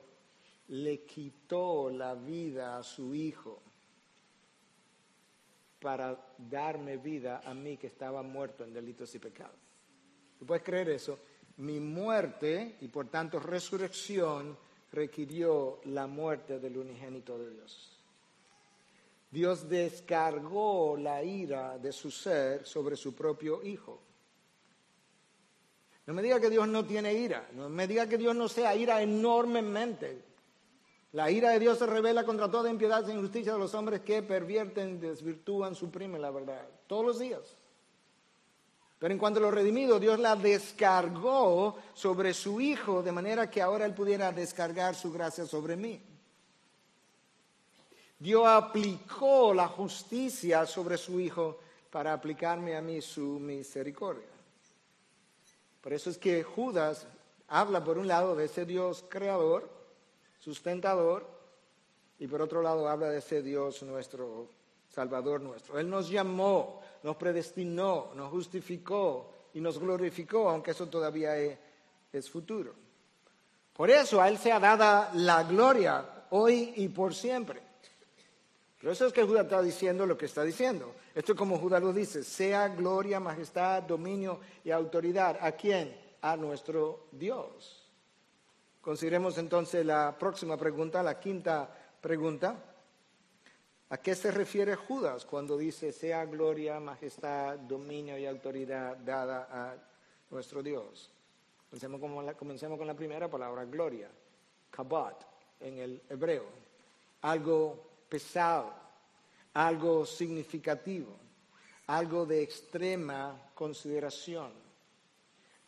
le 0.69 1.01
quitó 1.01 1.91
la 1.91 2.15
vida 2.15 2.79
a 2.79 2.81
su 2.81 3.13
hijo 3.13 3.61
para 5.79 6.19
darme 6.35 6.97
vida 6.97 7.43
a 7.45 7.53
mí 7.53 7.77
que 7.77 7.85
estaba 7.85 8.23
muerto 8.23 8.63
en 8.63 8.73
delitos 8.73 9.13
y 9.13 9.19
pecados. 9.19 9.55
¿Tú 10.39 10.47
puedes 10.47 10.63
creer 10.63 10.89
eso? 10.89 11.19
Mi 11.57 11.79
muerte 11.79 12.77
y 12.81 12.87
por 12.87 13.09
tanto 13.09 13.39
resurrección 13.39 14.57
requirió 14.91 15.79
la 15.85 16.07
muerte 16.07 16.57
del 16.59 16.75
unigénito 16.75 17.37
de 17.37 17.51
Dios. 17.51 17.99
Dios 19.29 19.69
descargó 19.69 20.97
la 20.97 21.23
ira 21.23 21.77
de 21.77 21.91
su 21.91 22.09
ser 22.09 22.65
sobre 22.65 22.95
su 22.95 23.13
propio 23.13 23.61
hijo. 23.63 24.08
No 26.09 26.15
me 26.15 26.23
diga 26.23 26.39
que 26.39 26.49
Dios 26.49 26.67
no 26.67 26.83
tiene 26.85 27.13
ira, 27.13 27.47
no 27.53 27.69
me 27.69 27.85
diga 27.85 28.09
que 28.09 28.17
Dios 28.17 28.35
no 28.35 28.49
sea 28.49 28.75
ira 28.75 28.99
enormemente. 28.99 30.19
La 31.11 31.29
ira 31.29 31.51
de 31.51 31.59
Dios 31.59 31.77
se 31.77 31.85
revela 31.85 32.23
contra 32.23 32.49
toda 32.49 32.67
impiedad 32.67 33.07
e 33.07 33.13
injusticia 33.13 33.53
de 33.53 33.59
los 33.59 33.75
hombres 33.75 34.01
que 34.01 34.23
pervierten, 34.23 34.99
desvirtúan, 34.99 35.75
suprimen 35.75 36.19
la 36.19 36.31
verdad. 36.31 36.67
Todos 36.87 37.05
los 37.05 37.19
días. 37.19 37.55
Pero 38.97 39.13
en 39.13 39.19
cuanto 39.19 39.37
a 39.39 39.43
lo 39.43 39.51
redimido, 39.51 39.99
Dios 39.99 40.17
la 40.17 40.35
descargó 40.35 41.77
sobre 41.93 42.33
su 42.33 42.59
Hijo, 42.59 43.03
de 43.03 43.11
manera 43.11 43.47
que 43.47 43.61
ahora 43.61 43.85
Él 43.85 43.93
pudiera 43.93 44.31
descargar 44.31 44.95
su 44.95 45.11
gracia 45.11 45.45
sobre 45.45 45.75
mí. 45.75 46.01
Dios 48.17 48.47
aplicó 48.47 49.53
la 49.53 49.67
justicia 49.67 50.65
sobre 50.65 50.97
su 50.97 51.19
Hijo 51.19 51.59
para 51.91 52.13
aplicarme 52.13 52.75
a 52.75 52.81
mí 52.81 52.99
su 52.99 53.39
misericordia. 53.39 54.38
Por 55.89 55.95
eso 55.95 56.11
es 56.11 56.19
que 56.19 56.43
Judas 56.43 57.07
habla 57.47 57.83
por 57.83 57.97
un 57.97 58.07
lado 58.07 58.35
de 58.35 58.45
ese 58.45 58.63
Dios 58.63 59.03
creador, 59.09 59.67
sustentador, 60.37 61.25
y 62.19 62.27
por 62.27 62.43
otro 62.43 62.61
lado 62.61 62.87
habla 62.87 63.09
de 63.09 63.17
ese 63.17 63.41
Dios 63.41 63.81
nuestro, 63.81 64.49
Salvador 64.87 65.41
nuestro. 65.41 65.79
Él 65.79 65.89
nos 65.89 66.07
llamó, 66.07 66.79
nos 67.01 67.15
predestinó, 67.15 68.11
nos 68.13 68.29
justificó 68.29 69.31
y 69.55 69.61
nos 69.61 69.79
glorificó, 69.79 70.51
aunque 70.51 70.69
eso 70.69 70.85
todavía 70.85 71.35
es, 72.13 72.29
futuro. 72.29 72.75
Por 73.73 73.89
eso 73.89 74.21
a 74.21 74.29
Él 74.29 74.37
se 74.37 74.51
ha 74.51 74.59
dada 74.59 75.09
la 75.15 75.41
gloria 75.41 76.27
hoy 76.29 76.71
y 76.75 76.89
por 76.89 77.15
siempre. 77.15 77.63
Pero 78.79 78.93
eso 78.93 79.07
es 79.07 79.13
que 79.13 79.23
Judas 79.23 79.43
está 79.43 79.61
diciendo 79.61 80.05
lo 80.05 80.17
que 80.17 80.25
está 80.25 80.43
diciendo. 80.43 80.95
Esto 81.13 81.33
es 81.33 81.37
como 81.37 81.57
Judas 81.57 81.81
lo 81.81 81.91
dice, 81.91 82.23
sea 82.23 82.69
gloria, 82.69 83.19
majestad, 83.19 83.83
dominio 83.83 84.39
y 84.63 84.71
autoridad. 84.71 85.37
¿A 85.41 85.51
quién? 85.51 85.95
A 86.21 86.37
nuestro 86.37 87.07
Dios. 87.11 87.85
Consideremos 88.81 89.37
entonces 89.37 89.85
la 89.85 90.15
próxima 90.17 90.55
pregunta, 90.55 91.03
la 91.03 91.19
quinta 91.19 91.69
pregunta. 91.99 92.55
¿A 93.89 93.97
qué 93.97 94.15
se 94.15 94.31
refiere 94.31 94.75
Judas 94.75 95.25
cuando 95.25 95.57
dice 95.57 95.91
sea 95.91 96.23
gloria, 96.25 96.79
majestad, 96.79 97.57
dominio 97.57 98.17
y 98.17 98.25
autoridad 98.25 98.95
dada 98.97 99.47
a 99.51 99.75
nuestro 100.29 100.63
Dios? 100.63 101.11
Comencemos 101.69 102.79
con 102.79 102.87
la, 102.87 102.93
primera 102.93 103.29
palabra, 103.29 103.65
gloria, 103.65 104.09
kabat 104.71 105.23
en 105.59 105.77
el 105.79 106.01
hebreo. 106.09 106.45
Algo 107.21 107.88
pesado, 108.09 108.73
algo 109.53 110.05
significativo, 110.05 111.15
algo 111.87 112.25
de 112.25 112.41
extrema 112.41 113.39
consideración, 113.53 114.51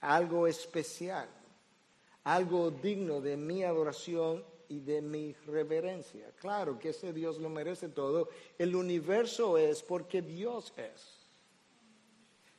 algo 0.01 0.47
especial, 0.47 1.29
algo 2.23 2.71
digno 2.71 3.21
de 3.21 3.37
mi 3.37 3.63
adoración 3.63 4.43
y 4.69 4.79
de 4.79 5.01
mi 5.01 5.33
reverencia. 5.45 6.31
Claro 6.39 6.79
que 6.79 6.89
ese 6.89 7.13
Dios 7.13 7.37
lo 7.37 7.49
merece 7.49 7.89
todo. 7.89 8.29
El 8.57 8.75
universo 8.75 9.57
es 9.57 9.83
porque 9.83 10.21
Dios 10.21 10.73
es. 10.77 11.21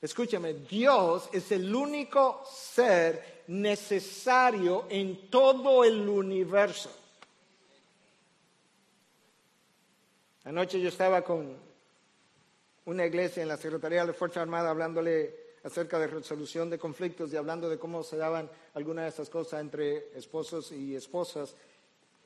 Escúchame, 0.00 0.54
Dios 0.54 1.28
es 1.32 1.52
el 1.52 1.74
único 1.74 2.42
ser 2.44 3.44
necesario 3.46 4.86
en 4.90 5.30
todo 5.30 5.84
el 5.84 6.08
universo. 6.08 6.90
Anoche 10.44 10.80
yo 10.80 10.88
estaba 10.88 11.22
con 11.22 11.56
una 12.86 13.06
iglesia 13.06 13.42
en 13.44 13.48
la 13.48 13.56
Secretaría 13.56 14.00
de 14.00 14.08
la 14.08 14.12
Fuerza 14.12 14.42
Armada 14.42 14.70
hablándole 14.70 15.36
acerca 15.62 16.00
de 16.00 16.08
resolución 16.08 16.68
de 16.68 16.80
conflictos 16.80 17.32
y 17.32 17.36
hablando 17.36 17.68
de 17.68 17.78
cómo 17.78 18.02
se 18.02 18.16
daban 18.16 18.50
algunas 18.74 19.04
de 19.04 19.10
esas 19.10 19.30
cosas 19.30 19.60
entre 19.60 20.08
esposos 20.18 20.72
y 20.72 20.96
esposas. 20.96 21.54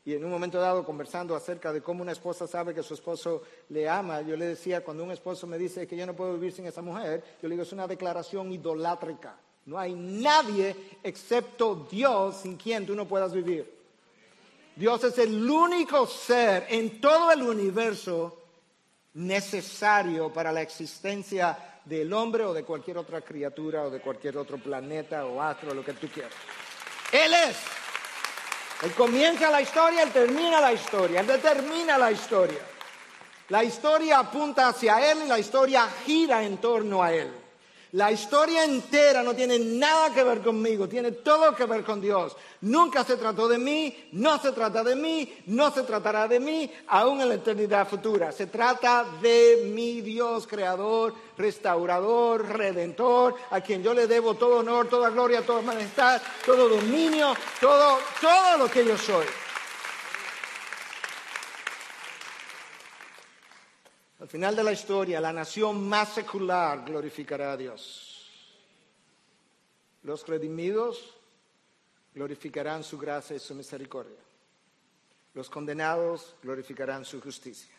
Y 0.06 0.14
en 0.14 0.24
un 0.24 0.30
momento 0.30 0.58
dado, 0.58 0.82
conversando 0.82 1.36
acerca 1.36 1.74
de 1.74 1.82
cómo 1.82 2.00
una 2.00 2.12
esposa 2.12 2.46
sabe 2.46 2.72
que 2.72 2.82
su 2.82 2.94
esposo 2.94 3.42
le 3.68 3.86
ama, 3.86 4.22
yo 4.22 4.34
le 4.34 4.46
decía, 4.46 4.82
cuando 4.82 5.04
un 5.04 5.10
esposo 5.10 5.46
me 5.46 5.58
dice 5.58 5.86
que 5.86 5.96
yo 5.96 6.06
no 6.06 6.16
puedo 6.16 6.32
vivir 6.32 6.52
sin 6.52 6.64
esa 6.64 6.80
mujer, 6.80 7.22
yo 7.42 7.48
le 7.48 7.54
digo, 7.54 7.64
es 7.64 7.72
una 7.72 7.86
declaración 7.86 8.50
idolátrica. 8.50 9.38
No 9.66 9.78
hay 9.78 9.94
nadie 9.94 10.74
excepto 11.02 11.86
Dios 11.90 12.36
sin 12.36 12.56
quien 12.56 12.86
tú 12.86 12.94
no 12.94 13.06
puedas 13.06 13.34
vivir. 13.34 13.75
Dios 14.76 15.02
es 15.04 15.16
el 15.16 15.50
único 15.50 16.06
ser 16.06 16.66
en 16.68 17.00
todo 17.00 17.32
el 17.32 17.42
universo 17.42 18.42
necesario 19.14 20.30
para 20.30 20.52
la 20.52 20.60
existencia 20.60 21.80
del 21.82 22.12
hombre 22.12 22.44
o 22.44 22.52
de 22.52 22.62
cualquier 22.62 22.98
otra 22.98 23.22
criatura 23.22 23.84
o 23.84 23.90
de 23.90 24.00
cualquier 24.00 24.36
otro 24.36 24.58
planeta 24.58 25.24
o 25.24 25.40
astro, 25.40 25.72
lo 25.72 25.82
que 25.82 25.94
tú 25.94 26.08
quieras. 26.08 26.32
Él 27.10 27.32
es. 27.32 27.56
Él 28.82 28.92
comienza 28.92 29.50
la 29.50 29.62
historia, 29.62 30.02
él 30.02 30.10
termina 30.10 30.60
la 30.60 30.74
historia, 30.74 31.20
él 31.20 31.26
determina 31.26 31.96
la 31.96 32.12
historia. 32.12 32.60
La 33.48 33.64
historia 33.64 34.18
apunta 34.18 34.68
hacia 34.68 35.10
él 35.10 35.22
y 35.24 35.28
la 35.28 35.38
historia 35.38 35.88
gira 36.04 36.42
en 36.42 36.58
torno 36.58 37.02
a 37.02 37.14
él. 37.14 37.32
La 37.96 38.12
historia 38.12 38.62
entera 38.62 39.22
no 39.22 39.34
tiene 39.34 39.58
nada 39.58 40.12
que 40.12 40.22
ver 40.22 40.42
conmigo, 40.42 40.86
tiene 40.86 41.12
todo 41.12 41.56
que 41.56 41.64
ver 41.64 41.82
con 41.82 41.98
Dios. 41.98 42.36
Nunca 42.60 43.02
se 43.04 43.16
trató 43.16 43.48
de 43.48 43.56
mí, 43.56 44.08
no 44.12 44.38
se 44.38 44.52
trata 44.52 44.84
de 44.84 44.94
mí, 44.94 45.34
no 45.46 45.72
se 45.72 45.82
tratará 45.82 46.28
de 46.28 46.38
mí, 46.38 46.70
aún 46.88 47.22
en 47.22 47.30
la 47.30 47.36
eternidad 47.36 47.88
futura. 47.88 48.32
Se 48.32 48.48
trata 48.48 49.06
de 49.22 49.70
mi 49.72 50.02
Dios 50.02 50.46
creador, 50.46 51.14
restaurador, 51.38 52.46
redentor, 52.46 53.34
a 53.50 53.62
quien 53.62 53.82
yo 53.82 53.94
le 53.94 54.06
debo 54.06 54.34
todo 54.34 54.58
honor, 54.58 54.88
toda 54.88 55.08
gloria, 55.08 55.40
toda 55.40 55.62
majestad, 55.62 56.20
todo 56.44 56.68
dominio, 56.68 57.34
todo, 57.62 57.98
todo 58.20 58.58
lo 58.58 58.70
que 58.70 58.84
yo 58.84 58.98
soy. 58.98 59.24
Al 64.26 64.30
final 64.30 64.56
de 64.56 64.64
la 64.64 64.72
historia, 64.72 65.20
la 65.20 65.32
nación 65.32 65.88
más 65.88 66.14
secular 66.14 66.84
glorificará 66.84 67.52
a 67.52 67.56
Dios. 67.56 68.28
Los 70.02 70.26
redimidos 70.26 71.14
glorificarán 72.12 72.82
su 72.82 72.98
gracia 72.98 73.36
y 73.36 73.38
su 73.38 73.54
misericordia. 73.54 74.18
Los 75.32 75.48
condenados 75.48 76.34
glorificarán 76.42 77.04
su 77.04 77.20
justicia. 77.20 77.72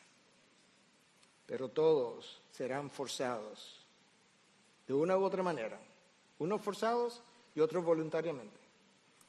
Pero 1.45 1.67
todos 1.67 2.41
serán 2.49 2.89
forzados 2.89 3.85
de 4.87 4.93
una 4.93 5.17
u 5.17 5.25
otra 5.25 5.43
manera. 5.43 5.77
Unos 6.39 6.61
forzados 6.61 7.21
y 7.55 7.59
otros 7.59 7.83
voluntariamente. 7.83 8.61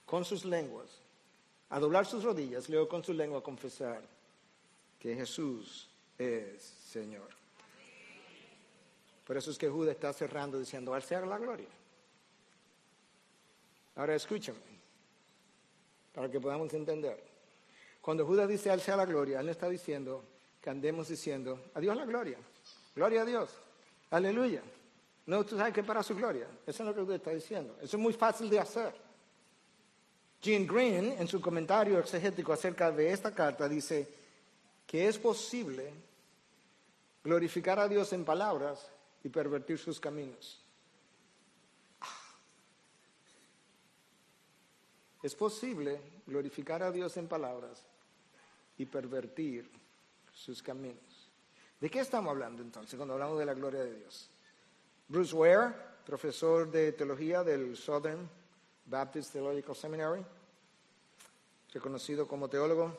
Con 0.06 0.24
sus 0.24 0.44
lenguas. 0.44 0.86
A 1.70 1.80
doblar 1.80 2.06
sus 2.06 2.22
rodillas, 2.22 2.68
luego 2.68 2.88
con 2.88 3.02
su 3.02 3.12
lengua 3.12 3.40
a 3.40 3.42
confesar 3.42 4.02
que 5.00 5.16
Jesús 5.16 5.87
es 6.18 6.62
Señor. 6.62 7.28
Por 9.24 9.36
eso 9.36 9.50
es 9.50 9.58
que 9.58 9.68
Judas 9.68 9.94
está 9.94 10.12
cerrando 10.12 10.58
diciendo, 10.58 10.94
al 10.94 11.02
ser 11.02 11.26
la 11.26 11.38
gloria. 11.38 11.68
Ahora 13.96 14.14
escúchame, 14.14 14.58
para 16.14 16.30
que 16.30 16.40
podamos 16.40 16.72
entender. 16.72 17.22
Cuando 18.00 18.24
Judas 18.24 18.48
dice 18.48 18.70
al 18.70 18.80
sea 18.80 18.96
la 18.96 19.04
gloria, 19.04 19.40
él 19.40 19.46
no 19.46 19.52
está 19.52 19.68
diciendo 19.68 20.24
que 20.60 20.70
andemos 20.70 21.08
diciendo, 21.08 21.70
adiós 21.74 21.96
la 21.96 22.06
gloria, 22.06 22.38
gloria 22.94 23.22
a 23.22 23.24
Dios, 23.24 23.50
aleluya. 24.10 24.62
No, 25.26 25.44
tú 25.44 25.58
sabes 25.58 25.74
que 25.74 25.82
para 25.82 26.02
su 26.02 26.14
gloria. 26.14 26.46
Eso 26.66 26.82
es 26.82 26.88
lo 26.88 26.94
que 26.94 27.02
Judas 27.02 27.18
está 27.18 27.32
diciendo. 27.32 27.76
Eso 27.82 27.98
es 27.98 28.02
muy 28.02 28.14
fácil 28.14 28.48
de 28.48 28.60
hacer. 28.60 28.94
Jean 30.40 30.66
Green, 30.66 31.16
en 31.18 31.28
su 31.28 31.38
comentario 31.38 31.98
exegético 31.98 32.52
acerca 32.52 32.90
de 32.90 33.12
esta 33.12 33.34
carta, 33.34 33.68
dice 33.68 34.08
que 34.86 35.06
es 35.06 35.18
posible 35.18 35.92
glorificar 37.28 37.78
a 37.78 37.86
Dios 37.86 38.10
en 38.14 38.24
palabras 38.24 38.90
y 39.22 39.28
pervertir 39.28 39.76
sus 39.78 40.00
caminos. 40.00 40.64
Es 45.22 45.34
posible 45.34 46.00
glorificar 46.26 46.82
a 46.82 46.90
Dios 46.90 47.18
en 47.18 47.28
palabras 47.28 47.84
y 48.78 48.86
pervertir 48.86 49.70
sus 50.32 50.62
caminos. 50.62 51.28
¿De 51.78 51.90
qué 51.90 52.00
estamos 52.00 52.30
hablando 52.30 52.62
entonces 52.62 52.96
cuando 52.96 53.12
hablamos 53.12 53.38
de 53.38 53.44
la 53.44 53.52
gloria 53.52 53.80
de 53.80 53.94
Dios? 53.96 54.30
Bruce 55.06 55.36
Ware, 55.36 55.74
profesor 56.06 56.70
de 56.70 56.92
teología 56.92 57.44
del 57.44 57.76
Southern 57.76 58.26
Baptist 58.86 59.34
Theological 59.34 59.76
Seminary, 59.76 60.24
reconocido 61.74 62.26
como 62.26 62.48
teólogo. 62.48 62.96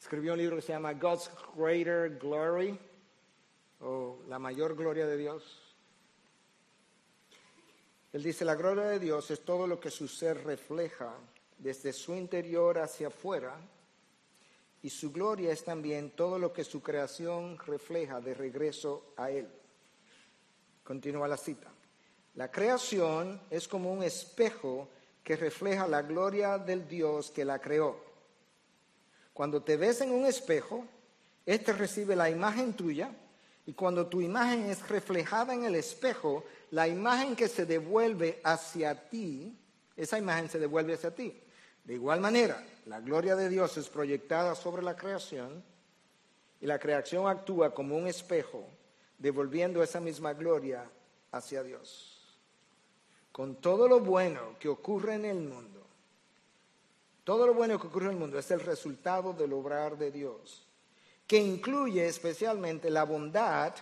Escribió 0.00 0.34
un 0.34 0.38
libro 0.38 0.54
que 0.54 0.62
se 0.62 0.72
llama 0.72 0.92
God's 0.92 1.32
Greater 1.56 2.16
Glory, 2.20 2.78
o 3.82 4.20
La 4.28 4.38
mayor 4.38 4.76
gloria 4.76 5.06
de 5.06 5.16
Dios. 5.16 5.60
Él 8.12 8.22
dice, 8.22 8.44
la 8.44 8.54
gloria 8.54 8.84
de 8.84 8.98
Dios 8.98 9.30
es 9.30 9.40
todo 9.44 9.66
lo 9.66 9.80
que 9.80 9.90
su 9.90 10.06
ser 10.06 10.44
refleja 10.44 11.14
desde 11.58 11.92
su 11.92 12.14
interior 12.14 12.78
hacia 12.78 13.08
afuera, 13.08 13.56
y 14.82 14.90
su 14.90 15.12
gloria 15.12 15.52
es 15.52 15.64
también 15.64 16.10
todo 16.10 16.38
lo 16.38 16.52
que 16.52 16.64
su 16.64 16.82
creación 16.82 17.56
refleja 17.58 18.20
de 18.20 18.34
regreso 18.34 19.12
a 19.16 19.30
Él. 19.30 19.48
Continúa 20.82 21.28
la 21.28 21.36
cita. 21.36 21.68
La 22.34 22.50
creación 22.50 23.40
es 23.48 23.68
como 23.68 23.92
un 23.92 24.02
espejo 24.02 24.88
que 25.22 25.36
refleja 25.36 25.86
la 25.86 26.02
gloria 26.02 26.58
del 26.58 26.88
Dios 26.88 27.30
que 27.30 27.44
la 27.44 27.60
creó. 27.60 27.96
Cuando 29.32 29.62
te 29.62 29.76
ves 29.76 30.00
en 30.00 30.10
un 30.10 30.26
espejo, 30.26 30.84
éste 31.46 31.72
recibe 31.72 32.16
la 32.16 32.28
imagen 32.28 32.74
tuya 32.74 33.14
y 33.66 33.72
cuando 33.74 34.06
tu 34.06 34.20
imagen 34.20 34.70
es 34.70 34.88
reflejada 34.88 35.54
en 35.54 35.64
el 35.64 35.76
espejo, 35.76 36.44
la 36.70 36.88
imagen 36.88 37.36
que 37.36 37.48
se 37.48 37.64
devuelve 37.64 38.40
hacia 38.42 39.08
ti, 39.08 39.56
esa 39.96 40.18
imagen 40.18 40.48
se 40.48 40.58
devuelve 40.58 40.94
hacia 40.94 41.14
ti. 41.14 41.40
De 41.84 41.94
igual 41.94 42.20
manera, 42.20 42.64
la 42.86 43.00
gloria 43.00 43.36
de 43.36 43.48
Dios 43.48 43.76
es 43.76 43.88
proyectada 43.88 44.54
sobre 44.54 44.82
la 44.82 44.96
creación 44.96 45.62
y 46.60 46.66
la 46.66 46.78
creación 46.78 47.28
actúa 47.28 47.74
como 47.74 47.96
un 47.96 48.06
espejo, 48.06 48.64
devolviendo 49.18 49.82
esa 49.82 50.00
misma 50.00 50.32
gloria 50.32 50.88
hacia 51.30 51.62
Dios. 51.62 52.36
Con 53.30 53.56
todo 53.56 53.88
lo 53.88 54.00
bueno 54.00 54.56
que 54.58 54.68
ocurre 54.68 55.14
en 55.14 55.24
el 55.24 55.40
mundo, 55.40 55.82
todo 57.24 57.46
lo 57.46 57.54
bueno 57.54 57.80
que 57.80 57.86
ocurre 57.86 58.06
en 58.06 58.12
el 58.12 58.18
mundo 58.18 58.38
es 58.38 58.50
el 58.50 58.60
resultado 58.60 59.32
del 59.32 59.52
obrar 59.52 59.96
de 59.96 60.10
Dios, 60.10 60.66
que 61.26 61.38
incluye 61.38 62.06
especialmente 62.06 62.90
la 62.90 63.04
bondad 63.04 63.74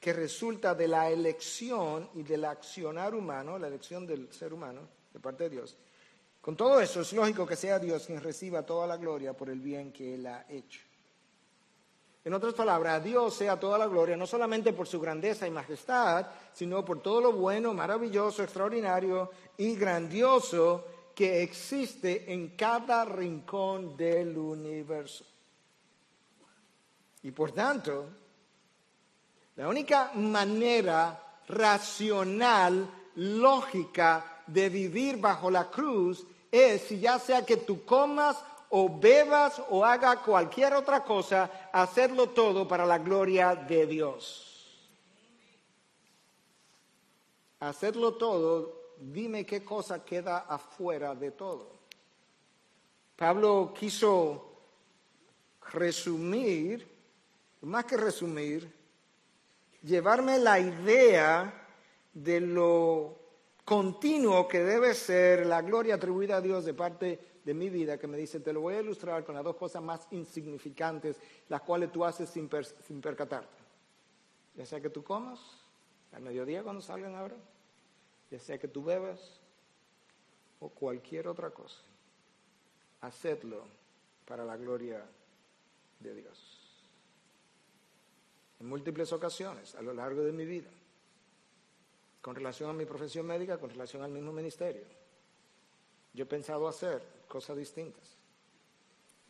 que 0.00 0.12
resulta 0.12 0.74
de 0.74 0.88
la 0.88 1.10
elección 1.10 2.08
y 2.14 2.22
del 2.22 2.44
accionar 2.44 3.14
humano, 3.14 3.58
la 3.58 3.68
elección 3.68 4.06
del 4.06 4.32
ser 4.32 4.52
humano 4.52 4.80
de 5.12 5.20
parte 5.20 5.44
de 5.44 5.50
Dios, 5.50 5.76
con 6.46 6.56
todo 6.56 6.80
eso 6.80 7.00
es 7.00 7.12
lógico 7.12 7.44
que 7.44 7.56
sea 7.56 7.80
Dios 7.80 8.06
quien 8.06 8.20
reciba 8.20 8.62
toda 8.62 8.86
la 8.86 8.96
gloria 8.96 9.32
por 9.32 9.50
el 9.50 9.58
bien 9.58 9.92
que 9.92 10.14
Él 10.14 10.26
ha 10.26 10.46
hecho. 10.48 10.80
En 12.24 12.34
otras 12.34 12.54
palabras, 12.54 12.94
a 12.94 13.00
Dios 13.00 13.34
sea 13.34 13.58
toda 13.58 13.78
la 13.78 13.86
gloria, 13.86 14.16
no 14.16 14.26
solamente 14.26 14.72
por 14.72 14.86
su 14.86 15.00
grandeza 15.00 15.46
y 15.46 15.50
majestad, 15.50 16.26
sino 16.52 16.84
por 16.84 17.02
todo 17.02 17.20
lo 17.20 17.32
bueno, 17.32 17.74
maravilloso, 17.74 18.44
extraordinario 18.44 19.30
y 19.56 19.74
grandioso 19.74 20.84
que 21.16 21.42
existe 21.42 22.32
en 22.32 22.56
cada 22.56 23.04
rincón 23.04 23.96
del 23.96 24.38
universo. 24.38 25.24
Y 27.26 27.32
por 27.32 27.50
tanto, 27.50 28.06
la 29.56 29.66
única 29.66 30.12
manera 30.14 31.20
racional, 31.48 32.88
lógica 33.16 34.42
de 34.46 34.68
vivir 34.68 35.16
bajo 35.16 35.50
la 35.50 35.68
cruz 35.68 36.24
es 36.52 36.82
si 36.82 37.00
ya 37.00 37.18
sea 37.18 37.44
que 37.44 37.56
tú 37.56 37.84
comas 37.84 38.36
o 38.70 39.00
bebas 39.00 39.60
o 39.70 39.84
haga 39.84 40.22
cualquier 40.22 40.74
otra 40.74 41.02
cosa, 41.02 41.68
hacerlo 41.72 42.28
todo 42.28 42.68
para 42.68 42.86
la 42.86 42.98
gloria 42.98 43.56
de 43.56 43.88
Dios. 43.88 44.78
Hacerlo 47.58 48.14
todo, 48.14 48.92
dime 49.00 49.44
qué 49.44 49.64
cosa 49.64 50.04
queda 50.04 50.46
afuera 50.48 51.12
de 51.16 51.32
todo. 51.32 51.72
Pablo 53.16 53.74
quiso 53.76 54.44
resumir, 55.72 56.95
más 57.66 57.84
que 57.84 57.96
resumir, 57.96 58.72
llevarme 59.82 60.38
la 60.38 60.60
idea 60.60 61.66
de 62.14 62.40
lo 62.40 63.18
continuo 63.64 64.46
que 64.46 64.62
debe 64.62 64.94
ser 64.94 65.46
la 65.46 65.62
gloria 65.62 65.96
atribuida 65.96 66.36
a 66.36 66.40
Dios 66.40 66.64
de 66.64 66.74
parte 66.74 67.18
de 67.44 67.54
mi 67.54 67.68
vida, 67.68 67.98
que 67.98 68.06
me 68.06 68.16
dice, 68.16 68.38
te 68.38 68.52
lo 68.52 68.60
voy 68.60 68.74
a 68.74 68.80
ilustrar 68.80 69.24
con 69.24 69.34
las 69.34 69.42
dos 69.42 69.56
cosas 69.56 69.82
más 69.82 70.06
insignificantes, 70.12 71.16
las 71.48 71.60
cuales 71.62 71.90
tú 71.90 72.04
haces 72.04 72.30
sin, 72.30 72.48
percatarte. 72.48 73.58
Ya 74.54 74.64
sea 74.64 74.80
que 74.80 74.90
tú 74.90 75.02
comas, 75.02 75.40
al 76.12 76.22
mediodía 76.22 76.62
cuando 76.62 76.80
salgan 76.80 77.16
ahora, 77.16 77.36
ya 78.30 78.38
sea 78.38 78.58
que 78.58 78.68
tú 78.68 78.84
bebas 78.84 79.40
o 80.60 80.68
cualquier 80.68 81.26
otra 81.26 81.50
cosa. 81.50 81.80
Hacedlo 83.00 83.64
para 84.24 84.44
la 84.44 84.56
gloria 84.56 85.04
de 85.98 86.14
Dios. 86.14 86.55
En 88.60 88.68
múltiples 88.68 89.12
ocasiones 89.12 89.74
a 89.74 89.82
lo 89.82 89.92
largo 89.92 90.22
de 90.22 90.32
mi 90.32 90.44
vida 90.44 90.70
con 92.26 92.34
relación 92.34 92.68
a 92.68 92.72
mi 92.72 92.84
profesión 92.84 93.24
médica, 93.24 93.56
con 93.56 93.70
relación 93.70 94.02
al 94.02 94.10
mismo 94.10 94.32
ministerio. 94.32 94.82
Yo 96.12 96.24
he 96.24 96.26
pensado 96.26 96.66
hacer 96.66 97.00
cosas 97.28 97.56
distintas. 97.56 98.16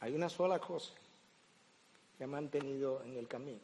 Hay 0.01 0.14
una 0.14 0.31
sola 0.31 0.59
cosa 0.59 0.95
que 2.16 2.24
ha 2.24 2.27
mantenido 2.27 3.03
en 3.05 3.18
el 3.18 3.29
camino. 3.29 3.61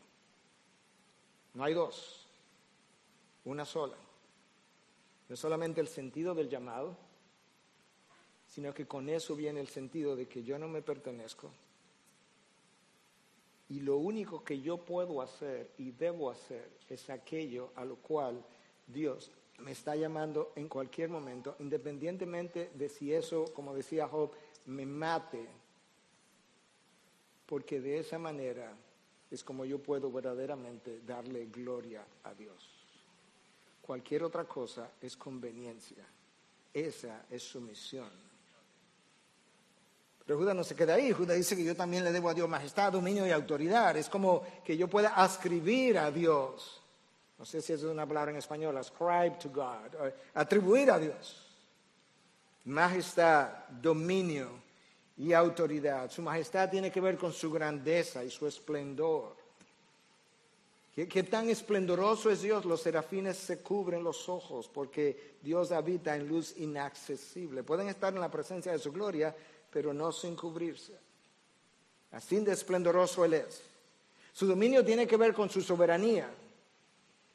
No 1.54 1.64
hay 1.64 1.72
dos, 1.72 2.26
una 3.46 3.64
sola. 3.64 3.96
No 5.30 5.34
solamente 5.34 5.80
el 5.80 5.88
sentido 5.88 6.34
del 6.34 6.50
llamado, 6.50 6.94
sino 8.46 8.74
que 8.74 8.86
con 8.86 9.08
eso 9.08 9.34
viene 9.34 9.60
el 9.60 9.68
sentido 9.68 10.14
de 10.14 10.28
que 10.28 10.44
yo 10.44 10.58
no 10.58 10.68
me 10.68 10.82
pertenezco. 10.82 11.50
Y 13.72 13.80
lo 13.80 13.96
único 13.96 14.44
que 14.44 14.60
yo 14.60 14.76
puedo 14.76 15.22
hacer 15.22 15.70
y 15.78 15.92
debo 15.92 16.30
hacer 16.30 16.68
es 16.90 17.08
aquello 17.08 17.70
a 17.74 17.86
lo 17.86 17.96
cual 17.96 18.44
Dios 18.86 19.30
me 19.60 19.72
está 19.72 19.96
llamando 19.96 20.52
en 20.56 20.68
cualquier 20.68 21.08
momento, 21.08 21.56
independientemente 21.58 22.70
de 22.74 22.90
si 22.90 23.14
eso, 23.14 23.46
como 23.54 23.74
decía 23.74 24.06
Job, 24.06 24.32
me 24.66 24.84
mate, 24.84 25.48
porque 27.46 27.80
de 27.80 27.98
esa 27.98 28.18
manera 28.18 28.76
es 29.30 29.42
como 29.42 29.64
yo 29.64 29.78
puedo 29.78 30.12
verdaderamente 30.12 31.00
darle 31.06 31.46
gloria 31.46 32.04
a 32.24 32.34
Dios. 32.34 32.68
Cualquier 33.80 34.24
otra 34.24 34.44
cosa 34.44 34.90
es 35.00 35.16
conveniencia. 35.16 36.04
Esa 36.74 37.24
es 37.30 37.42
su 37.42 37.62
misión. 37.62 38.10
Pero 40.32 40.40
Judas 40.40 40.56
no 40.56 40.64
se 40.64 40.74
queda 40.74 40.94
ahí. 40.94 41.12
Judas 41.12 41.36
dice 41.36 41.54
que 41.54 41.62
yo 41.62 41.76
también 41.76 42.04
le 42.04 42.10
debo 42.10 42.30
a 42.30 42.34
Dios 42.34 42.48
majestad, 42.48 42.90
dominio 42.90 43.26
y 43.26 43.30
autoridad. 43.30 43.94
Es 43.98 44.08
como 44.08 44.42
que 44.64 44.76
yo 44.76 44.88
pueda 44.88 45.10
ascribir 45.10 45.98
a 45.98 46.10
Dios 46.10 46.82
no 47.42 47.46
sé 47.46 47.60
si 47.60 47.72
es 47.72 47.82
una 47.82 48.06
palabra 48.06 48.30
en 48.30 48.36
español, 48.36 48.76
ascribe 48.76 49.32
to 49.42 49.50
God, 49.50 50.12
atribuir 50.32 50.92
a 50.92 50.98
Dios. 51.00 51.44
Majestad, 52.66 53.66
dominio 53.68 54.48
y 55.16 55.32
autoridad. 55.32 56.08
Su 56.08 56.22
majestad 56.22 56.70
tiene 56.70 56.92
que 56.92 57.00
ver 57.00 57.18
con 57.18 57.32
su 57.32 57.50
grandeza 57.50 58.22
y 58.22 58.30
su 58.30 58.46
esplendor. 58.46 59.34
¿Qué, 60.94 61.08
¿Qué, 61.08 61.24
tan 61.24 61.50
esplendoroso 61.50 62.30
es 62.30 62.42
Dios? 62.42 62.64
Los 62.64 62.82
serafines 62.82 63.38
se 63.38 63.58
cubren 63.58 64.04
los 64.04 64.28
ojos 64.28 64.70
porque 64.72 65.38
Dios 65.42 65.72
habita 65.72 66.14
en 66.14 66.28
luz 66.28 66.54
inaccesible. 66.58 67.64
Pueden 67.64 67.88
estar 67.88 68.14
en 68.14 68.20
la 68.20 68.30
presencia 68.30 68.70
de 68.70 68.78
su 68.78 68.92
gloria, 68.92 69.34
pero 69.72 69.94
no 69.94 70.12
sin 70.12 70.36
cubrirse. 70.36 70.92
Así 72.12 72.38
de 72.40 72.52
esplendoroso 72.52 73.24
Él 73.24 73.34
es. 73.34 73.62
Su 74.32 74.46
dominio 74.46 74.84
tiene 74.84 75.06
que 75.06 75.16
ver 75.16 75.32
con 75.32 75.48
su 75.48 75.62
soberanía. 75.62 76.28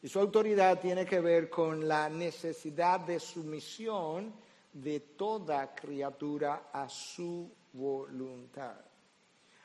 Y 0.02 0.08
su 0.08 0.20
autoridad 0.20 0.80
tiene 0.80 1.06
que 1.06 1.20
ver 1.20 1.50
con 1.50 1.88
la 1.88 2.08
necesidad 2.08 3.00
de 3.00 3.20
sumisión 3.20 4.32
de 4.72 5.00
toda 5.00 5.74
criatura 5.74 6.70
a 6.72 6.88
su 6.88 7.52
voluntad. 7.74 8.76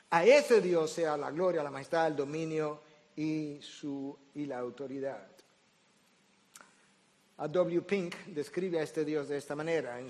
A 0.09 0.25
ese 0.25 0.59
Dios 0.59 0.91
sea 0.91 1.15
la 1.15 1.29
gloria, 1.29 1.63
la 1.63 1.71
majestad, 1.71 2.07
el 2.07 2.15
dominio 2.15 2.81
y, 3.15 3.59
su, 3.61 4.17
y 4.33 4.45
la 4.45 4.57
autoridad. 4.57 5.27
A 7.37 7.47
W. 7.47 7.81
Pink 7.81 8.15
describe 8.27 8.79
a 8.79 8.83
este 8.83 9.05
Dios 9.05 9.27
de 9.27 9.37
esta 9.37 9.55
manera 9.55 9.99
en, 9.99 10.09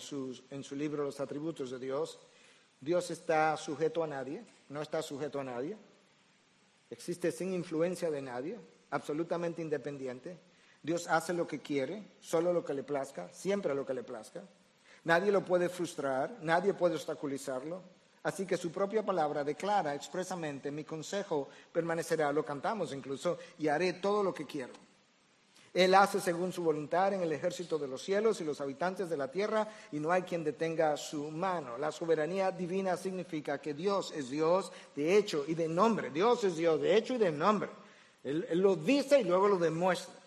en 0.50 0.64
su 0.64 0.76
libro 0.76 1.04
Los 1.04 1.20
atributos 1.20 1.72
de 1.72 1.80
Dios. 1.80 2.20
Dios 2.84 3.12
está 3.12 3.56
sujeto 3.56 4.04
a 4.04 4.08
nadie, 4.08 4.44
no 4.68 4.82
está 4.82 5.02
sujeto 5.02 5.40
a 5.40 5.44
nadie, 5.46 5.78
existe 6.90 7.32
sin 7.32 7.54
influencia 7.54 8.12
de 8.12 8.22
nadie, 8.22 8.60
absolutamente 8.90 9.62
independiente. 9.62 10.38
Dios 10.82 11.08
hace 11.08 11.32
lo 11.32 11.48
que 11.48 11.60
quiere, 11.60 12.04
solo 12.20 12.52
lo 12.52 12.66
que 12.66 12.74
le 12.74 12.84
plazca, 12.84 13.30
siempre 13.32 13.74
lo 13.74 13.86
que 13.86 13.94
le 13.94 14.04
plazca. 14.04 14.44
Nadie 15.06 15.32
lo 15.32 15.46
puede 15.46 15.70
frustrar, 15.70 16.40
nadie 16.42 16.74
puede 16.74 16.96
obstaculizarlo. 16.96 17.82
Así 18.24 18.46
que 18.46 18.58
su 18.58 18.70
propia 18.70 19.06
palabra 19.06 19.46
declara 19.46 19.96
expresamente, 19.96 20.70
mi 20.70 20.84
consejo 20.84 21.48
permanecerá, 21.72 22.34
lo 22.34 22.44
cantamos 22.44 22.94
incluso, 22.94 23.38
y 23.60 23.70
haré 23.70 23.94
todo 23.94 24.22
lo 24.24 24.34
que 24.34 24.46
quiero. 24.46 24.74
Él 25.74 25.96
hace 25.96 26.20
según 26.20 26.54
su 26.54 26.64
voluntad 26.64 27.14
en 27.14 27.22
el 27.22 27.32
ejército 27.32 27.80
de 27.80 27.88
los 27.88 28.04
cielos 28.04 28.40
y 28.40 28.44
los 28.44 28.62
habitantes 28.62 29.10
de 29.10 29.18
la 29.18 29.32
tierra, 29.32 29.68
y 29.92 30.00
no 30.00 30.12
hay 30.12 30.22
quien 30.22 30.44
detenga 30.44 30.96
su 30.98 31.32
mano. 31.32 31.78
La 31.78 31.92
soberanía 31.92 32.52
divina 32.52 32.96
significa 32.96 33.60
que 33.60 33.74
Dios 33.74 34.14
es 34.16 34.30
Dios 34.30 34.72
de 34.96 35.18
hecho 35.18 35.46
y 35.48 35.56
de 35.56 35.68
nombre. 35.68 36.12
Dios 36.12 36.44
es 36.44 36.56
Dios 36.56 36.80
de 36.82 36.96
hecho 36.96 37.16
y 37.16 37.18
de 37.18 37.32
nombre. 37.32 37.70
él 38.24 38.48
lo 38.54 38.76
dice 38.76 39.22
y 39.22 39.24
luego 39.24 39.48
lo 39.48 39.58
demuestra 39.58 40.23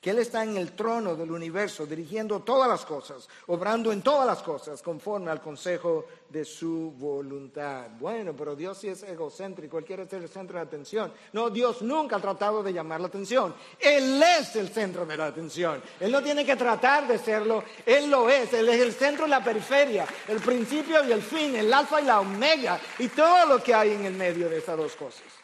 que 0.00 0.10
Él 0.10 0.18
está 0.18 0.44
en 0.44 0.56
el 0.56 0.72
trono 0.72 1.16
del 1.16 1.30
universo, 1.30 1.84
dirigiendo 1.84 2.40
todas 2.40 2.68
las 2.68 2.84
cosas, 2.84 3.28
obrando 3.48 3.90
en 3.90 4.00
todas 4.00 4.26
las 4.26 4.42
cosas, 4.42 4.80
conforme 4.80 5.30
al 5.30 5.40
consejo 5.40 6.06
de 6.28 6.44
su 6.44 6.92
voluntad. 6.96 7.88
Bueno, 7.98 8.34
pero 8.36 8.54
Dios 8.54 8.78
sí 8.78 8.88
es 8.88 9.02
egocéntrico, 9.02 9.78
Él 9.78 9.84
quiere 9.84 10.08
ser 10.08 10.22
el 10.22 10.28
centro 10.28 10.58
de 10.58 10.64
atención. 10.64 11.12
No, 11.32 11.50
Dios 11.50 11.82
nunca 11.82 12.16
ha 12.16 12.20
tratado 12.20 12.62
de 12.62 12.72
llamar 12.72 13.00
la 13.00 13.08
atención. 13.08 13.54
Él 13.78 14.22
es 14.22 14.54
el 14.54 14.68
centro 14.68 15.04
de 15.04 15.16
la 15.16 15.26
atención. 15.26 15.82
Él 15.98 16.12
no 16.12 16.22
tiene 16.22 16.44
que 16.44 16.54
tratar 16.54 17.08
de 17.08 17.18
serlo, 17.18 17.64
Él 17.84 18.08
lo 18.08 18.30
es. 18.30 18.52
Él 18.52 18.68
es 18.68 18.80
el 18.80 18.92
centro 18.92 19.26
y 19.26 19.30
la 19.30 19.42
periferia, 19.42 20.06
el 20.28 20.40
principio 20.40 21.04
y 21.04 21.12
el 21.12 21.22
fin, 21.22 21.56
el 21.56 21.72
alfa 21.72 22.00
y 22.00 22.04
la 22.04 22.20
omega, 22.20 22.80
y 22.98 23.08
todo 23.08 23.46
lo 23.46 23.62
que 23.62 23.74
hay 23.74 23.92
en 23.92 24.04
el 24.04 24.14
medio 24.14 24.48
de 24.48 24.58
esas 24.58 24.76
dos 24.76 24.94
cosas. 24.94 25.37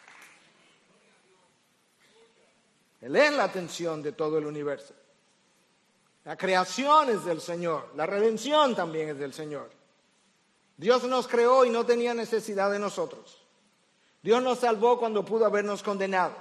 Él 3.04 3.16
es 3.16 3.34
la 3.34 3.44
atención 3.44 4.02
de 4.02 4.12
todo 4.12 4.38
el 4.38 4.46
universo. 4.46 4.94
La 6.24 6.38
creación 6.38 7.10
es 7.10 7.22
del 7.26 7.42
Señor, 7.42 7.90
la 7.96 8.06
redención 8.06 8.74
también 8.74 9.10
es 9.10 9.18
del 9.18 9.34
Señor. 9.34 9.70
Dios 10.78 11.04
nos 11.04 11.28
creó 11.28 11.66
y 11.66 11.70
no 11.70 11.84
tenía 11.84 12.14
necesidad 12.14 12.70
de 12.70 12.78
nosotros. 12.78 13.44
Dios 14.22 14.42
nos 14.42 14.60
salvó 14.60 14.98
cuando 14.98 15.22
pudo 15.22 15.44
habernos 15.44 15.82
condenado. 15.82 16.34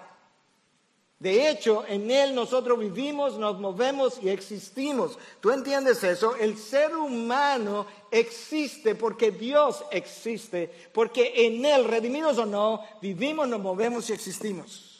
De 1.19 1.49
hecho, 1.49 1.83
en 1.85 2.09
Él 2.09 2.33
nosotros 2.33 2.79
vivimos, 2.79 3.37
nos 3.37 3.59
movemos 3.59 4.17
y 4.23 4.29
existimos. 4.29 5.19
¿Tú 5.41 5.51
entiendes 5.51 6.01
eso? 6.05 6.37
El 6.37 6.57
ser 6.57 6.95
humano 6.95 7.87
existe 8.09 8.95
porque 8.95 9.31
Dios 9.31 9.83
existe, 9.91 10.71
porque 10.93 11.45
en 11.45 11.65
Él, 11.65 11.83
redimidos 11.83 12.37
o 12.37 12.45
no, 12.45 12.85
vivimos, 13.01 13.49
nos 13.49 13.59
movemos 13.59 14.09
y 14.09 14.13
existimos. 14.13 14.92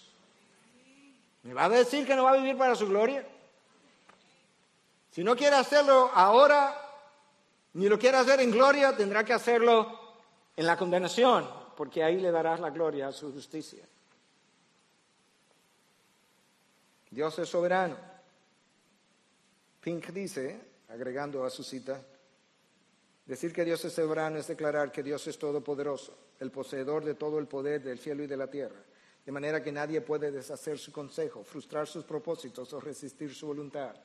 ¿Me 1.44 1.54
va 1.54 1.66
a 1.66 1.70
decir 1.70 2.08
que 2.08 2.16
no 2.16 2.24
va 2.24 2.32
a 2.32 2.38
vivir 2.38 2.58
para 2.58 2.76
su 2.76 2.88
gloria? 2.88 3.26
Si 5.12 5.24
no 5.24 5.36
quiere 5.36 5.58
hacerlo 5.58 6.10
ahora, 6.14 6.76
ni 7.74 7.88
lo 7.88 8.00
quiere 8.00 8.18
hacer 8.18 8.40
en 8.40 8.52
gloria, 8.52 8.96
tendrá 8.96 9.24
que 9.24 9.34
hacerlo 9.34 10.00
en 10.56 10.66
la 10.66 10.78
condenación, 10.78 11.48
porque 11.76 12.04
ahí 12.04 12.20
le 12.20 12.32
darás 12.32 12.60
la 12.60 12.70
gloria 12.70 13.10
a 13.10 13.12
su 13.12 13.32
justicia. 13.34 13.86
Dios 17.12 17.38
es 17.38 17.50
soberano. 17.50 17.98
Pink 19.82 20.08
dice, 20.08 20.60
agregando 20.90 21.44
a 21.44 21.50
su 21.50 21.64
cita, 21.64 22.02
decir 23.26 23.54
que 23.54 23.66
Dios 23.66 23.84
es 23.84 23.94
soberano 23.94 24.38
es 24.40 24.48
declarar 24.48 24.92
que 24.92 25.04
Dios 25.04 25.28
es 25.28 25.38
todopoderoso, 25.38 26.18
el 26.40 26.52
poseedor 26.52 27.04
de 27.04 27.16
todo 27.16 27.38
el 27.38 27.48
poder 27.48 27.84
del 27.84 28.00
cielo 28.00 28.24
y 28.24 28.28
de 28.28 28.38
la 28.38 28.48
tierra 28.48 28.93
de 29.26 29.32
manera 29.32 29.64
que 29.64 29.72
nadie 29.72 30.02
puede 30.02 30.32
deshacer 30.32 30.78
su 30.78 30.92
consejo, 30.92 31.44
frustrar 31.44 31.88
sus 31.88 32.04
propósitos 32.04 32.74
o 32.74 32.80
resistir 32.80 33.34
su 33.34 33.48
voluntad. 33.48 33.96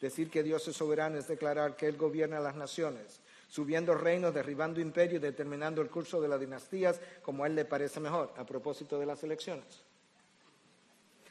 Decir 0.00 0.30
que 0.30 0.42
Dios 0.42 0.66
es 0.68 0.76
soberano 0.76 1.18
es 1.18 1.26
declarar 1.26 1.74
que 1.74 1.86
Él 1.86 1.96
gobierna 1.96 2.38
las 2.38 2.54
naciones, 2.54 3.20
subiendo 3.48 3.94
reinos, 3.94 4.34
derribando 4.34 4.80
imperios, 4.80 5.22
determinando 5.22 5.82
el 5.82 5.88
curso 5.88 6.20
de 6.20 6.28
las 6.28 6.38
dinastías 6.38 7.00
como 7.22 7.42
a 7.42 7.46
Él 7.46 7.56
le 7.56 7.64
parece 7.64 7.98
mejor, 7.98 8.32
a 8.36 8.44
propósito 8.44 8.98
de 8.98 9.06
las 9.06 9.24
elecciones. 9.24 9.82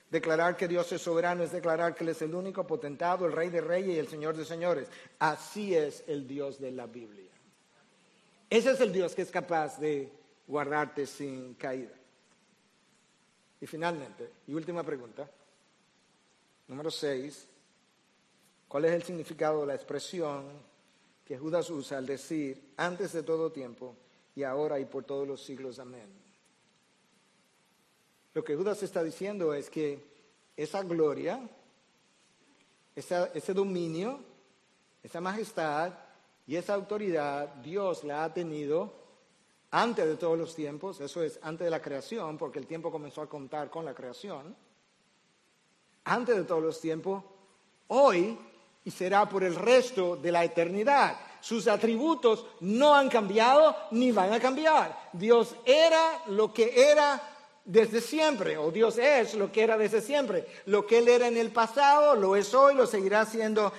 Declarar 0.09 0.55
que 0.55 0.67
Dios 0.67 0.91
es 0.91 1.01
soberano 1.01 1.43
es 1.43 1.51
declarar 1.51 1.93
que 1.93 2.03
Él 2.03 2.09
es 2.09 2.21
el 2.21 2.33
único 2.33 2.65
potentado, 2.65 3.25
el 3.25 3.33
Rey 3.33 3.49
de 3.49 3.61
Reyes 3.61 3.95
y 3.95 3.99
el 3.99 4.07
Señor 4.07 4.35
de 4.35 4.45
Señores. 4.45 4.87
Así 5.19 5.75
es 5.75 6.03
el 6.07 6.27
Dios 6.27 6.59
de 6.59 6.71
la 6.71 6.87
Biblia. 6.87 7.29
Ese 8.49 8.71
es 8.71 8.79
el 8.79 8.93
Dios 8.93 9.13
que 9.13 9.21
es 9.21 9.31
capaz 9.31 9.77
de 9.79 10.09
guardarte 10.47 11.05
sin 11.05 11.53
caída. 11.55 11.96
Y 13.59 13.65
finalmente, 13.65 14.31
y 14.47 14.53
última 14.53 14.83
pregunta, 14.83 15.29
número 16.67 16.91
seis, 16.91 17.47
¿cuál 18.67 18.85
es 18.85 18.93
el 18.93 19.03
significado 19.03 19.61
de 19.61 19.67
la 19.67 19.75
expresión 19.75 20.45
que 21.25 21.37
Judas 21.37 21.69
usa 21.69 21.97
al 21.97 22.05
decir 22.05 22.73
antes 22.77 23.13
de 23.13 23.23
todo 23.23 23.51
tiempo 23.51 23.95
y 24.35 24.43
ahora 24.43 24.79
y 24.79 24.85
por 24.85 25.03
todos 25.03 25.27
los 25.27 25.43
siglos? 25.43 25.79
Amén. 25.79 26.07
Lo 28.33 28.43
que 28.43 28.55
Judas 28.55 28.83
está 28.83 29.03
diciendo 29.03 29.53
es 29.53 29.69
que 29.69 30.05
esa 30.55 30.83
gloria, 30.83 31.49
ese 32.95 33.53
dominio, 33.53 34.19
esa 35.01 35.19
majestad 35.21 35.93
y 36.45 36.55
esa 36.55 36.75
autoridad 36.75 37.55
Dios 37.55 38.03
la 38.03 38.23
ha 38.23 38.33
tenido 38.33 38.93
antes 39.77 40.07
de 40.07 40.15
todos 40.15 40.37
los 40.37 40.55
tiempos, 40.55 40.99
eso 41.01 41.21
es 41.21 41.39
antes 41.43 41.65
de 41.65 41.69
la 41.69 41.81
creación, 41.81 42.35
porque 42.35 42.57
el 42.57 42.65
tiempo 42.65 42.91
comenzó 42.91 43.21
a 43.21 43.29
contar 43.29 43.69
con 43.69 43.85
la 43.85 43.93
creación, 43.93 44.55
antes 46.03 46.35
de 46.35 46.43
todos 46.45 46.63
los 46.63 46.81
tiempos, 46.81 47.23
hoy 47.89 48.35
y 48.83 48.89
será 48.89 49.29
por 49.29 49.43
el 49.43 49.53
resto 49.53 50.15
de 50.15 50.31
la 50.31 50.43
eternidad. 50.43 51.19
Sus 51.41 51.67
atributos 51.67 52.47
no 52.61 52.95
han 52.95 53.07
cambiado 53.07 53.75
ni 53.91 54.11
van 54.11 54.33
a 54.33 54.39
cambiar. 54.39 55.09
Dios 55.13 55.55
era 55.63 56.23
lo 56.27 56.51
que 56.51 56.89
era 56.89 57.36
desde 57.67 57.99
siempre, 57.99 58.57
o 58.57 58.71
Dios 58.71 58.97
es 58.97 59.33
lo 59.33 59.51
que 59.51 59.61
era 59.61 59.77
desde 59.77 59.99
siempre. 59.99 60.47
Lo 60.67 60.87
que 60.87 60.99
Él 60.99 61.09
era 61.09 61.27
en 61.27 61.35
el 61.35 61.51
pasado, 61.51 62.15
lo 62.15 62.37
es 62.37 62.53
hoy, 62.53 62.73
lo 62.75 62.87
seguirá 62.87 63.25
siendo 63.25 63.73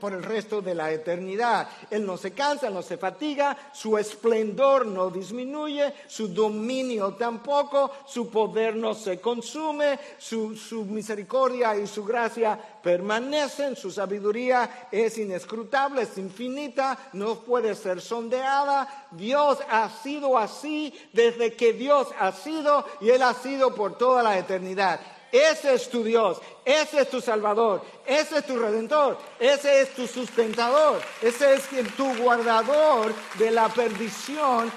por 0.00 0.12
el 0.12 0.22
resto 0.22 0.62
de 0.62 0.76
la 0.76 0.92
eternidad. 0.92 1.68
Él 1.90 2.06
no 2.06 2.16
se 2.16 2.30
cansa, 2.30 2.70
no 2.70 2.80
se 2.80 2.96
fatiga, 2.96 3.56
su 3.72 3.98
esplendor 3.98 4.86
no 4.86 5.10
disminuye, 5.10 5.92
su 6.06 6.28
dominio 6.28 7.14
tampoco, 7.14 7.90
su 8.06 8.30
poder 8.30 8.76
no 8.76 8.94
se 8.94 9.20
consume, 9.20 9.98
su, 10.16 10.56
su 10.56 10.84
misericordia 10.84 11.76
y 11.76 11.88
su 11.88 12.04
gracia 12.04 12.77
permanecen, 12.82 13.76
su 13.76 13.90
sabiduría 13.90 14.88
es 14.90 15.18
inescrutable, 15.18 16.02
es 16.02 16.16
infinita, 16.18 16.98
no 17.12 17.40
puede 17.40 17.74
ser 17.74 18.00
sondeada. 18.00 19.06
Dios 19.10 19.58
ha 19.70 19.88
sido 20.02 20.38
así 20.38 20.94
desde 21.12 21.54
que 21.54 21.72
Dios 21.72 22.08
ha 22.18 22.32
sido 22.32 22.84
y 23.00 23.10
Él 23.10 23.22
ha 23.22 23.34
sido 23.34 23.74
por 23.74 23.98
toda 23.98 24.22
la 24.22 24.38
eternidad. 24.38 25.00
Ese 25.30 25.74
es 25.74 25.90
tu 25.90 26.02
Dios, 26.02 26.38
ese 26.64 27.02
es 27.02 27.10
tu 27.10 27.20
Salvador, 27.20 27.82
ese 28.06 28.38
es 28.38 28.46
tu 28.46 28.58
Redentor, 28.58 29.18
ese 29.38 29.82
es 29.82 29.94
tu 29.94 30.06
sustentador, 30.06 31.02
ese 31.20 31.52
es 31.54 31.68
tu 31.96 32.16
guardador 32.16 33.12
de 33.38 33.50
la 33.50 33.68
perdición 33.68 34.72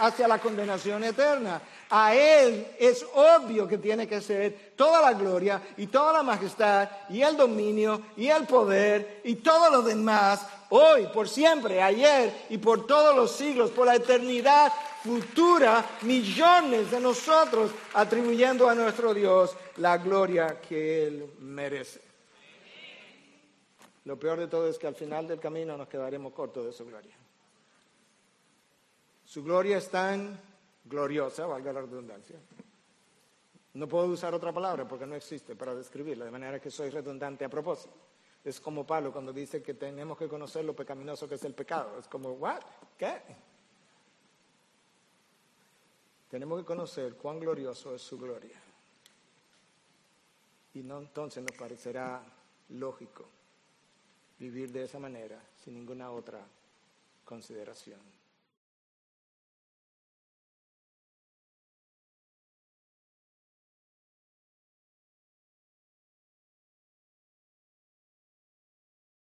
hacia 0.00 0.26
la 0.26 0.38
condenación 0.40 1.04
eterna. 1.04 1.62
A 1.90 2.14
Él 2.14 2.66
es 2.78 3.04
obvio 3.14 3.66
que 3.66 3.78
tiene 3.78 4.06
que 4.06 4.20
ser 4.20 4.72
toda 4.76 5.00
la 5.00 5.14
gloria 5.14 5.62
y 5.76 5.86
toda 5.86 6.12
la 6.12 6.22
majestad 6.22 6.88
y 7.08 7.22
el 7.22 7.36
dominio 7.36 8.02
y 8.16 8.28
el 8.28 8.44
poder 8.46 9.22
y 9.24 9.36
todo 9.36 9.70
lo 9.70 9.82
demás, 9.82 10.46
hoy, 10.68 11.06
por 11.06 11.28
siempre, 11.28 11.82
ayer 11.82 12.46
y 12.50 12.58
por 12.58 12.86
todos 12.86 13.16
los 13.16 13.32
siglos, 13.32 13.70
por 13.70 13.86
la 13.86 13.94
eternidad 13.94 14.70
futura, 15.02 15.84
millones 16.02 16.90
de 16.90 17.00
nosotros 17.00 17.70
atribuyendo 17.94 18.68
a 18.68 18.74
nuestro 18.74 19.14
Dios 19.14 19.56
la 19.76 19.96
gloria 19.96 20.60
que 20.60 21.06
Él 21.06 21.32
merece. 21.40 22.02
Lo 24.04 24.18
peor 24.18 24.38
de 24.38 24.48
todo 24.48 24.68
es 24.68 24.78
que 24.78 24.86
al 24.86 24.94
final 24.94 25.26
del 25.26 25.40
camino 25.40 25.76
nos 25.76 25.88
quedaremos 25.88 26.32
cortos 26.32 26.66
de 26.66 26.72
su 26.72 26.84
gloria. 26.84 27.14
Su 29.24 29.42
gloria 29.42 29.78
es 29.78 29.88
tan 29.90 30.47
gloriosa, 30.88 31.46
valga 31.46 31.72
la 31.72 31.80
redundancia. 31.82 32.36
No 33.74 33.86
puedo 33.86 34.06
usar 34.06 34.34
otra 34.34 34.52
palabra 34.52 34.88
porque 34.88 35.06
no 35.06 35.14
existe 35.14 35.54
para 35.54 35.74
describirla, 35.74 36.24
de 36.24 36.30
manera 36.30 36.60
que 36.60 36.70
soy 36.70 36.90
redundante 36.90 37.44
a 37.44 37.48
propósito. 37.48 37.94
Es 38.44 38.60
como 38.60 38.86
Pablo 38.86 39.12
cuando 39.12 39.32
dice 39.32 39.62
que 39.62 39.74
tenemos 39.74 40.16
que 40.16 40.28
conocer 40.28 40.64
lo 40.64 40.74
pecaminoso 40.74 41.28
que 41.28 41.34
es 41.34 41.44
el 41.44 41.54
pecado. 41.54 41.98
Es 41.98 42.08
como, 42.08 42.30
¿what? 42.32 42.62
¿Qué? 42.96 43.20
Tenemos 46.30 46.60
que 46.60 46.64
conocer 46.64 47.14
cuán 47.14 47.38
glorioso 47.40 47.94
es 47.94 48.02
su 48.02 48.18
gloria. 48.18 48.60
Y 50.74 50.82
no, 50.82 50.98
entonces 50.98 51.42
nos 51.42 51.56
parecerá 51.56 52.22
lógico 52.70 53.26
vivir 54.38 54.70
de 54.70 54.84
esa 54.84 54.98
manera 54.98 55.42
sin 55.56 55.74
ninguna 55.74 56.10
otra 56.10 56.46
consideración. 57.24 58.17